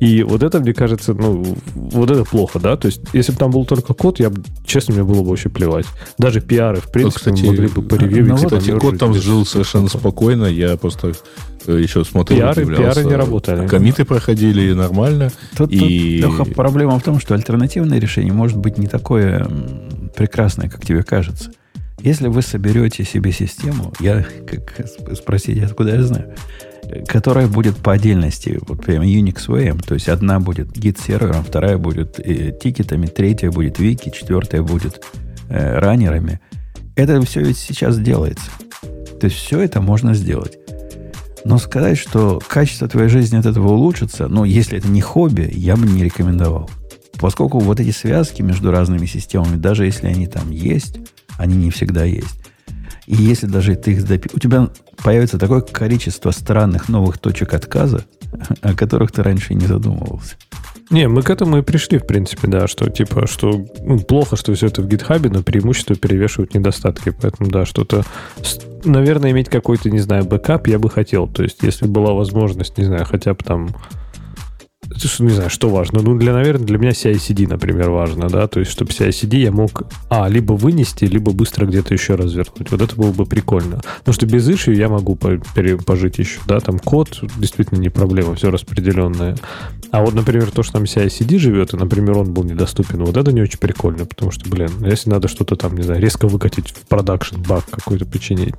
[0.00, 2.76] И вот это, мне кажется, ну, вот это плохо, да?
[2.76, 5.48] То есть, если бы там был только код, я бы, честно, мне было бы вообще
[5.48, 5.86] плевать.
[6.18, 8.28] Даже пиары, в принципе, ну, кстати, могли бы поревьюить.
[8.28, 10.44] Ну, вот, кстати, код там жил совершенно спокойно.
[10.44, 11.14] Я просто
[11.76, 13.66] еще смотрел, пиары, пиары не работали.
[13.66, 15.30] Комиты проходили нормально.
[15.56, 16.22] Тут, и...
[16.22, 19.46] тут проблема в том, что альтернативное решение может быть не такое
[20.16, 21.52] прекрасное, как тебе кажется.
[22.00, 24.86] Если вы соберете себе систему, я как
[25.16, 26.34] спросить, откуда я знаю,
[27.06, 31.76] которая будет по отдельности, вот прям Unix VM, то есть одна будет git сервером, вторая
[31.76, 35.04] будет э, тикетами, третья будет вики, четвертая будет
[35.48, 36.40] э, раннерами.
[36.94, 38.50] Это все ведь сейчас делается.
[39.20, 40.57] То есть все это можно сделать.
[41.44, 45.76] Но сказать, что качество твоей жизни от этого улучшится, ну, если это не хобби, я
[45.76, 46.70] бы не рекомендовал.
[47.20, 50.98] Поскольку вот эти связки между разными системами, даже если они там есть,
[51.36, 52.37] они не всегда есть.
[53.08, 54.28] И если даже ты их допи...
[54.34, 54.68] У тебя
[55.02, 58.04] появится такое количество странных новых точек отказа,
[58.60, 60.36] о которых ты раньше не задумывался.
[60.90, 64.52] Не, мы к этому и пришли, в принципе, да, что типа, что ну, плохо, что
[64.52, 67.14] все это в GitHub е, но преимущества перевешивают недостатки.
[67.18, 68.04] Поэтому, да, что-то,
[68.84, 71.28] наверное, иметь какой-то, не знаю, backup я бы хотел.
[71.28, 73.70] То есть, если была возможность, не знаю, хотя бы там
[75.20, 76.00] не знаю, что важно.
[76.02, 79.82] Ну, для, наверное, для меня CI-CD, например, важно, да, то есть, чтобы CI-CD я мог,
[80.08, 82.70] а, либо вынести, либо быстро где-то еще развернуть.
[82.70, 83.80] Вот это было бы прикольно.
[83.98, 88.50] Потому что без issue я могу пожить еще, да, там код действительно не проблема, все
[88.50, 89.36] распределенное.
[89.90, 93.32] А вот, например, то, что там CI-CD живет, и, например, он был недоступен, вот это
[93.32, 96.86] не очень прикольно, потому что, блин, если надо что-то там, не знаю, резко выкатить в
[96.88, 98.54] продакшн, баг какой-то починить.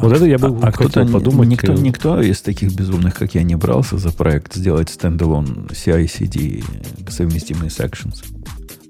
[0.00, 1.48] Вот это я бы а, а подумать.
[1.48, 6.64] Никто, никто из таких безумных, как я, не брался за проект сделать standalone CI-CD,
[7.10, 8.24] совместимый с Actions.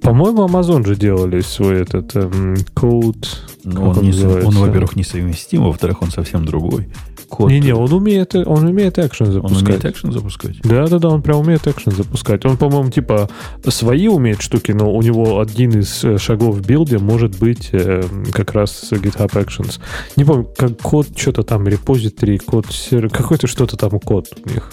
[0.04, 3.16] По-моему, Amazon же делали свой этот эм, код.
[3.64, 6.88] Ну, он, он, он, во-первых, несовместим, во-вторых, он совсем другой
[7.34, 7.50] код.
[7.50, 9.60] Не-не, он умеет, он умеет экшен запускать.
[9.60, 10.60] Он умеет экшен запускать?
[10.62, 12.44] Да-да-да, он прям умеет экшен запускать.
[12.44, 13.28] Он, по-моему, типа
[13.68, 17.70] свои умеет штуки, но у него один из э, шагов в build е может быть
[17.72, 19.80] э, как раз GitHub Actions.
[20.16, 22.66] Не помню, как код, что-то там, репозиторий, код,
[23.12, 24.72] какой-то что-то там код у них.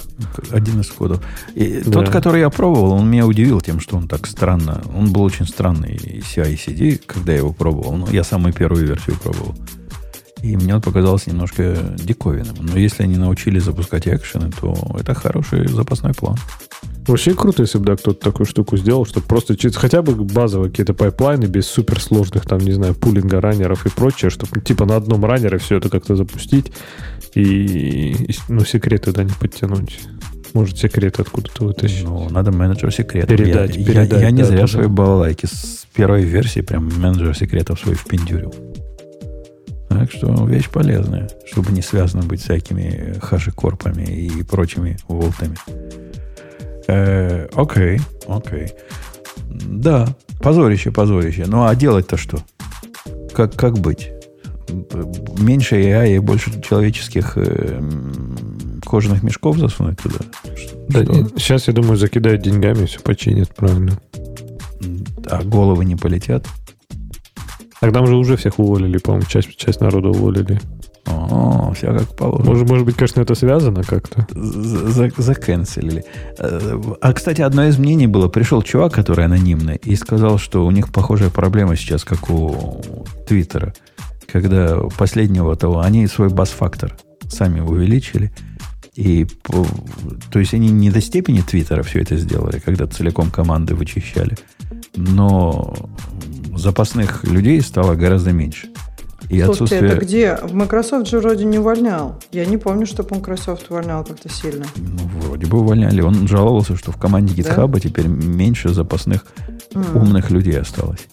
[0.52, 1.20] Один из кодов.
[1.56, 1.92] И да.
[1.92, 5.48] Тот, который я пробовал, он меня удивил тем, что он так странно, он был очень
[5.48, 7.96] странный CI/CD, когда я его пробовал.
[7.98, 9.56] Ну, я самую первую версию пробовал.
[10.42, 12.66] И мне он показался немножко диковинным.
[12.66, 16.38] Но если они научились запускать экшены, то это хороший запасной план.
[17.08, 20.94] Вообще круто, если бы да, кто-то такую штуку сделал, чтобы просто хотя бы базовые какие-то
[20.94, 25.58] пайплайны без суперсложных, там, не знаю, пулинга раннеров и прочее, чтобы типа на одном раннере
[25.58, 26.72] все это как-то запустить
[27.36, 30.00] и ну, секреты да не подтянуть.
[30.54, 32.04] Может, секреты откуда-то вытащить.
[32.04, 33.30] Ну, надо менеджер секретов.
[33.30, 34.12] Передать, я, передать.
[34.12, 37.96] Я, я не да, зря да, свои балалайки с первой версии прям менеджер секретов свой
[37.96, 38.54] впендюрил.
[39.90, 45.58] Так что вещь полезная, чтобы не связано быть всякими хашикорпами и прочими волтами.
[46.88, 48.74] Э, окей, окей.
[49.50, 51.46] Да, позорище, позорище.
[51.46, 52.40] Ну а делать-то что?
[53.34, 54.12] Как, как быть?
[55.40, 57.80] Меньше AI и больше человеческих э,
[58.92, 60.20] кожаных мешков засунуть туда?
[60.90, 61.04] Да,
[61.38, 63.94] сейчас, я думаю, закидают деньгами, все починят, правильно.
[65.28, 66.46] А головы не полетят?
[67.80, 70.60] Тогда уже уже всех уволили, по-моему, часть, часть народа уволили.
[71.08, 72.50] О, все как положено.
[72.50, 74.28] Может, может быть, конечно, это связано как-то.
[74.36, 76.04] Заканцелили.
[76.38, 78.28] А, кстати, одно из мнений было.
[78.28, 82.82] Пришел чувак, который анонимный, и сказал, что у них похожая проблема сейчас, как у
[83.28, 83.74] Твиттера.
[84.32, 86.98] Когда последнего того, они свой бас-фактор
[87.30, 88.32] сами увеличили.
[88.96, 89.26] И,
[90.32, 94.38] то есть, они не до степени Твиттера все это сделали, когда целиком команды вычищали.
[94.96, 95.74] Но
[96.56, 98.70] запасных людей стало гораздо меньше.
[99.30, 99.92] И Слушайте, отсутствие...
[99.92, 100.36] это где?
[100.44, 102.20] В Microsoft же вроде не увольнял.
[102.34, 104.66] Я не помню, чтобы Microsoft увольнял как-то сильно.
[104.76, 106.02] Ну, вроде бы увольняли.
[106.02, 107.80] Он жаловался, что в команде GitHub да?
[107.80, 109.26] теперь меньше запасных
[109.74, 109.98] mm.
[109.98, 111.08] умных людей осталось.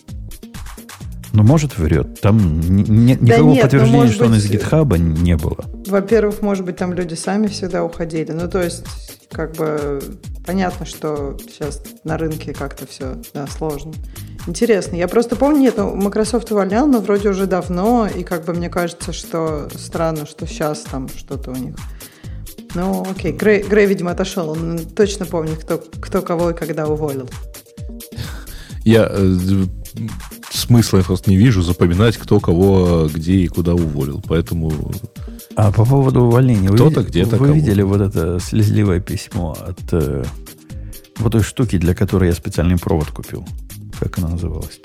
[1.33, 2.21] Но может врет.
[2.21, 5.65] Там ни, ни, да никакого нет, подтверждения, что быть, он из GitHub не было.
[5.89, 8.33] Во-первых, может быть, там люди сами всегда уходили.
[8.33, 8.85] Ну, то есть,
[9.31, 10.01] как бы
[10.47, 13.93] понятно, что сейчас на рынке как-то все да, сложно.
[14.47, 14.97] Интересно.
[14.97, 18.71] Я просто помню, нет, ну, Microsoft увольнял, но вроде уже давно, и как бы мне
[18.71, 21.77] кажется, что странно, что сейчас там что-то у них.
[22.75, 24.51] Ну, окей, Грей, Грей видимо, отошел.
[24.51, 27.29] Он точно помнит, кто, кто кого и когда уволил.
[28.85, 29.35] Я э,
[30.51, 34.23] смысла я просто не вижу запоминать, кто кого где и куда уволил.
[34.27, 34.93] Поэтому...
[35.57, 36.69] А по поводу увольнения.
[36.69, 40.25] Кто-то где-то Вы видели вот это слезливое письмо от э,
[41.17, 43.47] вот той штуки, для которой я специальный провод купил.
[43.99, 44.81] Как она называлась?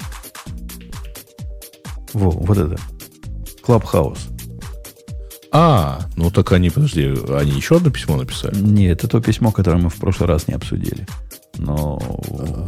[2.14, 2.78] Во, вот это.
[3.62, 4.20] Клабхаус.
[5.52, 8.56] А, ну так они, подожди, они еще одно письмо написали?
[8.56, 11.06] Нет, это то письмо, которое мы в прошлый раз не обсудили.
[11.58, 12.00] Но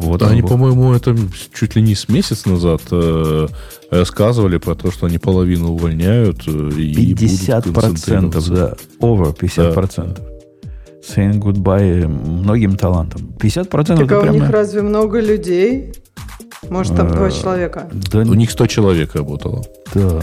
[0.02, 0.49] вот они, было.
[0.49, 1.16] по-моему, это
[1.53, 3.48] чуть ли не с месяц назад э,
[3.90, 6.48] рассказывали про то, что они половину увольняют.
[6.48, 8.74] Э, и 50%, да.
[8.99, 10.14] Over 50%.
[10.14, 10.22] Да.
[11.02, 13.34] Saying goodbye многим талантам.
[13.40, 14.38] 50% так это а прямо...
[14.38, 15.94] у них разве много людей?
[16.70, 17.90] Может, там два э, человека?
[18.12, 19.64] Да, у них 100 человек работало.
[19.94, 20.22] Да.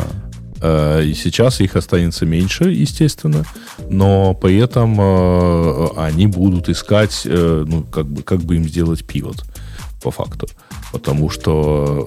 [0.62, 3.44] Э, и сейчас их останется меньше, естественно,
[3.90, 9.44] но при этом э, они будут искать, ну, как бы, как бы им сделать пивот,
[10.02, 10.46] по факту.
[10.92, 12.04] Потому что,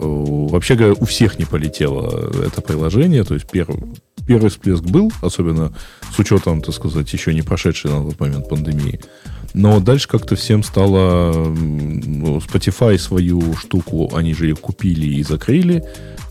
[0.52, 3.24] вообще говоря, у всех не полетело это приложение.
[3.24, 3.80] То есть первый,
[4.28, 5.74] первый всплеск был, особенно
[6.16, 9.00] с учетом, так сказать, еще не прошедшей на тот момент пандемии.
[9.56, 11.34] Но дальше как-то всем стало...
[11.34, 15.84] Ну, Spotify свою штуку, они же ее купили и закрыли.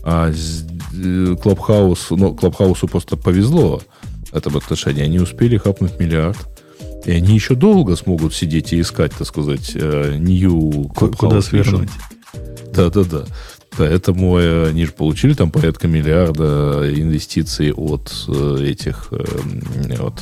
[0.03, 3.81] А Clubhouse, ну, Clubhouse просто повезло
[4.31, 5.03] в этом отношении.
[5.03, 6.37] Они успели хапнуть миллиард.
[7.05, 11.17] И они еще долго смогут сидеть и искать, так сказать, э, new Clubhouse.
[11.17, 11.89] Куда свернуть.
[12.73, 13.25] Да-да-да.
[13.77, 20.21] Поэтому э, они же получили там порядка миллиарда инвестиций от э, этих, э, от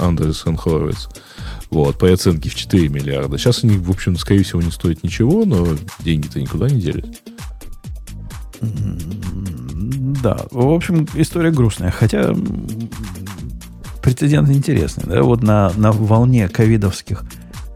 [0.00, 1.08] Андерсон Хоровиц.
[1.74, 3.36] Вот, по оценке в 4 миллиарда.
[3.36, 5.66] Сейчас они, в общем, скорее всего, не стоят ничего, но
[5.98, 7.04] деньги-то никуда не делись.
[10.22, 11.90] Да, в общем, история грустная.
[11.90, 12.32] Хотя
[14.00, 15.02] прецедент интересный.
[15.04, 15.22] Да?
[15.24, 17.24] Вот на, на волне ковидовских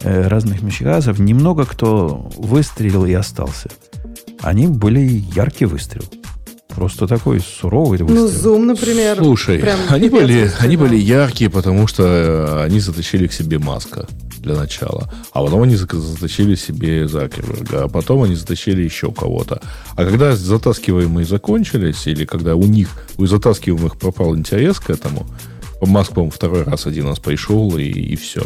[0.03, 3.69] э, разных мещагазов немного кто выстрелил и остался.
[4.43, 6.05] Они были яркий выстрел.
[6.79, 7.99] Просто такой суровый.
[7.99, 9.17] Ну, Zoom, например.
[9.17, 14.07] Слушай, они были, они были яркие, потому что э, они затащили к себе маска
[14.39, 15.13] для начала.
[15.33, 17.83] А потом они затащили себе Закерберга.
[17.83, 19.61] А потом они затащили еще кого-то.
[19.97, 25.27] А когда затаскиваемые закончились, или когда у них, у затаскиваемых пропал интерес к этому,
[25.81, 28.43] Маск, по-моему, второй раз один раз пришел, и, и все.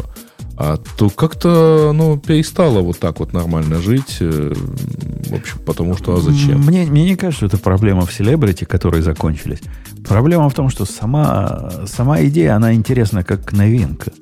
[0.64, 4.18] А то как-то, ну, перестало вот так вот нормально жить.
[4.20, 6.60] Э, в общем, потому что, а зачем?
[6.60, 9.58] Мне, мне не кажется, что это проблема в селебрити, которые закончились.
[10.06, 14.12] Проблема в том, что сама, сама идея, она интересна как новинка.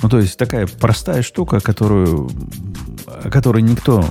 [0.00, 2.30] Ну, то есть такая простая штука, которую,
[3.24, 4.04] о которой никто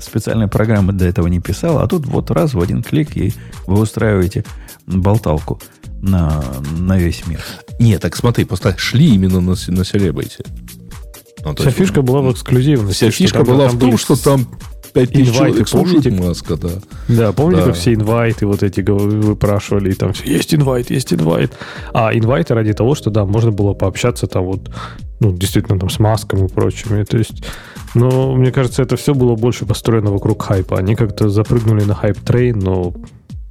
[0.00, 3.32] специальной программы до этого не писал, а тут вот раз в один клик и
[3.68, 4.44] вы устраиваете
[4.88, 5.60] болталку
[6.02, 6.42] на,
[6.76, 7.40] на весь мир.
[7.78, 10.44] Нет, так смотри, просто шли именно на, на селебрити.
[11.44, 13.04] Ну, Вся фишка была в эксклюзивности.
[13.04, 14.46] Вся фишка была в том, что там
[14.94, 16.68] 5000 человек слушают Маска, да.
[17.08, 17.66] Да, помните, да.
[17.66, 21.52] как все инвайты вот эти выпрашивали, и там все, есть инвайт, есть инвайт.
[21.92, 24.70] А инвайты ради того, что, да, можно было пообщаться там вот,
[25.18, 27.02] ну, действительно, там с Маском и прочими.
[27.02, 27.44] То есть,
[27.94, 30.78] но мне кажется, это все было больше построено вокруг хайпа.
[30.78, 32.94] Они как-то запрыгнули на hype train, но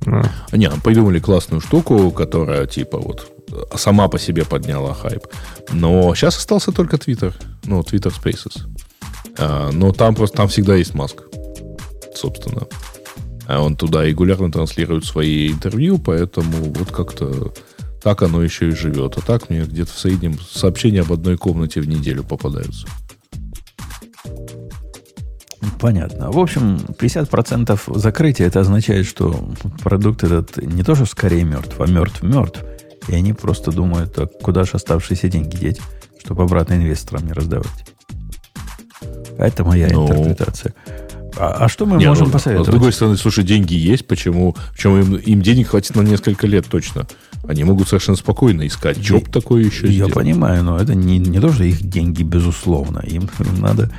[0.05, 0.55] а.
[0.55, 3.31] Не, придумали классную штуку, которая типа вот
[3.75, 5.27] сама по себе подняла хайп.
[5.71, 7.33] Но сейчас остался только Twitter.
[7.65, 8.61] Ну, Twitter Spaces.
[9.37, 11.23] А, но там просто там всегда есть Маск.
[12.15, 12.67] Собственно.
[13.47, 17.53] А он туда регулярно транслирует свои интервью, поэтому вот как-то
[18.01, 19.17] так оно еще и живет.
[19.17, 22.87] А так мне где-то в среднем сообщения об одной комнате в неделю попадаются.
[25.79, 26.31] Понятно.
[26.31, 29.49] В общем, 50% закрытия это означает, что
[29.83, 32.63] продукт этот не то, что скорее мертв, а мертв-мертв.
[33.07, 35.81] И они просто думают, а куда же оставшиеся деньги деть,
[36.23, 37.85] чтобы обратно инвесторам не раздавать.
[39.37, 40.73] Это моя ну, интерпретация.
[41.35, 42.67] А, а что мы не, можем ну, посоветовать?
[42.67, 44.55] С другой стороны, слушай, деньги есть, почему?
[44.73, 47.07] Причем им, им денег хватит на несколько лет точно.
[47.47, 49.03] Они могут совершенно спокойно искать.
[49.03, 50.13] Что такое еще Я сделать?
[50.13, 52.99] понимаю, но это не, не то, что их деньги, безусловно.
[52.99, 53.89] Им, им, надо,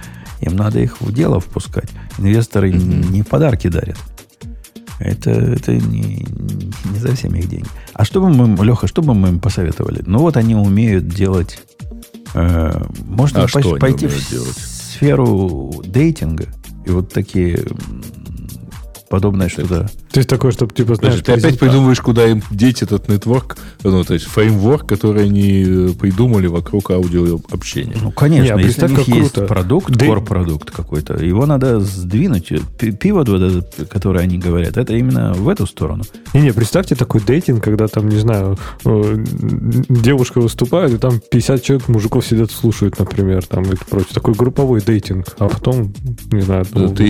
[0.44, 1.90] им надо их в дело впускать.
[2.18, 3.10] Инвесторы mm-hmm.
[3.10, 3.98] не подарки дарят.
[5.00, 6.26] Это, это не,
[6.84, 7.66] не совсем их деньги.
[7.92, 10.02] А что бы мы, Леха, что бы мы им посоветовали?
[10.06, 11.60] Ну вот они умеют делать...
[12.34, 14.56] Э, можно а по- пойти в делать?
[14.56, 16.46] сферу дейтинга
[16.86, 17.64] и вот такие
[19.10, 19.90] подобное что-то.
[20.14, 21.20] То есть такое, чтобы типа знаешь...
[21.22, 25.88] ты опять придумываешь, куда им деть этот нетворк, ну, то есть фреймворк, который они э,
[26.00, 27.96] придумали вокруг аудиообщения.
[28.00, 29.48] Ну, конечно, не, если у них есть круто.
[29.48, 30.06] продукт, да.
[30.06, 32.52] core-продукт какой-то, его надо сдвинуть.
[32.52, 36.04] Вот этот, который они говорят, это именно в эту сторону.
[36.32, 39.24] Не-не, представьте такой дейтинг, когда там, не знаю, э,
[39.88, 44.10] девушка выступает, и там 50 человек мужиков сидят, слушают, например, там и прочее.
[44.14, 45.26] Такой групповой дейтинг.
[45.40, 45.92] А потом,
[46.30, 47.04] не знаю, ну, ты,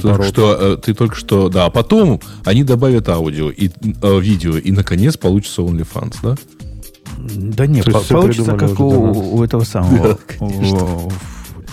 [0.00, 4.56] ты, что, э, ты только что, да, а потом они добавят аудио и э, видео,
[4.56, 6.36] и, наконец, получится OnlyFans, да?
[7.18, 10.18] Да нет, по- получится как у, у этого самого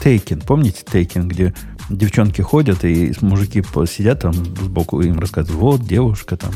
[0.03, 0.41] Тейкен.
[0.41, 1.53] Помните Тейкен, где
[1.89, 6.51] девчонки ходят, и мужики сидят там сбоку, и им рассказывают, вот девушка там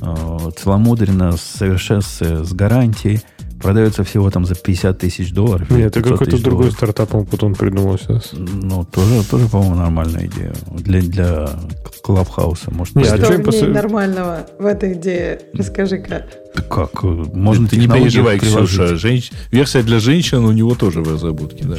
[0.00, 3.20] э, целомудренно, совершенстве, с гарантией,
[3.60, 5.70] продается всего там за 50 тысяч долларов.
[5.70, 8.30] Нет, это какой-то другой стартап, он потом придумал сейчас.
[8.32, 10.52] Ну, тоже, тоже по-моему, нормальная идея.
[10.70, 11.48] Для, для
[12.02, 12.70] Клабхауса.
[12.70, 15.40] Может, Нет, а что в ней нормального в этой идее?
[15.52, 16.26] Расскажи-ка.
[16.54, 17.02] Да как?
[17.02, 18.96] Можно ты не переживай, Ксюша.
[18.96, 19.30] Женщ...
[19.50, 21.76] Версия для женщин у него тоже в разработке, да.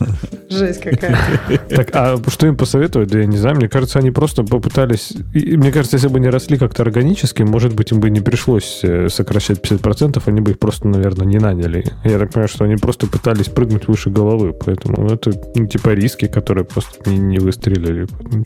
[0.58, 1.18] Жесть какая.
[1.68, 3.08] Так, а что им посоветовать?
[3.10, 3.56] Да я не знаю.
[3.56, 5.12] Мне кажется, они просто попытались...
[5.32, 9.08] Мне кажется, если бы они росли как-то органически, может быть, им бы не пришлось э,
[9.08, 11.84] сокращать 50%, они бы их просто, наверное, не наняли.
[12.04, 14.52] Я так понимаю, что они просто пытались прыгнуть выше головы.
[14.52, 18.06] Поэтому это ну, типа риски, которые просто не, выстрелили.
[18.20, 18.42] Ну,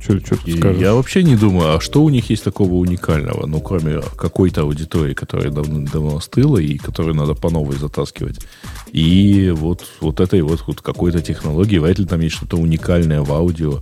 [0.00, 0.80] что, что ты скажешь?
[0.80, 3.46] Я вообще не думаю, а что у них есть такого уникального?
[3.46, 8.38] Ну, кроме какой-то аудитории, которая давно, давно остыла и которую надо по новой затаскивать.
[8.92, 13.32] И вот, вот этой вот, вот какой-то технологии, вряд ли там есть что-то уникальное в
[13.32, 13.80] аудио.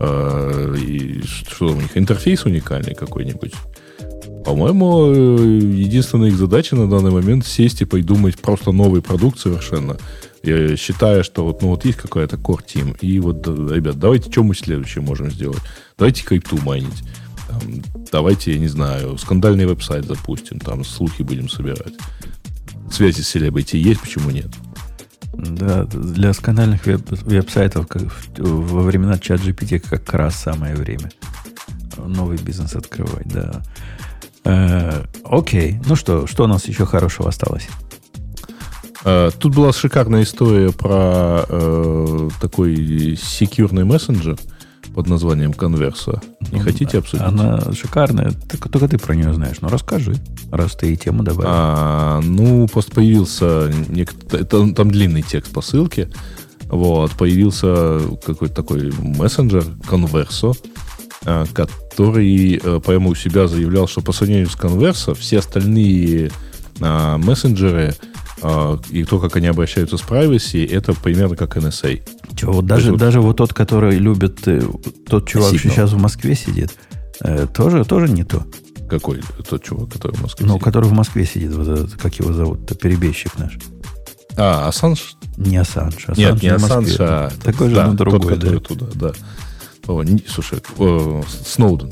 [0.00, 3.52] Э, и что у них, интерфейс уникальный какой-нибудь.
[4.44, 9.96] По-моему, э, единственная их задача на данный момент сесть и придумать просто новый продукт совершенно,
[10.44, 14.42] Я считаю, что вот, ну, вот есть какая-то core team, и вот, ребят, давайте, что
[14.42, 15.62] мы следующее можем сделать?
[15.96, 17.02] Давайте крипту майнить.
[17.48, 17.60] Там,
[18.12, 21.94] давайте, я не знаю, скандальный веб-сайт запустим, там слухи будем собирать.
[22.90, 24.48] Связи с селебрити есть, почему нет?
[25.32, 28.02] Да, для скандальных веб- веб-сайтов как,
[28.38, 31.10] во времена чат GPT как раз самое время
[32.06, 33.62] новый бизнес открывать, да.
[34.44, 37.68] Э, окей, ну что, что у нас еще хорошего осталось?
[39.04, 44.38] Э, тут была шикарная история про э, такой секьюрный мессенджер
[44.94, 46.22] под названием Конверса.
[46.52, 47.26] Не ну, хотите обсудить?
[47.26, 49.56] Она шикарная, только, только ты про нее знаешь.
[49.60, 50.14] Ну, расскажи,
[50.50, 51.48] раз ты и тему добавил.
[51.52, 53.70] А, ну, просто появился...
[53.88, 56.10] Некто, там, там длинный текст по ссылке.
[56.68, 60.52] Вот, появился какой-то такой мессенджер, Конверсо,
[61.26, 66.30] э, который э, прямо у себя заявлял, что по сравнению с Конверсо все остальные
[66.80, 68.13] а, мессенджеры а,
[68.90, 72.02] и то, как они обращаются с privacy, это примерно как NSA.
[72.36, 74.62] Че, вот даже, есть, даже вот тот, который любит, э,
[75.08, 75.58] тот чувак, Signal.
[75.58, 76.72] что сейчас в Москве сидит,
[77.20, 78.44] э, тоже, тоже не то.
[78.88, 80.64] Какой тот чувак, который в Москве Ну, сидит?
[80.64, 83.56] который в Москве сидит, вот этот, как его зовут, то перебежчик наш.
[84.36, 85.16] А, Ассанж?
[85.36, 86.08] Не Ассанж.
[86.08, 87.30] Ассанж Нет, не Ассанж, а...
[87.42, 88.20] Такой же, да, но другой.
[88.20, 88.66] Тот, который да.
[88.66, 89.12] туда, да.
[89.86, 91.90] О, не, слушай, о, Сноуден.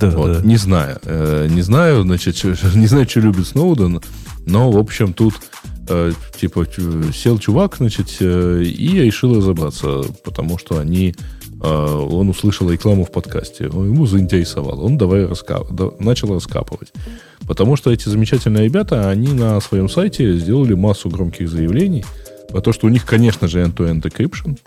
[0.00, 0.40] Да, вот, да.
[0.42, 0.98] Не знаю.
[1.04, 2.42] Э, не знаю, значит,
[2.74, 4.00] не знаю, что любит Сноуден,
[4.46, 5.34] но, в общем, тут
[5.86, 6.66] типа
[7.12, 11.14] сел чувак, значит, э, и решил разобраться, потому что они
[11.62, 15.68] э, он услышал рекламу в подкасте, ему заинтересовало, он давай раскап,
[16.00, 16.92] начал раскапывать.
[17.46, 22.04] Потому что эти замечательные ребята, они на своем сайте сделали массу громких заявлений
[22.48, 24.58] про то, что у них, конечно же, end-to-end encryption,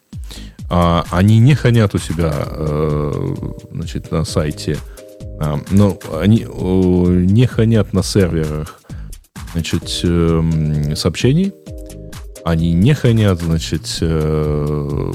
[0.69, 3.35] а, они не хранят у себя э,
[3.71, 4.77] значит, на сайте,
[5.71, 8.81] но они не хранят на серверах
[9.53, 11.53] значит, эм, сообщений,
[12.43, 15.11] они не хранят, значит, э,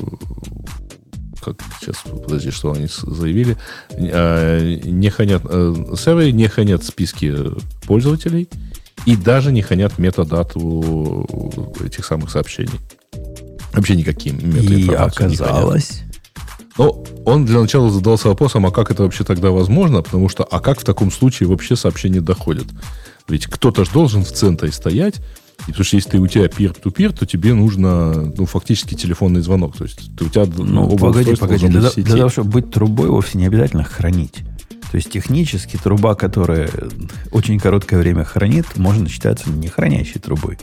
[1.41, 3.57] как сейчас, подожди, что они заявили,
[3.91, 7.35] э, не хранят, э, серверы не хранят списки
[7.87, 8.49] пользователей
[9.07, 11.27] и даже не хранят метадату
[11.85, 12.81] этих самых сообщений.
[13.73, 16.03] Вообще никаким И оказалось...
[16.79, 20.03] Но он для начала задался вопросом, а как это вообще тогда возможно?
[20.03, 22.67] Потому что, а как в таком случае вообще сообщения доходят?
[23.29, 25.21] Ведь кто-то же должен в центре стоять,
[25.69, 29.77] и потому что если ты у тебя peer-to-peer, то тебе нужно, ну, фактически телефонный звонок.
[29.77, 31.69] То есть ты, у тебя ну, оба погоди, погоди.
[31.69, 34.43] Для, для того, чтобы быть трубой, вовсе не обязательно хранить.
[34.91, 36.69] То есть технически труба, которая
[37.31, 40.59] очень короткое время хранит, можно считаться не хранящей трубой.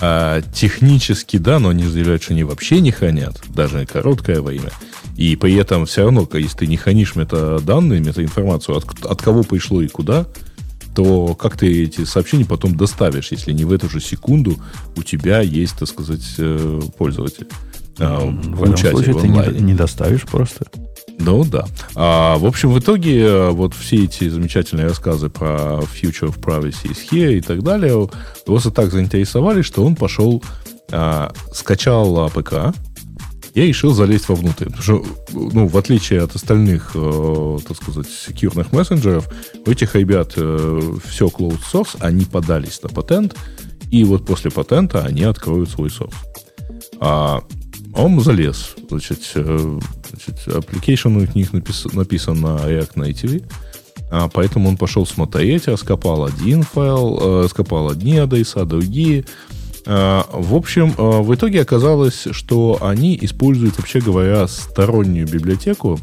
[0.00, 4.70] А, технически, да, но они заявляют, что они вообще не хранят, даже короткое время.
[5.16, 9.82] И при этом все равно, если ты не хранишь метаданные, метаинформацию, от, от кого пришло
[9.82, 10.26] и куда,
[10.94, 14.56] то как ты эти сообщения потом доставишь, если не в эту же секунду
[14.96, 17.48] у тебя есть, так сказать, э, пользователь?
[17.98, 20.66] А, в этом случае в ты не, не доставишь просто.
[21.18, 21.66] Ну да.
[21.94, 26.90] А, в общем, в итоге э, вот все эти замечательные рассказы про Future of Privacy
[26.90, 28.10] is here и так далее его
[28.70, 30.42] так заинтересовали, что он пошел,
[30.90, 32.74] а, скачал APK,
[33.54, 34.66] я решил залезть вовнутрь.
[34.66, 39.28] Потому что, ну, в отличие от остальных, э, так сказать, секьюрных мессенджеров,
[39.66, 43.36] у этих ребят э, все closed source, они подались на патент,
[43.90, 46.14] и вот после патента они откроют свой source.
[47.00, 47.42] А
[47.94, 48.74] он залез.
[48.88, 53.44] Значит, э, значит application у них напис, написан на React Native,
[54.10, 59.24] а, поэтому он пошел смотреть, раскопал один файл, э, раскопал одни адреса, другие.
[59.86, 65.98] А, в общем, а, в итоге оказалось, что они используют, вообще говоря, стороннюю библиотеку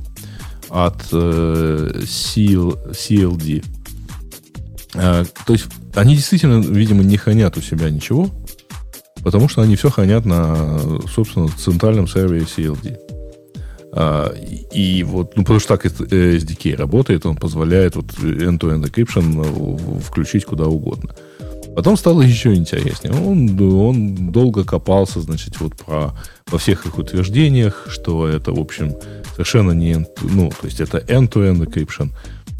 [0.69, 3.63] от э, CLD.
[4.91, 8.29] То есть они действительно, видимо, не хранят у себя ничего,
[9.23, 12.97] потому что они все хранят на, собственно, центральном сервере CLD.
[14.73, 20.65] И вот, ну, потому что так SDK работает, он позволяет вот end-to-end encryption включить куда
[20.65, 21.15] угодно.
[21.77, 23.13] Потом стало еще интереснее.
[23.13, 26.11] Он, он долго копался, значит, вот про,
[26.47, 28.95] во всех их утверждениях, что это, в общем,
[29.33, 30.03] совершенно не...
[30.23, 32.09] Ну, то есть это end-to-end encryption,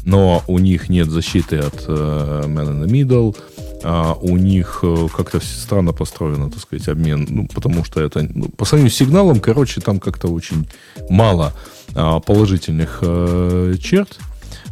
[0.04, 3.36] но у них нет защиты от uh, man in the middle,
[3.82, 8.48] а у них uh, как-то странно построено, так сказать, обмен, ну, потому что это, ну,
[8.50, 10.68] по сравнению с сигналом, короче, там как-то очень
[11.10, 11.54] мало
[11.88, 14.16] uh, положительных uh, черт,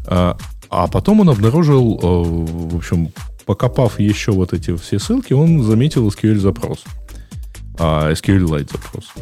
[0.05, 0.39] uh,
[0.71, 3.11] а потом он обнаружил, uh, в общем,
[3.47, 6.85] покопав еще вот эти все ссылки, он заметил SQL запрос.
[7.79, 9.13] А, SQLite запрос.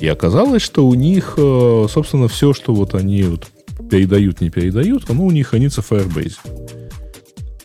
[0.00, 3.46] И оказалось, что у них, э, собственно, все, что вот они вот
[3.90, 6.38] передают, не передают, оно у них хранится в Firebase.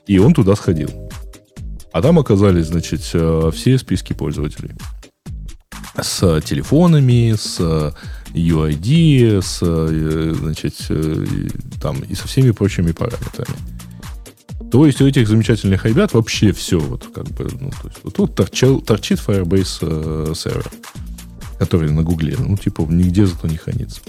[0.07, 0.89] И он туда сходил.
[1.91, 4.71] А там оказались, значит, э, все списки пользователей.
[6.01, 7.59] с телефонами, с
[8.33, 11.25] UID, с, э, значит, э,
[11.81, 13.57] там, и со всеми прочими параметрами.
[14.71, 18.15] То есть у этих замечательных ребят вообще все вот как бы, ну, то есть вот
[18.15, 20.71] тут торчал, торчит Firebase э, сервер,
[21.59, 23.99] который на Гугле, ну, типа, нигде зато не хранится.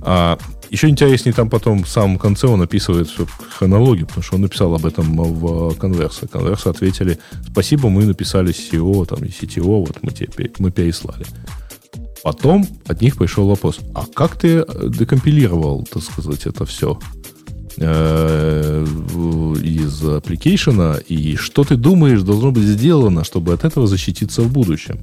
[0.00, 0.38] А
[0.70, 3.10] еще интереснее, там потом в самом конце он описывает
[3.58, 6.26] хронологию, потому что он написал об этом в конверсе.
[6.28, 7.18] Конверсы ответили,
[7.50, 11.26] спасибо, мы написали CEO там, и CTO, вот мы, тебе, мы переслали.
[12.22, 16.98] Потом от них пришел вопрос, а как ты декомпилировал, так сказать, это все?
[17.76, 18.86] Э,
[19.62, 24.98] из аппликейшена, и что ты думаешь должно быть сделано, чтобы от этого защититься в будущем?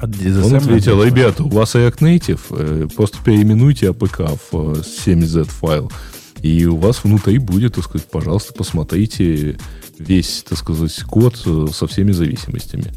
[0.00, 5.92] Он ответил, ребята, у вас React Native, э, просто переименуйте APK в 7z файл,
[6.40, 9.58] и у вас внутри будет, так сказать, пожалуйста, посмотрите
[9.98, 11.36] весь, так сказать, код
[11.72, 12.92] со всеми зависимостями.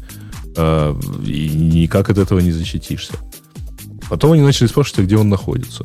[0.56, 3.12] И никак от этого не защитишься.
[4.08, 5.84] Потом они начали спрашивать, а где он находится.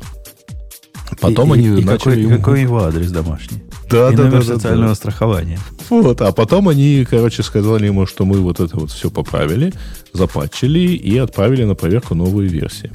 [1.20, 2.22] Потом и, они и, начали...
[2.22, 3.62] Какой, какой его адрес домашний?
[3.90, 4.94] Да, и да, номер да, социального да.
[4.94, 5.58] страхования.
[5.90, 9.72] Вот, а потом они, короче, сказали ему, что мы вот это вот все поправили,
[10.12, 12.90] запатчили и отправили на проверку новые версии.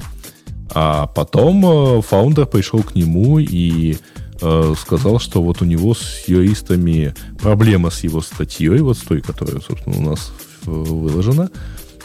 [0.74, 1.64] А потом
[1.98, 3.96] э, фаундер пришел к нему и
[4.40, 9.20] э, сказал, что вот у него с юристами проблема с его статьей, вот с той,
[9.20, 10.32] которая, собственно, у нас
[10.64, 11.50] выложена.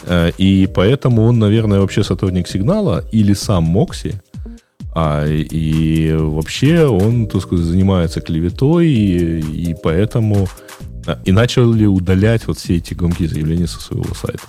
[0.06, 4.22] Э, и поэтому он, наверное, вообще сотрудник сигнала или сам Мокси,
[4.95, 10.48] а, и вообще он, так сказать, занимается клеветой, и, и поэтому...
[11.06, 14.44] А, и начали удалять вот все эти громкие заявления со своего сайта.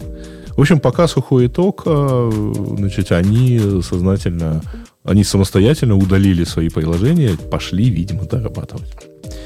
[0.56, 2.30] В общем, пока сухой итог, а,
[2.76, 4.62] значит, они сознательно,
[5.04, 8.96] они самостоятельно удалили свои приложения, пошли, видимо, дорабатывать.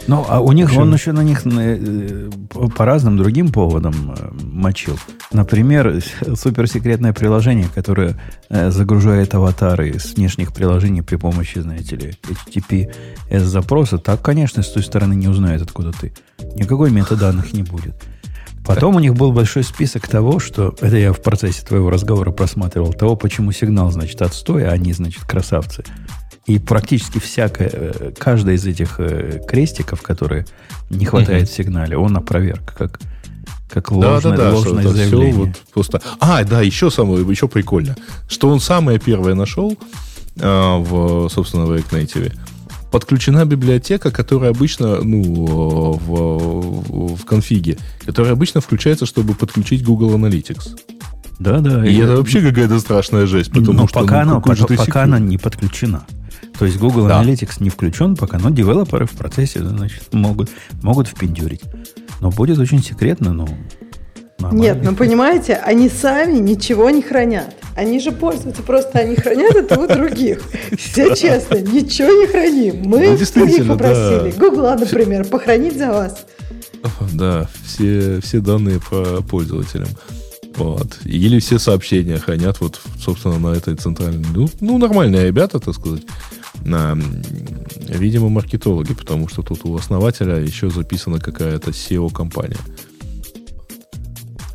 [0.06, 2.30] Ну, а у них, он еще на них э,
[2.76, 4.98] по разным другим поводам э, мочил.
[5.32, 6.00] Например,
[6.34, 8.18] суперсекретное приложение, которое
[8.48, 14.70] э, загружает аватары с внешних приложений при помощи, знаете ли, HTTPS запроса, так, конечно, с
[14.70, 16.14] той стороны не узнает, откуда ты.
[16.54, 17.94] Никакой метаданных не будет.
[18.74, 20.74] Потом у них был большой список того, что...
[20.80, 22.92] Это я в процессе твоего разговора просматривал.
[22.92, 25.84] Того, почему сигнал, значит, отстой, а они, значит, красавцы.
[26.46, 30.46] И практически всякое, э, каждый из этих э, крестиков, которые
[30.88, 31.50] не хватает угу.
[31.50, 33.00] в сигнале, он опроверг, как,
[33.68, 35.32] как ложное, да, да, да, ложное что заявление.
[35.32, 36.02] Все вот просто...
[36.20, 37.96] А, да, еще самое, еще прикольно,
[38.28, 39.76] что он самое первое нашел
[40.40, 42.32] а, в, собственно, в React Native.
[42.90, 50.78] Подключена библиотека, которая обычно, ну, в, в конфиге, которая обычно включается, чтобы подключить Google Analytics.
[51.38, 51.86] Да, да.
[51.86, 55.02] И, и это вообще какая-то страшная жесть, потому но что пока, ну, она, пока, пока
[55.04, 56.04] она не подключена.
[56.58, 57.22] То есть Google да.
[57.22, 60.50] Analytics не включен пока, но девелоперы в процессе значит, могут,
[60.82, 61.62] могут впендюрить.
[62.20, 63.48] Но будет очень секретно, но
[64.38, 64.62] Нормально.
[64.62, 67.56] Нет, ну понимаете, они сами ничего не хранят.
[67.74, 70.42] Они же пользуются, просто они хранят это у других.
[70.78, 72.82] Все честно, ничего не храним.
[72.84, 74.32] Мы ну, других попросили.
[74.38, 76.26] Гугла, например, похоронить за вас.
[77.12, 79.88] Да, все, все данные по пользователям.
[80.56, 80.98] Вот.
[81.04, 84.24] Или все сообщения хранят вот, собственно, на этой центральной...
[84.34, 86.02] Ну, ну нормальные ребята, так сказать.
[86.64, 86.98] На,
[87.88, 92.58] видимо, маркетологи, потому что тут у основателя еще записана какая-то SEO-компания.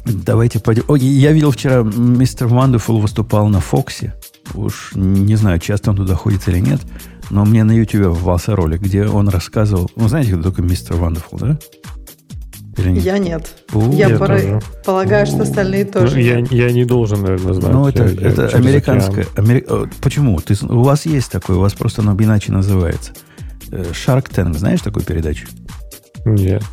[0.05, 0.84] Давайте пойдем.
[0.88, 4.13] О, я видел вчера, мистер Wonderful выступал на Фоксе.
[4.53, 6.81] Уж не знаю, часто он туда ходит или нет,
[7.30, 9.89] но мне на YouTube попался ролик, где он рассказывал...
[9.95, 11.59] Ну, знаете, кто такой мистер Wonderful, да?
[12.77, 13.03] Или нет?
[13.03, 13.55] Я нет.
[13.73, 14.59] У, я я пора...
[14.84, 16.15] полагаю, что остальные тоже.
[16.15, 17.71] Ну, я, я не должен, наверное, знать.
[17.71, 19.27] Ну, это, я, это американское.
[19.35, 19.65] Амери...
[20.01, 20.39] Почему?
[20.41, 23.13] Ты, у вас есть такой, у вас просто оно иначе называется.
[23.71, 25.47] Э, Shark Tank, знаешь такую передачу?
[26.25, 26.63] Нет.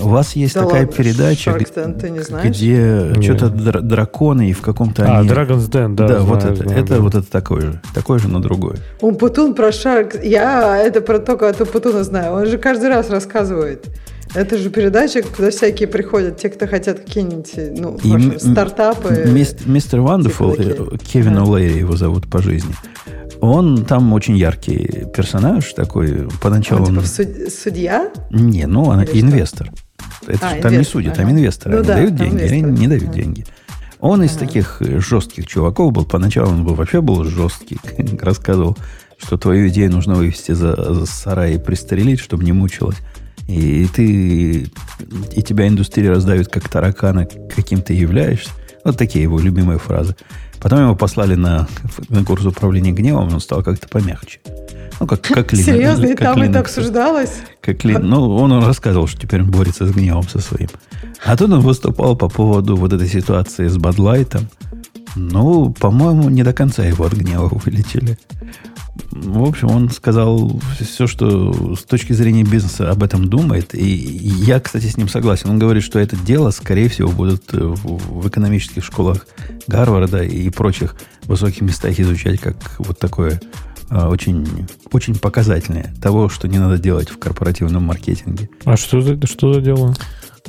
[0.00, 2.48] У вас есть да такая ладно, передача, Tank, ты не знаешь?
[2.48, 5.04] где что-то др- драконы и в каком-то...
[5.04, 5.28] А, они...
[5.28, 6.08] Dragon's Den, да.
[6.08, 7.00] Да, знаю, вот это, знаю, это, да.
[7.00, 7.82] вот это такое же.
[7.94, 8.76] Такое же, но другое.
[9.00, 10.26] Умпутун про Shark...
[10.26, 12.32] Я это про только от Умпутуна знаю.
[12.32, 13.86] Он же каждый раз рассказывает.
[14.34, 19.26] Это же передача, куда всякие приходят, те, кто хотят какие-нибудь ну, и стартапы.
[19.66, 21.42] Мистер Вандерфул, э, Кевин да.
[21.42, 22.74] О'Лейри его зовут по жизни.
[23.42, 26.28] Он там очень яркий персонаж такой.
[26.40, 28.08] Поначалу он, типа, судья?
[28.30, 29.72] Не, ну, он инвестор.
[30.28, 31.20] Это а, там инвестор, не судья, ага.
[31.20, 31.74] там инвесторы.
[31.74, 32.56] Ну, они да, дают деньги, инвестор.
[32.56, 33.12] они не дают ага.
[33.12, 33.46] деньги.
[33.98, 34.26] Он ага.
[34.26, 36.04] из таких жестких чуваков был.
[36.04, 37.80] Поначалу он был, вообще был жесткий.
[38.20, 38.78] Рассказывал,
[39.18, 42.98] что твою идею нужно вывести за, за сарай и пристрелить, чтобы не мучилась.
[43.48, 44.70] И ты,
[45.32, 48.50] и тебя индустрия раздавит как таракана, каким ты являешься.
[48.84, 50.14] Вот такие его любимые фразы.
[50.62, 51.66] Потом его послали на,
[52.08, 54.38] на курс управления гневом, он стал как-то помягче.
[55.00, 55.62] Ну, как, как Linux.
[55.62, 56.50] Серьезно, и там Linux.
[56.50, 57.32] это обсуждалось?
[57.60, 60.68] Как Лин, ну, он, он рассказывал, что теперь он борется с гневом со своим.
[61.24, 64.48] А тут он выступал по поводу вот этой ситуации с Бадлайтом.
[65.16, 68.18] Ну, по-моему, не до конца его от гнева вылечили.
[69.10, 73.74] В общем, он сказал все, что с точки зрения бизнеса об этом думает.
[73.74, 75.50] И я, кстати, с ним согласен.
[75.50, 79.26] Он говорит, что это дело, скорее всего, будут в, в экономических школах
[79.66, 83.40] Гарварда и прочих высоких местах изучать как вот такое
[83.88, 88.48] а, очень, очень показательное того, что не надо делать в корпоративном маркетинге.
[88.64, 89.94] А что за, что за дело?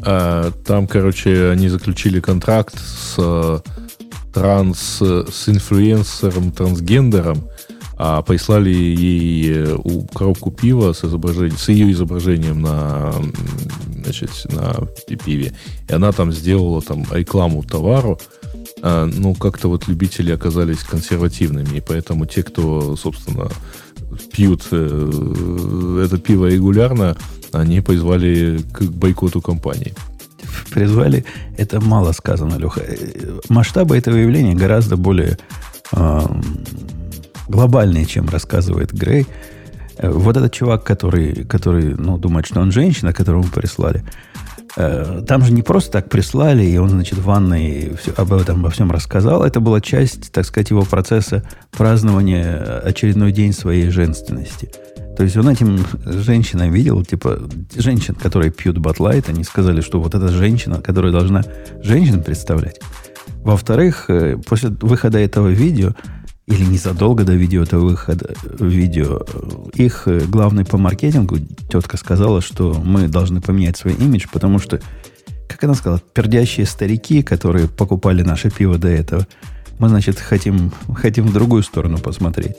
[0.02, 3.62] А, там, короче, они заключили контракт с
[4.34, 7.44] транс, с инфлюенсером, трансгендером,
[7.96, 9.78] а прислали ей э,
[10.14, 13.14] коробку пива с, изображением, с ее изображением на,
[14.04, 15.54] значит, на пиве.
[15.88, 18.20] И она там сделала там рекламу товару.
[18.82, 23.50] А, ну, как-то вот любители оказались консервативными, и поэтому те, кто, собственно,
[24.32, 27.16] пьют э, это пиво регулярно,
[27.52, 29.94] они призвали к бойкоту компании
[30.74, 31.26] призвали,
[31.58, 32.82] это мало сказано, Леха.
[32.82, 35.38] Э, масштабы этого явления гораздо более
[35.92, 36.22] э,
[37.48, 39.28] глобальные, чем рассказывает Грей.
[39.98, 44.04] Э, вот этот чувак, который, который ну, думает, что он женщина, которого мы прислали,
[44.76, 48.60] э, там же не просто так прислали, и он, значит, в ванной все, об этом
[48.60, 49.44] обо всем рассказал.
[49.44, 54.72] Это была часть, так сказать, его процесса празднования очередной день своей женственности–
[55.16, 57.40] то есть он этим женщинам видел, типа,
[57.76, 61.44] женщин, которые пьют батлайт, они сказали, что вот эта женщина, которая должна
[61.84, 62.80] женщин представлять.
[63.44, 65.94] Во-вторых, э, после выхода этого видео,
[66.48, 69.22] или незадолго до видео этого выхода видео,
[69.74, 71.38] их э, главный по маркетингу
[71.70, 74.82] тетка сказала, что мы должны поменять свой имидж, потому что,
[75.48, 79.28] как она сказала, пердящие старики, которые покупали наше пиво до этого,
[79.78, 82.56] мы, значит, хотим, хотим в другую сторону посмотреть.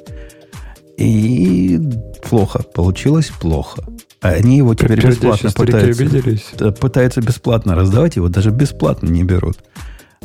[0.97, 1.81] И
[2.29, 2.63] плохо.
[2.63, 3.85] Получилось плохо.
[4.21, 9.59] Они его теперь Пердящие бесплатно пытаются, пытаются бесплатно раздавать, его даже бесплатно не берут.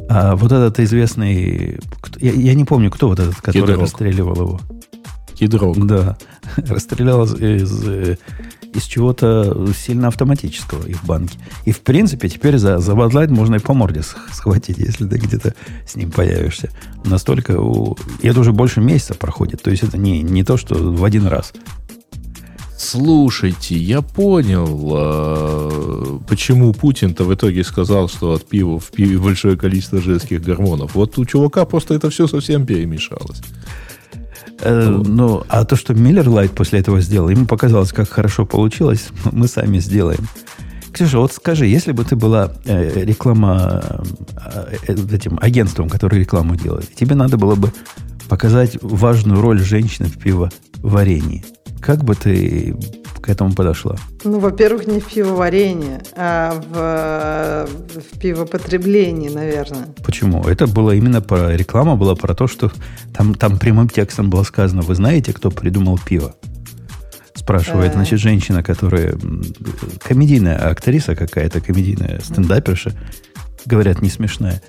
[0.07, 1.79] А вот этот известный...
[2.17, 3.81] Я, я не помню, кто вот этот, который Кедрок.
[3.81, 4.61] расстреливал его.
[5.33, 5.85] Кедрок.
[5.85, 6.17] Да.
[6.57, 8.17] Расстрелял из, из
[8.73, 11.37] из чего-то сильно автоматического и в банке.
[11.65, 15.55] И, в принципе, теперь за, за Bud можно и по морде схватить, если ты где-то
[15.87, 16.69] с ним появишься.
[17.05, 17.59] Настолько...
[17.59, 17.97] У...
[18.21, 19.61] Это уже больше месяца проходит.
[19.61, 21.53] То есть это не, не то, что в один раз.
[22.77, 29.57] Слушайте, я понял, э, почему Путин-то в итоге сказал, что от пива в пиве большое
[29.57, 30.95] количество женских гормонов.
[30.95, 33.41] Вот у чувака просто это все совсем перемешалось.
[34.61, 39.09] Э, ну, а то, что Миллер Лайт после этого сделал, ему показалось, как хорошо получилось,
[39.31, 40.27] мы сами сделаем.
[40.91, 44.03] Ксюша, вот скажи, если бы ты была э, реклама
[44.53, 47.71] э, э, этим агентством, которое рекламу делает, тебе надо было бы
[48.27, 51.45] показать важную роль женщины в пивоварении.
[51.79, 52.75] Как бы ты
[53.19, 53.95] к этому подошла?
[54.23, 57.67] Ну, во-первых, не в пивоварении, а в,
[57.99, 59.87] в пивопотреблении, наверное.
[60.03, 60.43] Почему?
[60.43, 61.55] Это было именно про...
[61.55, 62.71] Реклама была про то, что
[63.13, 66.35] там, там прямым текстом было сказано, вы знаете, кто придумал пиво?
[67.35, 69.17] Спрашивает, значит, женщина, которая
[70.03, 72.93] комедийная актриса какая-то, комедийная стендаперша,
[73.65, 74.61] говорят, не смешная.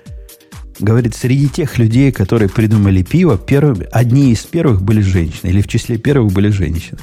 [0.79, 5.67] Говорит, среди тех людей, которые придумали пиво, первыми, одни из первых были женщины, или в
[5.67, 6.97] числе первых были женщины.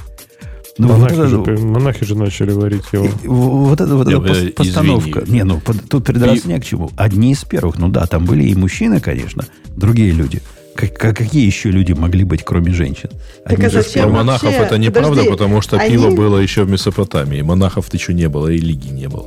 [0.79, 3.07] Ну, монахи, вот это, же, монахи же начали варить его.
[3.07, 5.21] И, вот это вот эта э, постановка.
[5.21, 5.39] Извини.
[5.39, 6.91] Не, ну тут придраться не к чему.
[6.97, 7.79] Одни из первых.
[7.79, 9.45] Ну да, там были и мужчины, конечно,
[9.77, 10.41] другие люди.
[10.77, 13.11] Как, какие еще люди могли быть, кроме женщин?
[13.45, 14.61] Так а зачем Про монахов вообще?
[14.61, 15.91] это неправда, Подожди, потому что они...
[15.91, 17.43] пиво было еще в Месопотамии.
[17.43, 19.27] Монахов-то еще не было, и лиги не было.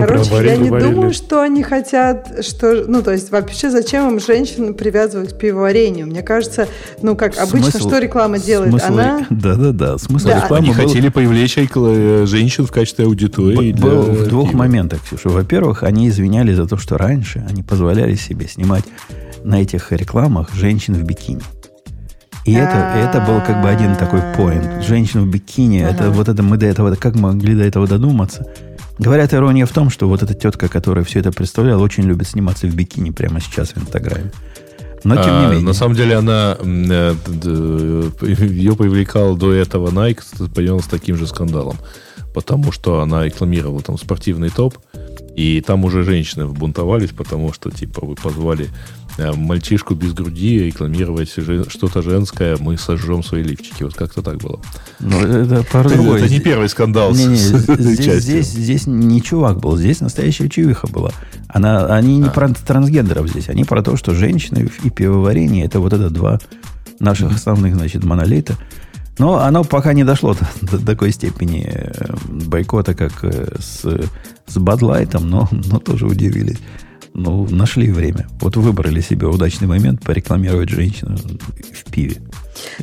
[0.00, 0.88] Ну, Короче, варили, я не варили.
[0.92, 6.06] думаю, что они хотят, что, ну, то есть вообще зачем им женщин привязывать к пивоварению?
[6.06, 6.68] Мне кажется,
[7.02, 8.70] ну, как смысл, обычно, что реклама делает?
[8.70, 9.26] Смысл, Она...
[9.30, 10.36] Да-да-да, смысл да.
[10.42, 10.82] рекламы Они был...
[10.82, 13.72] хотели привлечь э, женщин в качестве аудитории.
[13.72, 14.58] Б- был в двух пива.
[14.58, 15.28] моментах, Ксюша.
[15.28, 18.84] Во-первых, они извинялись за то, что раньше они позволяли себе снимать
[19.44, 21.42] на этих рекламах женщин в бикини.
[22.44, 24.84] И это, это был как бы один такой поинт.
[24.84, 28.46] Женщина в бикини, это вот это мы до этого, как могли до этого додуматься?
[28.98, 32.66] Говорят, ирония в том, что вот эта тетка, которая все это представляла, очень любит сниматься
[32.66, 34.32] в бикини прямо сейчас в Инстаграме.
[35.04, 35.64] Но тем не а, менее.
[35.64, 37.14] На самом деле она э,
[38.22, 41.76] ее привлекал до этого Nike, понял, с таким же скандалом.
[42.34, 44.76] Потому что она рекламировала там спортивный топ,
[45.36, 48.68] и там уже женщины вбунтовались, потому что, типа, вы позвали
[49.18, 53.82] Э, мальчишку без груди рекламировать что-то женское, мы сожжем свои лифчики.
[53.82, 54.60] Вот как-то так было.
[55.00, 56.20] Ну, это пару другой.
[56.20, 57.12] Это не первый скандал.
[57.14, 61.12] Не, не, здесь, здесь, здесь не чувак был, здесь настоящая чувиха была.
[61.48, 62.30] Она, они не а.
[62.30, 66.38] про трансгендеров здесь, они про то, что женщины и пивоварение это вот это два
[67.00, 68.56] наших основных, значит, монолита.
[69.18, 73.84] Но оно пока не дошло до, до такой степени э, бойкота, как э, с,
[74.46, 76.58] с Бадлайтом, но, но тоже удивились.
[77.14, 78.26] ну, нашли время.
[78.40, 82.20] Вот выбрали себе удачный момент порекламировать женщину в пиве.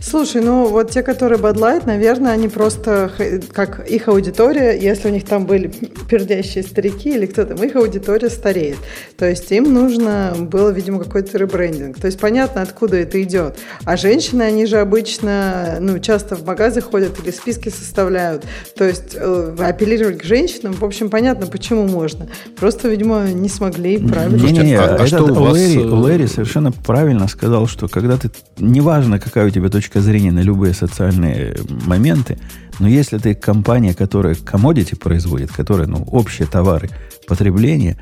[0.01, 3.11] Слушай, ну вот те, которые Bud Light, наверное, они просто,
[3.53, 5.71] как их аудитория, если у них там были
[6.09, 8.77] пердящие старики или кто там, их аудитория стареет.
[9.17, 11.99] То есть им нужно было, видимо, какой-то ребрендинг.
[11.99, 13.57] То есть понятно, откуда это идет.
[13.85, 18.45] А женщины, они же обычно, ну, часто в магазы ходят или списки составляют.
[18.75, 22.27] То есть э, апеллировать к женщинам, в общем, понятно, почему можно.
[22.59, 24.35] Просто, видимо, не смогли правильно.
[24.35, 25.53] Не-не-не, а, а что у вас...
[25.53, 30.31] Лэри, э, Лэри совершенно правильно сказал, что когда ты, неважно, какая у тебя точка зрения
[30.31, 32.37] на любые социальные моменты,
[32.79, 36.89] но если ты компания, которая commodity производит, которая, ну, общие товары
[37.27, 37.97] потребления,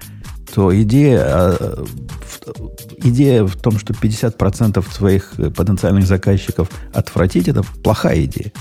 [0.54, 1.86] то идея, а,
[3.04, 8.52] идея в том, что 50% своих потенциальных заказчиков отвратить, это плохая идея.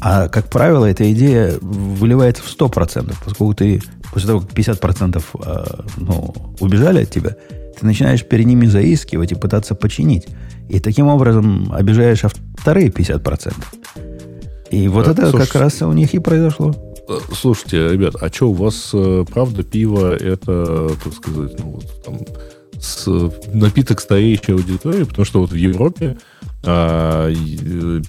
[0.00, 5.84] А, как правило, эта идея выливается в 100%, поскольку ты после того, как 50% а,
[5.96, 7.36] ну, убежали от тебя,
[7.78, 10.26] ты начинаешь перед ними заискивать и пытаться починить.
[10.68, 12.22] И таким образом обижаешь
[12.56, 13.54] вторые 50%.
[14.70, 16.74] И вот а, это слушайте, как раз у них и произошло.
[17.08, 22.04] Э, слушайте, ребят, а что у вас, э, правда, пиво это, так сказать, ну, вот,
[22.04, 22.18] там,
[22.78, 23.06] с,
[23.52, 25.04] напиток стареющей аудитории?
[25.04, 26.18] Потому что вот в Европе
[26.64, 27.32] а,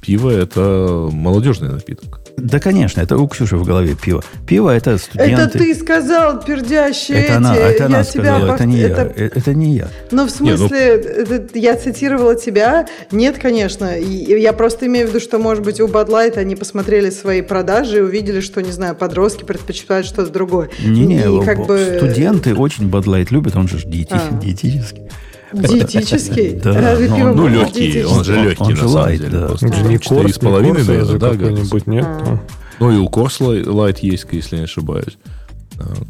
[0.02, 2.20] пиво это молодежный напиток.
[2.40, 4.24] Да, конечно, это у Ксюши в голове пиво.
[4.48, 5.34] Пиво это студенты.
[5.42, 7.38] Это ты сказал, пердящие это эти.
[7.38, 8.56] Она, это она я сказала, тебя...
[8.56, 9.14] это не это...
[9.16, 9.26] я.
[9.26, 9.88] Э, это не я.
[10.12, 11.36] Ну, в смысле, не, ну...
[11.36, 12.88] Это, я цитировала тебя?
[13.12, 13.98] Нет, конечно.
[13.98, 17.98] Я просто имею в виду, что, может быть, у Bud Light они посмотрели свои продажи
[17.98, 20.70] и увидели, что, не знаю, подростки предпочитают что-то другое.
[20.84, 21.98] Не-не, как бы...
[21.98, 24.40] студенты очень Bud Light любят, он же диетический.
[24.42, 25.10] Диетический?
[25.52, 26.74] Да.
[26.74, 29.30] Разве ну, ну легкий, он же легкий, он, на самом деле.
[29.30, 29.48] Да.
[29.62, 32.06] Он же не корс, с половиной, наверное, да, какой-нибудь, нет?
[32.06, 32.40] А.
[32.80, 35.18] Ну, и у Корс лайт есть, если не ошибаюсь.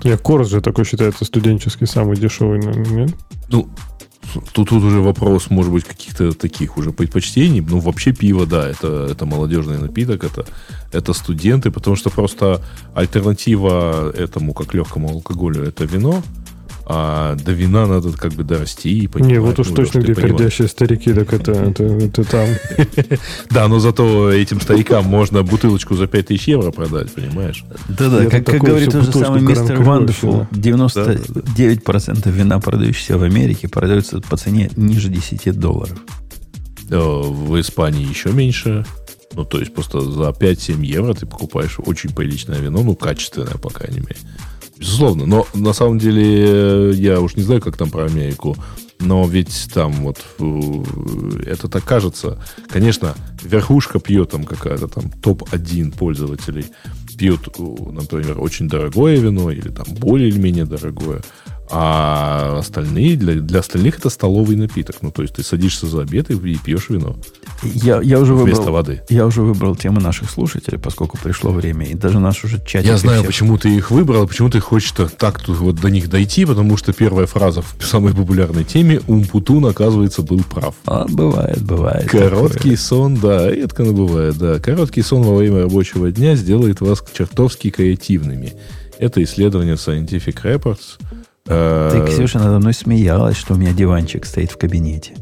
[0.03, 3.15] Нет, Корс же такой считается студенческий, самый дешевый, нет?
[3.49, 3.69] Ну,
[4.33, 7.61] Тут, тут уже вопрос, может быть, каких-то таких уже предпочтений.
[7.61, 10.45] Ну, вообще пиво, да, это, это молодежный напиток, это,
[10.91, 12.61] это студенты, потому что просто
[12.93, 16.21] альтернатива этому, как легкому алкоголю, это вино
[16.91, 19.31] а до вина надо как бы дорасти и понимать.
[19.31, 22.47] Не, вот уж ну, точно где пердящие старики, так это, это, это там.
[23.51, 27.63] Да, но зато этим старикам можно бутылочку за 5000 евро продать, понимаешь?
[27.89, 34.19] Да-да, как, как говорит тот же самый мистер Wonderful, 99% вина, продающегося в Америке, продается
[34.21, 35.99] по цене ниже 10 долларов.
[36.89, 38.83] Э, в Испании еще меньше.
[39.33, 43.69] Ну, то есть просто за 5-7 евро ты покупаешь очень приличное вино, ну, качественное, по
[43.69, 44.17] крайней мере.
[44.79, 45.25] Безусловно.
[45.25, 48.55] Но на самом деле я уж не знаю, как там про Америку.
[48.99, 52.41] Но ведь там вот э, это так кажется.
[52.67, 56.65] Конечно, верхушка пьет там какая-то там топ-1 пользователей.
[57.17, 61.21] Пьют, например, очень дорогое вино или там более или менее дорогое.
[61.71, 64.97] А остальные, для, для остальных это столовый напиток.
[65.01, 67.15] Ну, то есть ты садишься за обед и, и пьешь вино.
[67.63, 69.01] Я, я уже вместо выбрал, воды.
[69.09, 71.85] Я уже выбрал темы наших слушателей, поскольку пришло время.
[71.85, 72.89] И даже наш уже чатик.
[72.89, 76.45] Я знаю, почему ты их выбрал, почему ты хочешь так тут вот до них дойти,
[76.45, 80.75] потому что первая фраза в самой популярной теме Умпутун, оказывается, был прав.
[80.85, 82.09] А, бывает, бывает.
[82.09, 82.77] Короткий такое.
[82.77, 84.59] сон, да, редко но бывает, да.
[84.59, 88.53] Короткий сон во время рабочего дня сделает вас чертовски креативными.
[88.97, 90.97] Это исследование Scientific Reports–
[91.49, 95.13] ты, э, Ксюша, надо мной смеялась, что у меня диванчик стоит в кабинете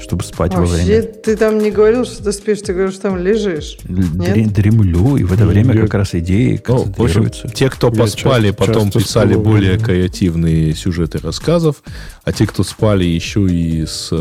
[0.00, 1.02] чтобы спать Вообще, во время.
[1.02, 3.78] Ты там не говорил, что ты спишь, ты говоришь, что там лежишь.
[3.88, 4.52] Нет?
[4.52, 7.48] Дремлю, и в это время как раз идеи ну, концентрируются.
[7.48, 11.82] Те, кто поспали, часто, потом часто писали более креативные сюжеты рассказов,
[12.24, 14.12] а те, кто спали еще и с,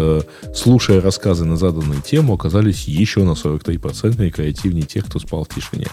[0.54, 5.88] слушая рассказы на заданную тему, оказались еще на 43% креативнее тех, кто спал в тишине.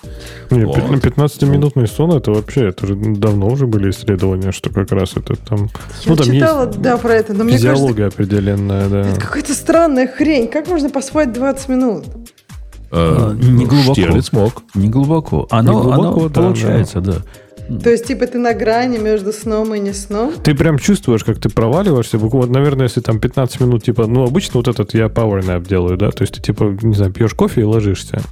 [0.51, 0.77] Нет, вот.
[0.77, 5.71] 15-минутный сон, это вообще, это же давно уже были исследования, что как раз это там...
[6.05, 7.75] Я ну, там читала, есть да, про это, но мне кажется...
[7.75, 9.01] Физиология определенная, да.
[9.01, 10.49] Это какой-то странная хрень.
[10.49, 12.05] Как можно поспать 20 минут?
[12.91, 13.95] Э, не глубоко.
[13.95, 14.63] Штирлиц мог.
[14.75, 15.47] Не глубоко.
[15.51, 17.13] Оно, не глубоко, оно да, получается, да.
[17.69, 17.79] да.
[17.79, 20.33] То есть, типа, ты на грани между сном и не сном?
[20.43, 22.19] Ты прям чувствуешь, как ты проваливаешься.
[22.19, 25.97] Вот, наверное, если там 15 минут, типа, ну, обычно вот этот я power nap делаю,
[25.97, 28.23] да, то есть ты, типа, не знаю, пьешь кофе и ложишься.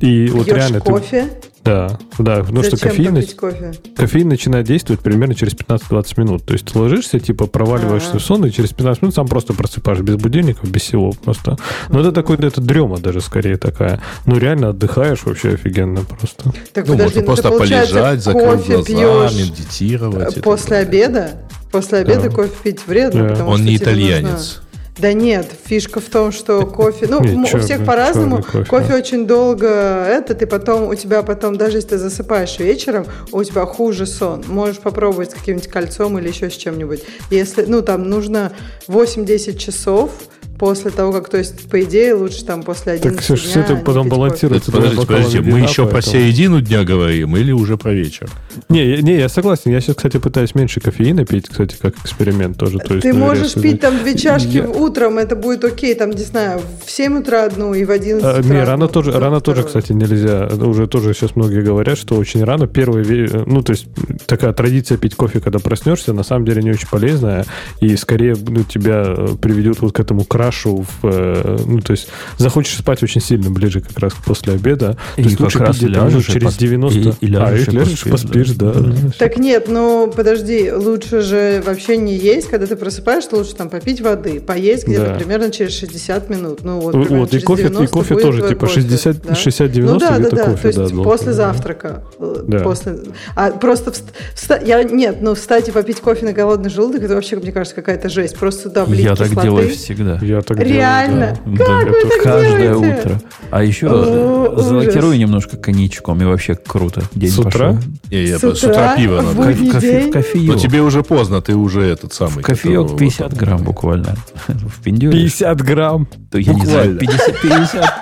[0.00, 1.24] И вот Пьешь реально кофе?
[1.24, 1.48] Ты...
[1.66, 3.74] Да, да, потому Зачем что кофеин, кофе?
[3.96, 6.44] кофеин начинает действовать примерно через 15-20 минут.
[6.46, 8.18] То есть ты ложишься, типа проваливаешься А-а-а.
[8.20, 11.56] в сон, и через 15 минут сам просто просыпаешь без будильников, без всего просто.
[11.88, 14.00] Но это такой, это дрема даже скорее такая.
[14.26, 16.52] Ну реально отдыхаешь вообще офигенно просто.
[16.72, 20.42] Так, ну, подожди, можно ну, просто полежать, закрыть глаза, медитировать.
[20.42, 21.32] После обеда?
[21.72, 22.30] После обеда да.
[22.30, 23.34] кофе пить вредно.
[23.34, 23.44] Да.
[23.44, 24.30] Он не итальянец.
[24.30, 24.65] Нужно...
[24.98, 27.06] Да нет, фишка в том, что кофе...
[27.06, 28.42] Ну, у всех по-разному.
[28.68, 33.44] Кофе очень долго это, ты потом, у тебя потом, даже если ты засыпаешь вечером, у
[33.44, 34.42] тебя хуже сон.
[34.46, 37.02] Можешь попробовать с каким-нибудь кольцом или еще с чем-нибудь.
[37.30, 38.52] Если, ну, там нужно
[38.88, 40.10] 8-10 часов,
[40.58, 43.76] после того, как, то есть, по идее, лучше там после 11 Так, Ксюш, все это
[43.76, 44.72] потом балансируется.
[44.72, 45.90] Подождите, подождите, мы еще поэтому...
[45.90, 48.28] про середину дня говорим или уже про вечер?
[48.68, 49.70] Не, не, я согласен.
[49.70, 52.78] Я сейчас, кстати, пытаюсь меньше кофеина пить, кстати, как эксперимент тоже.
[52.78, 54.68] То есть, Ты ну, можешь пить там две чашки я...
[54.68, 58.40] утром, это будет окей, там, не знаю, в 7 утра одну и в 11 а,
[58.40, 58.54] утра.
[58.54, 60.46] Не, рано тоже, рано тоже, кстати, нельзя.
[60.46, 62.66] Уже тоже сейчас многие говорят, что очень рано.
[62.66, 63.04] Первый,
[63.46, 63.86] ну, то есть,
[64.26, 67.44] такая традиция пить кофе, когда проснешься, на самом деле не очень полезная,
[67.80, 71.04] и скорее ну, тебя э, приведет вот к этому краю кашу в...
[71.04, 72.08] Э, ну, то есть
[72.38, 74.96] захочешь спать очень сильно ближе как раз после обеда.
[75.16, 76.98] И то есть лучше раз пить ляжешь, через 90...
[76.98, 78.72] И, и ляжешь, а, и ляжешь поспишь, поспишь да.
[78.72, 78.94] да.
[79.18, 84.00] Так нет, ну подожди, лучше же вообще не есть, когда ты просыпаешься, лучше там попить
[84.00, 85.14] воды, поесть где-то да.
[85.14, 86.60] примерно через 60 минут.
[86.62, 89.32] Ну вот, вот и кофе, и кофе тоже типа 60, да?
[89.32, 90.72] 60-90 ну, да, да, да, кофе.
[90.72, 92.04] То есть да, после завтрака.
[92.20, 92.60] Э, да.
[92.60, 92.98] После...
[93.34, 93.92] А просто...
[94.34, 94.58] Вста...
[94.58, 94.84] Я...
[94.84, 98.36] Нет, ну встать и попить кофе на голодный желудок, это вообще, мне кажется, какая-то жесть.
[98.36, 99.34] Просто туда влить Я кислоты.
[99.34, 100.18] так делаю всегда.
[100.22, 101.38] Я так Реально?
[101.44, 101.64] Делаю, да.
[101.64, 103.00] Как да, вы так Каждое делаете?
[103.00, 103.20] утро.
[103.50, 105.18] А еще О, залокирую ужас.
[105.20, 107.02] немножко коньячком, и вообще круто.
[107.14, 107.74] День с утра?
[107.74, 107.78] Пошел.
[108.10, 108.54] Не, я, с, утра?
[108.56, 109.52] с утра пиво надо.
[109.52, 110.54] В кофе, кофеек.
[110.54, 112.38] Но тебе уже поздно, ты уже этот самый.
[112.42, 114.16] В кофеек 50 вот, грамм буквально.
[114.48, 115.18] В пиндюре.
[115.18, 116.08] 50 грамм?
[116.30, 116.70] То я буквально.
[116.72, 117.94] не знаю, 50, 50.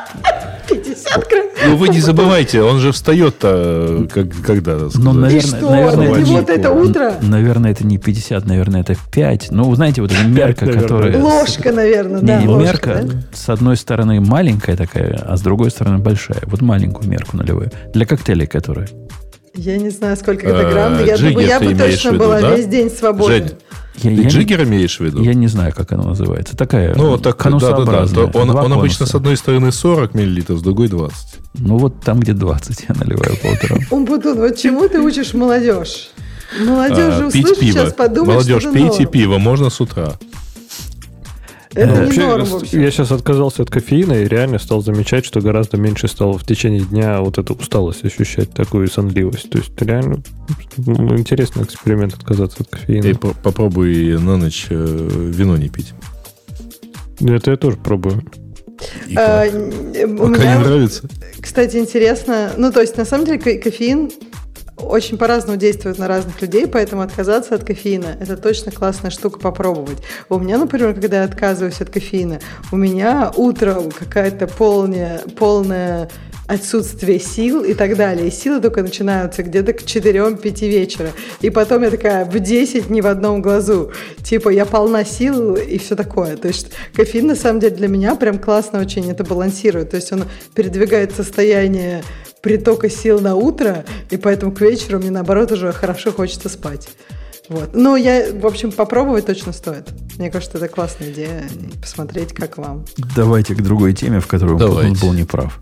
[0.69, 1.44] 50 грамм.
[1.67, 4.79] Ну, вы не забывайте, он же встает-то, как, когда?
[4.95, 5.71] Ну, наверное, что?
[5.71, 7.15] наверное, это, вот это утро?
[7.23, 9.49] Наверное, это не 50, наверное, это 5.
[9.51, 11.21] Ну, знаете, вот эта мерка, которая...
[11.21, 12.41] Ложка, наверное, не, да.
[12.41, 13.23] Мерка, да?
[13.33, 16.43] с одной стороны маленькая такая, а с другой стороны большая.
[16.47, 17.71] Вот маленькую мерку наливаю.
[17.93, 18.89] Для коктейлей, которые.
[19.57, 22.91] Я не знаю, сколько это грамм, но я думаю, я бы точно была весь день
[22.91, 23.51] свободна.
[23.97, 25.23] Я, Ты я джиггер не, имеешь в виду?
[25.23, 26.57] Я не знаю, как оно называется.
[26.57, 28.25] Такая ну, так, да, да, да.
[28.35, 31.17] Он, он обычно с одной стороны 40 мл, с другой 20.
[31.55, 33.79] Ну, вот там, где 20 я наливаю по утрам.
[33.91, 36.11] Умпутун, вот чему ты учишь молодежь?
[36.61, 40.15] Молодежь же а, услышит сейчас, подумает, Молодежь, пейте пиво, можно с утра.
[41.75, 42.83] Это ну, не норм вообще.
[42.83, 46.83] Я сейчас отказался от кофеина и реально стал замечать, что гораздо меньше стал в течение
[46.83, 49.51] дня вот эту усталость ощущать, такую сонливость.
[49.51, 50.23] То есть реально
[50.77, 53.07] ну, интересный эксперимент отказаться от кофеина.
[53.07, 55.93] И попробуй на ночь э, вино не пить.
[57.21, 58.23] Это я тоже пробую.
[59.17, 59.45] А,
[60.19, 61.09] Пока не нравится.
[61.41, 62.53] Кстати, интересно.
[62.57, 64.11] Ну, то есть, на самом деле, кофеин
[64.77, 69.99] очень по-разному действует на разных людей, поэтому отказаться от кофеина– это точно классная штука попробовать.
[70.29, 72.41] У меня, например, когда я отказываюсь от кофеина,
[72.73, 76.11] у меня утром какая-то полная, полная
[76.47, 78.29] отсутствие сил и так далее.
[78.29, 81.11] И силы только начинаются где-то к 4-5 вечера.
[81.41, 83.93] И потом я такая в 10 не в одном глазу.
[84.23, 86.37] Типа я полна сил и все такое.
[86.37, 89.91] То есть кофеин на самом деле для меня прям классно очень это балансирует.
[89.91, 90.25] То есть он
[90.55, 92.03] передвигает состояние
[92.45, 96.91] притока сил на утро, и поэтому к вечеру мне, наоборот, уже хорошо хочется спать.
[97.49, 97.71] Вот.
[97.75, 99.89] Но я, в общем, попробовать точно стоит.
[100.19, 101.45] Мне кажется, это классная идея.
[101.81, 102.85] Посмотреть, как вам.
[103.17, 105.59] Давайте к другой теме, в которой он был неправ.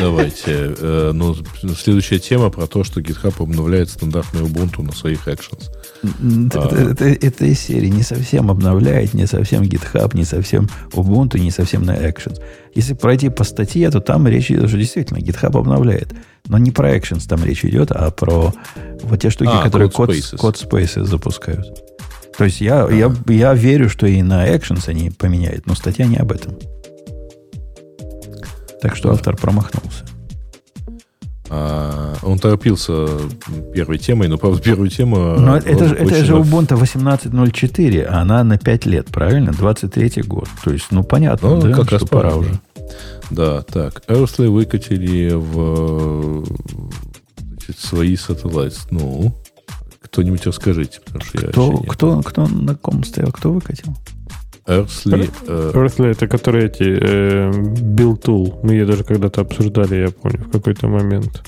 [0.00, 0.74] Давайте.
[0.78, 1.34] Э, ну,
[1.76, 5.70] следующая тема про то, что GitHub обновляет стандартный Ubuntu на своих actions.
[6.02, 6.90] Это, а.
[6.90, 11.84] это, это из серии не совсем обновляет, не совсем GitHub, не совсем Ubuntu, не совсем
[11.84, 12.40] на actions.
[12.78, 16.14] Если пройти по статье, то там речь идет, что действительно GitHub обновляет.
[16.46, 18.54] Но не про actions там речь идет, а про
[19.02, 20.36] вот те штуки, а, которые код spaces.
[20.36, 21.66] код spaces запускают.
[22.36, 22.92] То есть я, а.
[22.92, 26.56] я, я верю, что и на actions они поменяют, но статья не об этом.
[28.80, 30.04] Так что автор промахнулся.
[31.50, 33.08] А, он торопился
[33.72, 35.34] первой темой, но, правда, первую тему...
[35.38, 39.52] Но это, же, это же Ubuntu 18.04, а она на 5 лет, правильно?
[39.52, 40.48] 23 год.
[40.62, 42.60] То есть, ну, понятно, ну, да, как раз пора уже.
[43.30, 44.02] Да, так.
[44.08, 46.44] Earthly выкатили в
[47.38, 48.76] значит, свои сателлайты.
[48.90, 49.34] Ну,
[50.00, 53.94] кто-нибудь расскажите, потому что кто, я кто, кто на ком стоял, кто выкатил?
[54.66, 55.30] Earthly.
[55.46, 55.72] Э...
[55.74, 58.60] Earthly это которые эти э, build tool.
[58.62, 61.42] Мы ее даже когда-то обсуждали, я помню, в какой-то момент.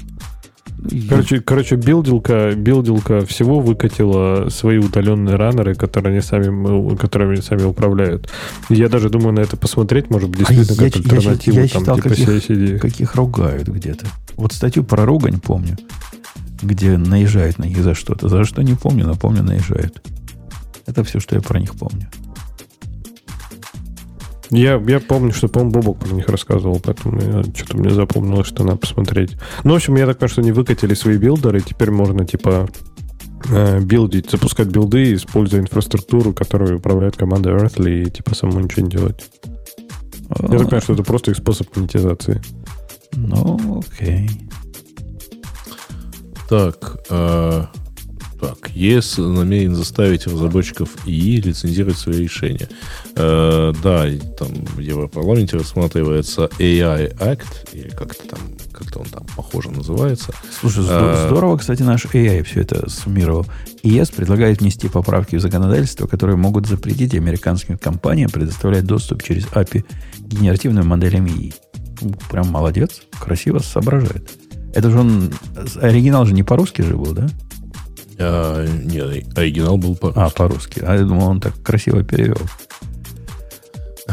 [1.09, 7.62] Короче, короче билдилка, билдилка всего выкатила свои удаленные раннеры, которые они сами, которыми они сами
[7.62, 8.31] управляют.
[8.69, 11.57] Я даже думаю на это посмотреть, может быть, действительно а как альтернативу.
[11.57, 14.07] Я, я там, читал, типа каких, каких ругают где-то.
[14.36, 15.77] Вот статью про ругань помню,
[16.62, 18.28] где наезжают на них за что-то.
[18.28, 20.02] За что не помню, но помню, наезжают.
[20.86, 22.09] Это все, что я про них помню.
[24.51, 28.78] Я, я помню, что, по-моему, Бобок про них рассказывал, поэтому что-то мне запомнилось, что надо
[28.78, 29.36] посмотреть.
[29.62, 32.68] Ну, в общем, я так понимаю, что они выкатили свои билдеры, и теперь можно, типа,
[33.48, 38.90] э, билдить, запускать билды, используя инфраструктуру, которую управляет команда Earthly, и типа самому ничего не
[38.90, 39.31] делать.
[40.31, 42.43] Я так понимаю, что это просто их способ монетизации.
[43.12, 44.31] Ну, окей.
[46.48, 47.64] Так, э,
[48.41, 52.69] так, ЕС намерен заставить разработчиков ИИ лицензировать свои решения.
[53.15, 54.07] Э, да,
[54.39, 58.39] там в Европарламенте рассматривается AI Act, или как-то там,
[58.73, 60.33] как-то он там похоже называется.
[60.59, 63.47] Слушай, э, здорово, кстати, наш AI все это суммировал.
[63.83, 69.85] ЕС предлагает внести поправки в законодательство, которые могут запретить американским компаниям предоставлять доступ через API
[70.19, 71.53] генеративным моделям ИИ.
[72.31, 74.31] Прям молодец, красиво соображает.
[74.75, 75.31] Это же он...
[75.81, 77.29] Оригинал же не по-русски же был, да?
[78.20, 80.20] А, нет, оригинал был по-русски.
[80.20, 80.82] А, по-русски.
[80.86, 82.38] А я думал, он так красиво перевел.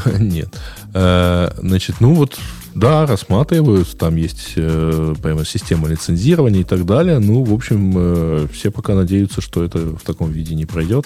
[0.19, 0.49] Нет.
[0.93, 2.37] А, значит, ну вот,
[2.75, 7.19] да, рассматривают, там есть э, прямо система лицензирования и так далее.
[7.19, 11.05] Ну, в общем, э, все пока надеются, что это в таком виде не пройдет,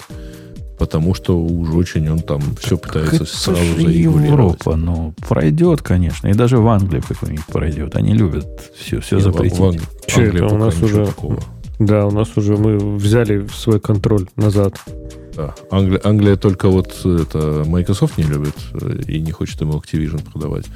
[0.78, 4.26] потому что уж очень он там так все пытается сразу зарегулировать.
[4.26, 6.28] Европа, ну, пройдет, конечно.
[6.28, 7.96] И даже в Англии какой-нибудь пройдет.
[7.96, 8.46] Они любят
[8.76, 9.58] все, все запретить.
[9.58, 11.06] В, в Англии, Че это у нас уже...
[11.06, 11.42] Такого.
[11.86, 14.76] Да, у нас уже мы взяли свой контроль назад.
[15.34, 15.54] Да.
[15.70, 20.66] Англия, Англия только вот это Microsoft не любит э, и не хочет ему Activision продавать.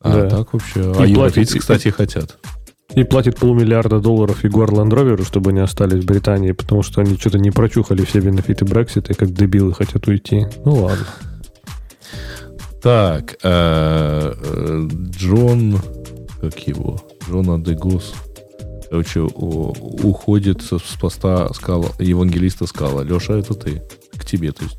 [0.00, 0.28] А да.
[0.28, 0.80] так вообще...
[0.80, 2.38] И а европейцы, кстати, хотят.
[2.94, 7.38] И платит полмиллиарда долларов Егор Ландроверу, чтобы они остались в Британии, потому что они что-то
[7.38, 10.46] не прочухали все бенефиты Брексита и как дебилы хотят уйти.
[10.64, 11.06] Ну ладно.
[12.82, 15.80] Так, э, э, Джон,
[16.40, 17.00] как его?
[17.28, 18.14] Джон Адегос
[18.92, 23.02] короче, уходит с поста скала, евангелиста скала.
[23.02, 23.82] Леша, это ты.
[24.18, 24.76] К тебе, то есть.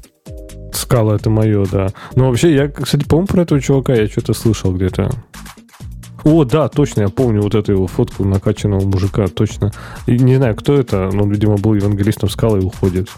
[0.71, 1.89] Скала это мое, да.
[2.13, 5.09] Ну, вообще, я, кстати, помню про этого чувака, я что-то слышал где-то.
[6.23, 9.71] О, да, точно, я помню вот эту его фотку накачанного мужика, точно.
[10.05, 13.09] И не знаю, кто это, но он, видимо, был евангелистом скалы и уходит.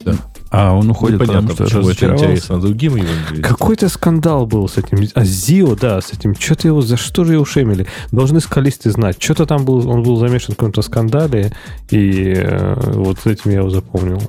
[0.00, 0.14] Да.
[0.50, 2.98] А он уходит, Непонятно, потому что это интересно другим
[3.42, 5.06] Какой-то скандал был с этим.
[5.14, 6.34] А Зио, да, с этим.
[6.34, 7.86] Что-то его, за что же его шемили?
[8.12, 9.22] Должны скалисты знать.
[9.22, 11.52] Что-то там был, он был замешан в каком-то скандале,
[11.90, 14.22] и э, вот с этим я его запомнил.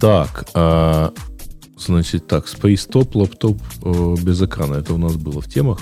[0.00, 1.12] Так, а,
[1.78, 4.74] значит, так, Space Top, лаптоп э, без экрана.
[4.74, 5.78] Это у нас было в темах.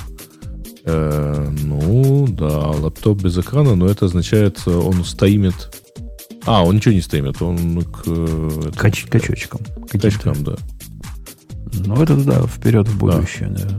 [0.84, 5.83] Э, ну, да, лаптоп без экрана, но это означает, э, он стримит
[6.46, 8.02] а, он ничего не стримит, он к...
[8.06, 9.60] Э, Кач, качочкам.
[9.90, 10.56] Качкам, да.
[11.72, 13.64] Ну, это, да, вперед в будущее, да.
[13.64, 13.78] да.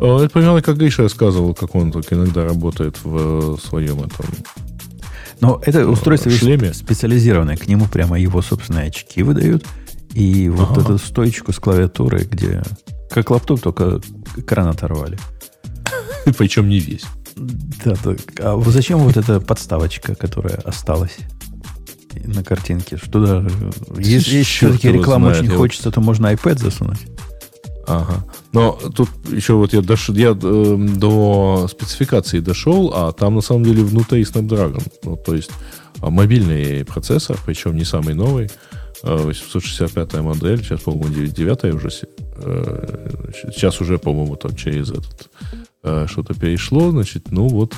[0.00, 4.26] А, это примерно как Гриша рассказывал, как он только иногда работает в своем этом
[5.40, 6.74] но это устройство шлеме.
[6.74, 7.56] специализированное.
[7.56, 9.64] К нему прямо его собственные очки выдают.
[10.12, 10.82] И вот ага.
[10.82, 12.62] эту стоечку с клавиатурой, где
[13.10, 14.00] как лаптоп, только
[14.36, 15.18] экран оторвали.
[16.38, 17.04] Причем не весь.
[17.36, 18.18] Да, так.
[18.40, 21.16] А зачем вот эта подставочка, которая осталась
[22.24, 22.96] на картинке?
[22.96, 23.46] Что да,
[23.98, 27.00] если все-таки рекламу очень хочется, то можно iPad засунуть.
[27.86, 28.24] Ага.
[28.52, 30.10] Но тут еще вот я, дош...
[30.10, 34.86] я э, до спецификации дошел, а там на самом деле внутри Snapdragon.
[35.02, 35.50] Ну, то есть
[36.00, 38.48] а, мобильный процессор, причем не самый новый.
[39.02, 41.88] 865 э, модель, сейчас, по-моему, 9 уже.
[42.36, 43.08] Э,
[43.50, 47.74] сейчас уже, по-моему, там через этот Э, что-то перешло, значит, ну вот.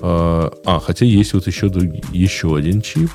[0.00, 1.66] А, а, хотя есть вот еще,
[2.12, 3.10] еще один чип.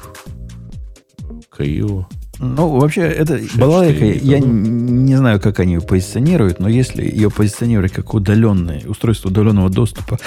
[1.49, 2.07] Крио.
[2.39, 7.91] Ну, вообще, это балалайка, я не знаю, как они ее позиционируют, но если ее позиционировать
[7.91, 10.17] как удаленное устройство удаленного доступа,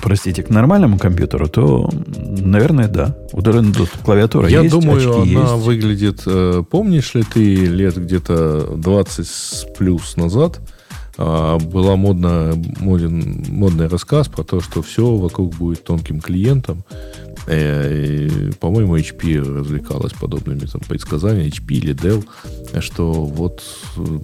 [0.00, 3.16] простите, к нормальному компьютеру, то, наверное, да.
[3.32, 5.64] Удаленный доступ клавиатура я есть, думаю, она есть.
[5.64, 6.22] выглядит...
[6.26, 10.60] Э, помнишь ли ты лет где-то 20 плюс назад
[11.16, 16.84] была модна, моден, модный рассказ про то, что все вокруг будет тонким клиентом.
[17.46, 22.24] Э, по-моему, HP развлекалась подобными там, предсказаниями, HP или Dell,
[22.80, 23.62] что вот
[23.96, 24.18] э,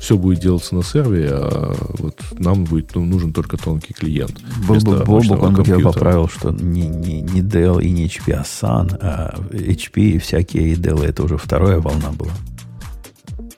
[0.00, 4.40] все будет делаться на сервере, а вот нам будет ну, нужен только тонкий клиент.
[4.66, 9.38] Бобок, он я поправил, что не, не, не Dell и не HP, а Sun, а
[9.50, 12.32] HP и всякие и Dell, это уже вторая волна была.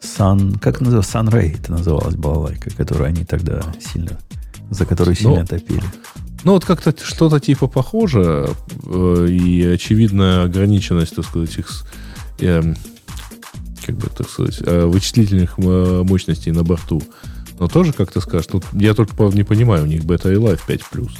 [0.03, 4.19] Sun, как называлось, Sunray это называлась балалайка, которую они тогда сильно,
[4.71, 5.83] за которую сильно Но, топили.
[6.43, 8.51] Ну, вот как-то что-то типа похоже,
[8.85, 11.85] э, и очевидная ограниченность, так сказать, их,
[12.39, 12.75] э,
[13.85, 17.03] как бы, так сказать, э, вычислительных э, мощностей на борту.
[17.59, 20.61] Но тоже, как ты скажешь, тут я только, не понимаю, у них Beta и Live
[20.67, 21.11] 5+.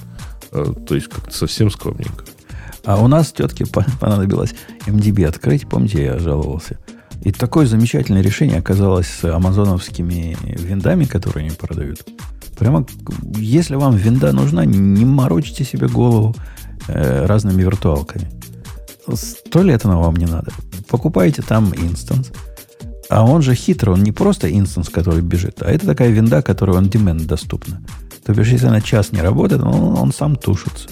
[0.53, 2.25] Э, то есть, как-то совсем скромненько.
[2.85, 4.55] А у нас тетке понадобилось
[4.87, 6.79] MDB открыть, помните, я жаловался–
[7.23, 12.07] и такое замечательное решение оказалось с амазоновскими виндами, которые они продают.
[12.59, 12.87] Прямо,
[13.37, 16.35] если вам винда нужна, не морочите себе голову.
[16.89, 18.31] э, разными виртуалками.
[19.13, 20.53] Сто лет оно вам не надо.
[20.89, 22.31] Покупайте там инстанс,
[23.09, 26.77] а он же хитрый, он не просто инстанс, который бежит, а это такая винда, которая
[26.79, 27.83] on demand доступна.
[28.25, 30.89] То бишь, если она час не работает, он, он сам тушится.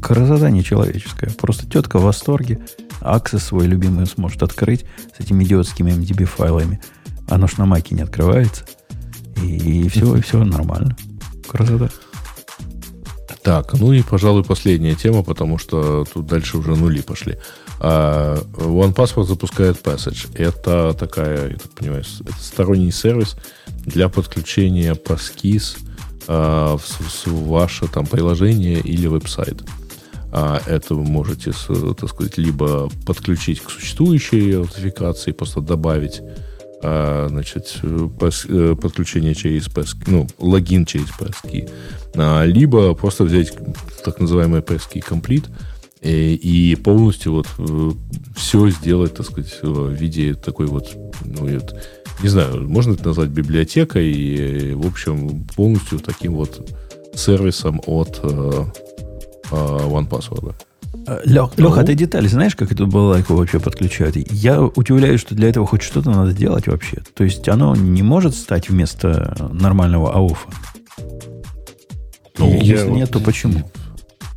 [0.00, 1.30] Красота нечеловеческая.
[1.30, 2.60] Просто тетка в восторге.
[3.00, 4.84] Access свой любимый сможет открыть
[5.16, 6.80] с этими идиотскими MDB файлами.
[7.28, 8.64] Оно ж на маке не открывается.
[9.42, 10.96] И, и все, и все нормально.
[11.48, 11.90] Красота.
[13.42, 17.38] Так, ну и, пожалуй, последняя тема, потому что тут дальше уже нули пошли.
[17.78, 20.34] Uh, OnePassword запускает Passage.
[20.34, 23.36] Это такая, я так понимаю, это сторонний сервис
[23.84, 25.76] для подключения Passkis
[26.26, 29.60] uh, в, в ваше там приложение или веб-сайт.
[29.60, 29.85] Uh,
[30.66, 31.52] это вы можете,
[31.98, 36.20] так сказать, либо подключить к существующей аутентификации, просто добавить
[36.82, 41.70] а, значит, э, подключение через PSK, ну, логин через PSK,
[42.14, 43.52] а, либо просто взять
[44.04, 45.46] так называемый PSK Complete
[46.02, 47.90] и, и полностью вот э,
[48.36, 50.94] все сделать, так сказать, в виде такой вот,
[51.24, 51.82] ну, это,
[52.22, 56.70] не знаю, можно это назвать библиотекой, и, в общем, полностью таким вот
[57.14, 58.20] сервисом от
[59.50, 60.54] OnePassword.
[61.24, 61.68] Лех, ну?
[61.68, 64.16] Леха, а ты детали знаешь, как эту балалайку вообще подключают?
[64.32, 67.02] Я удивляюсь, что для этого хоть что-то надо делать вообще.
[67.14, 70.50] То есть оно не может стать вместо нормального ауфа?
[72.38, 73.70] Ну, Если нет, то почему?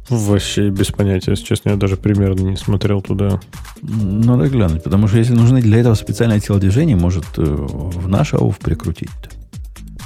[0.09, 3.39] Вообще без понятия, если честно, я даже примерно не смотрел туда.
[3.81, 8.57] Надо глянуть, потому что если нужны для этого специальные телодвижения, может э, в наш ауф
[8.57, 9.09] прикрутить.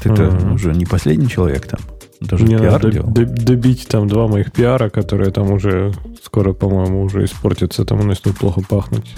[0.02, 0.54] Ты-то uh-huh.
[0.54, 1.80] уже не последний человек там.
[2.28, 5.94] Даже Мне пиар надо добить там два моих пиара, которые там уже
[6.24, 9.16] скоро, по-моему, уже испортятся, там начнут плохо пахнуть.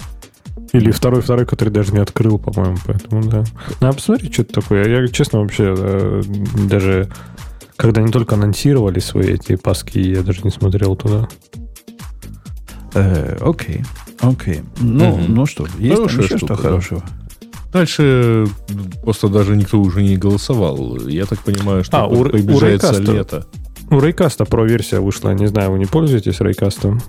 [0.72, 3.44] Или второй, второй, который даже не открыл, по-моему, поэтому, да.
[3.80, 4.88] Надо посмотреть, что это такое.
[4.88, 6.22] Я, честно, вообще э,
[6.68, 7.08] даже
[7.76, 11.28] когда не только анонсировали свои эти паски, я даже не смотрел туда.
[12.94, 13.84] Э, окей,
[14.20, 14.62] окей.
[14.80, 17.04] Ну, ну что, есть еще что хорошего?
[17.76, 18.46] Дальше
[19.02, 20.96] просто даже никто уже не голосовал.
[21.06, 23.46] Я так понимаю, что а, приближается у лето.
[23.90, 25.34] У Рейкаста про версия вышла.
[25.34, 27.02] Не знаю, вы не пользуетесь Рейкастом?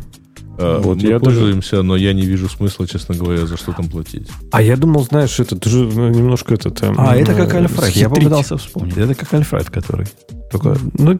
[0.59, 1.83] А, вот, мы я пользуемся, даже...
[1.83, 4.27] но я не вижу смысла, честно говоря, за что там платить.
[4.51, 6.83] А я думал, знаешь, это тоже ну, немножко этот...
[6.83, 7.95] Эм, а, это как Альфред.
[7.95, 8.97] Я попытался вспомнить.
[8.97, 10.07] Это как Альфред, который...
[10.51, 10.77] Только...
[10.97, 11.17] Ну,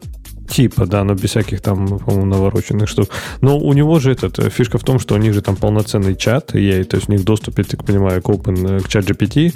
[0.48, 3.10] Типа, да, но без всяких там, по-моему, навороченных штук.
[3.40, 6.16] Но у него же этот, э, фишка в том, что у них же там полноценный
[6.16, 9.04] чат, и, то есть у них доступ, я так понимаю, к Open, э, к чат
[9.04, 9.54] GPT,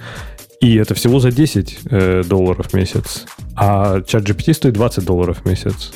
[0.61, 3.25] и это всего за 10 э, долларов в месяц.
[3.57, 5.93] А чат GPT стоит 20 долларов в месяц.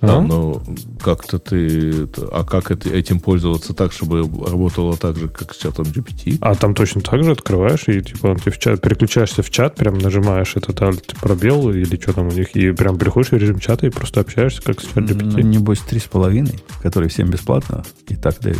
[0.00, 0.20] Да, а?
[0.20, 0.62] но
[1.00, 2.08] как-то ты...
[2.30, 6.38] А как это, этим пользоваться так, чтобы работало так же, как с чатом GPT?
[6.40, 9.98] А там точно так же открываешь, и типа ты в чат, переключаешься в чат, прям
[9.98, 13.86] нажимаешь этот alt пробел или что там у них, и прям переходишь в режим чата
[13.86, 15.32] и просто общаешься, как с чат GPT.
[15.32, 18.58] Ну, небось, 3,5, которые всем бесплатно, и так дают.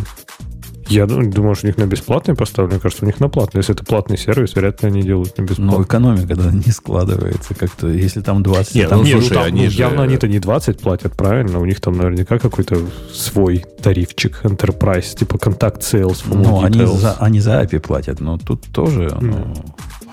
[0.88, 2.72] Я думаю, что у них на бесплатный поставлен.
[2.72, 3.58] Мне кажется, у них на платный.
[3.58, 5.76] Если это платный сервис, вряд ли они делают на бесплатный.
[5.76, 7.88] Но экономика да, не складывается как-то.
[7.88, 8.74] Если там 20...
[8.74, 9.78] Нет, там, ну, слушай, там, они ну, же...
[9.78, 11.60] явно они-то не 20 платят, правильно?
[11.60, 12.78] У них там наверняка какой-то
[13.12, 16.22] свой тарифчик Enterprise, типа контакт Sales.
[16.26, 19.14] Ну, они за, они за API платят, но тут тоже...
[19.20, 19.54] Ну,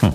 [0.02, 0.12] хм.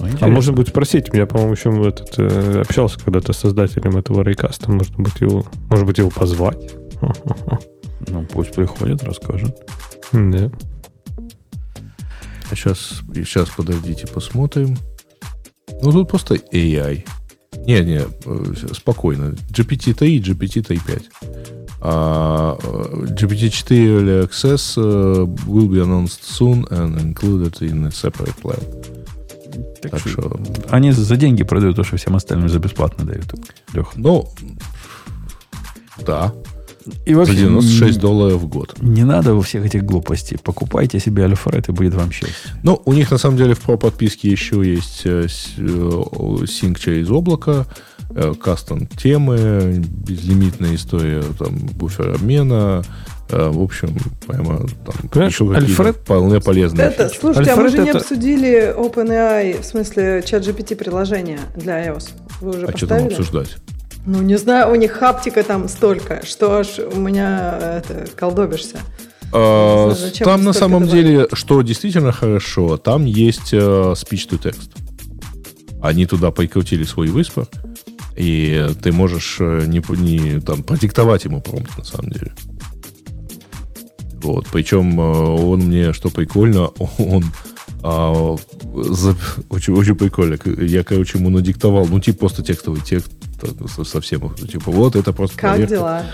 [0.00, 4.22] Ну, а можно будет спросить, я, по-моему, еще этот, э, общался когда-то с создателем этого
[4.22, 6.74] рейкаста, может быть, его, может быть, его позвать.
[8.08, 9.56] Ну, пусть приходит, расскажет.
[10.12, 10.50] Да.
[12.50, 14.76] А сейчас, сейчас подождите, посмотрим.
[15.82, 17.04] Ну, тут просто AI.
[17.66, 19.34] Не, не, э, спокойно.
[19.50, 21.04] GPT-3 и GPT-3.5.
[21.82, 28.60] А GPT-4 Early Access э, will be announced soon and included in a separate plan.
[29.80, 30.40] Так, так что...
[30.68, 33.32] Они за деньги продают то, что всем остальным за бесплатно дают.
[33.72, 33.92] Леха.
[33.96, 34.28] Ну,
[36.06, 36.32] да.
[37.04, 38.74] И вообще, За 96 не, долларов в год.
[38.80, 40.38] Не надо у всех этих глупостей.
[40.42, 42.52] Покупайте себе Альфред, и будет вам счастье.
[42.62, 45.26] Ну, у них на самом деле в Pro подписке еще есть э,
[45.58, 47.66] э, синк через облако,
[48.10, 52.82] э, кастом темы, безлимитная история, там, буфер обмена,
[53.28, 53.96] в общем,
[54.26, 55.96] прямо там Понимаешь, еще Альфред...
[55.98, 57.20] вполне полезные это, фичи.
[57.20, 57.84] Слушайте, Альфред а мы же это...
[57.84, 62.08] не обсудили OpenAI, в смысле чат GPT приложение для iOS.
[62.40, 62.76] Вы уже а поставили?
[62.76, 63.56] что там обсуждать?
[64.06, 68.78] Ну, не знаю, у них хаптика там столько, что аж у меня это, колдобишься.
[69.32, 71.04] А, знаю, там на самом добавить.
[71.04, 74.70] деле, что действительно хорошо, там есть uh, speech to text.
[75.82, 77.46] Они туда прикрутили свой выспор,
[78.16, 82.32] и ты можешь э, не, не там, продиктовать ему промпт, на самом деле.
[84.22, 84.46] Вот.
[84.52, 86.66] Причем э, он мне, что прикольно,
[86.98, 87.24] он
[87.82, 88.36] а,
[88.74, 89.16] за,
[89.48, 90.38] очень, очень прикольно.
[90.62, 93.10] Я, короче, ему надиктовал, ну, типа просто текстовый текст
[93.84, 94.34] совсем.
[94.34, 95.74] Типа, вот это просто Как проверка.
[95.74, 96.06] дела?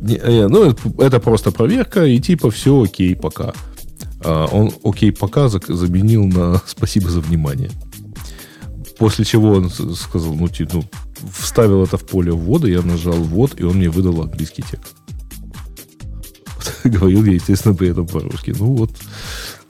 [0.00, 3.52] Не, э, ну, это просто проверка, и типа все окей пока.
[4.24, 7.70] А он окей пока заменил на спасибо за внимание.
[8.98, 10.84] После чего он сказал, ну, типа, ну,
[11.32, 14.94] вставил это в поле ввода, я нажал ввод, и он мне выдал английский текст.
[16.84, 18.54] Говорил я, естественно, при этом по-русски.
[18.58, 18.90] Ну вот,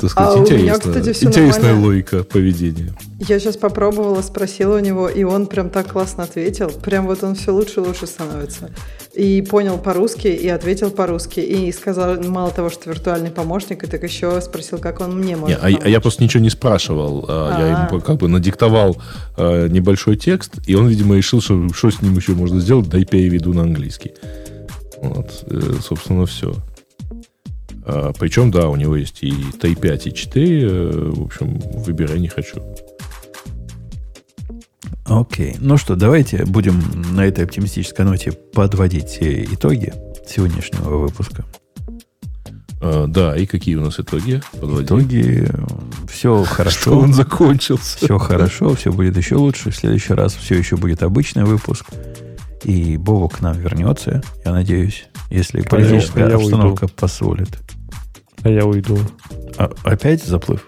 [0.01, 1.87] так сказать, а интересно, меня, кстати, все интересная нормально.
[1.87, 2.95] логика поведения.
[3.19, 6.71] Я сейчас попробовала, спросила у него, и он прям так классно ответил.
[6.71, 8.71] Прям вот он все лучше и лучше становится.
[9.13, 11.41] И понял по-русски, и ответил по-русски.
[11.41, 15.63] И сказал, мало того, что виртуальный помощник, и так еще спросил, как он мне может
[15.63, 17.27] не, а, а я просто ничего не спрашивал.
[17.29, 17.61] А-а-а.
[17.61, 18.97] Я ему как бы надиктовал
[19.37, 23.05] э, небольшой текст, и он, видимо, решил, что что с ним еще можно сделать, дай
[23.05, 24.13] переведу на английский.
[25.03, 26.55] Вот, э, собственно, все.
[27.85, 30.62] А, причем, да, у него есть и T5, и 4.
[30.62, 32.62] Э, в общем, выбирай не хочу.
[35.07, 35.57] Окей.
[35.59, 36.81] Ну что, давайте будем
[37.15, 39.93] на этой оптимистической ноте подводить итоги
[40.27, 41.44] сегодняшнего выпуска.
[42.81, 44.40] А, да, и какие у нас итоги?
[44.52, 44.85] Подводим.
[44.86, 45.48] Итоги
[46.09, 46.81] все хорошо.
[46.81, 47.98] Что он закончился.
[47.98, 49.70] Все хорошо, все будет еще лучше.
[49.70, 51.86] В следующий раз все еще будет обычный выпуск.
[52.65, 56.95] И Бобу к нам вернется, я надеюсь, если политическая а обстановка уйду.
[56.95, 57.59] позволит.
[58.43, 58.99] А я уйду.
[59.57, 60.66] А, опять заплыв?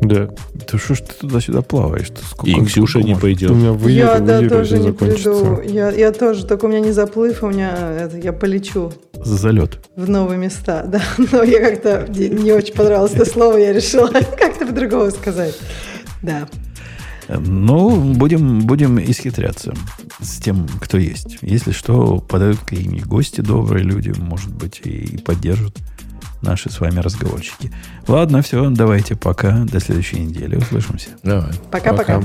[0.00, 0.28] Да.
[0.66, 2.08] Ты что ж ты туда-сюда плаваешь?
[2.08, 3.50] Ты сколько, и Ксюша не пойдет.
[3.50, 5.60] У меня выигр, я, да, тоже не приду.
[5.62, 8.92] Я, я тоже, только у меня не заплыв, у меня это, я полечу.
[9.14, 9.78] За залет.
[9.96, 11.00] В новые места, да.
[11.32, 14.08] Но я как-то не очень понравилось это слово, я решила
[14.38, 15.56] как-то по-другому сказать.
[16.22, 16.46] Да.
[17.28, 19.74] Ну, будем, будем исхитряться
[20.20, 21.38] с тем, кто есть.
[21.42, 25.76] Если что, подают какие-нибудь гости добрые люди, может быть, и поддержат
[26.42, 27.72] наши с вами разговорчики.
[28.06, 29.64] Ладно, все, давайте пока.
[29.64, 30.56] До следующей недели.
[30.56, 31.10] Услышимся.
[31.22, 31.52] Давай.
[31.70, 32.22] Пока-пока.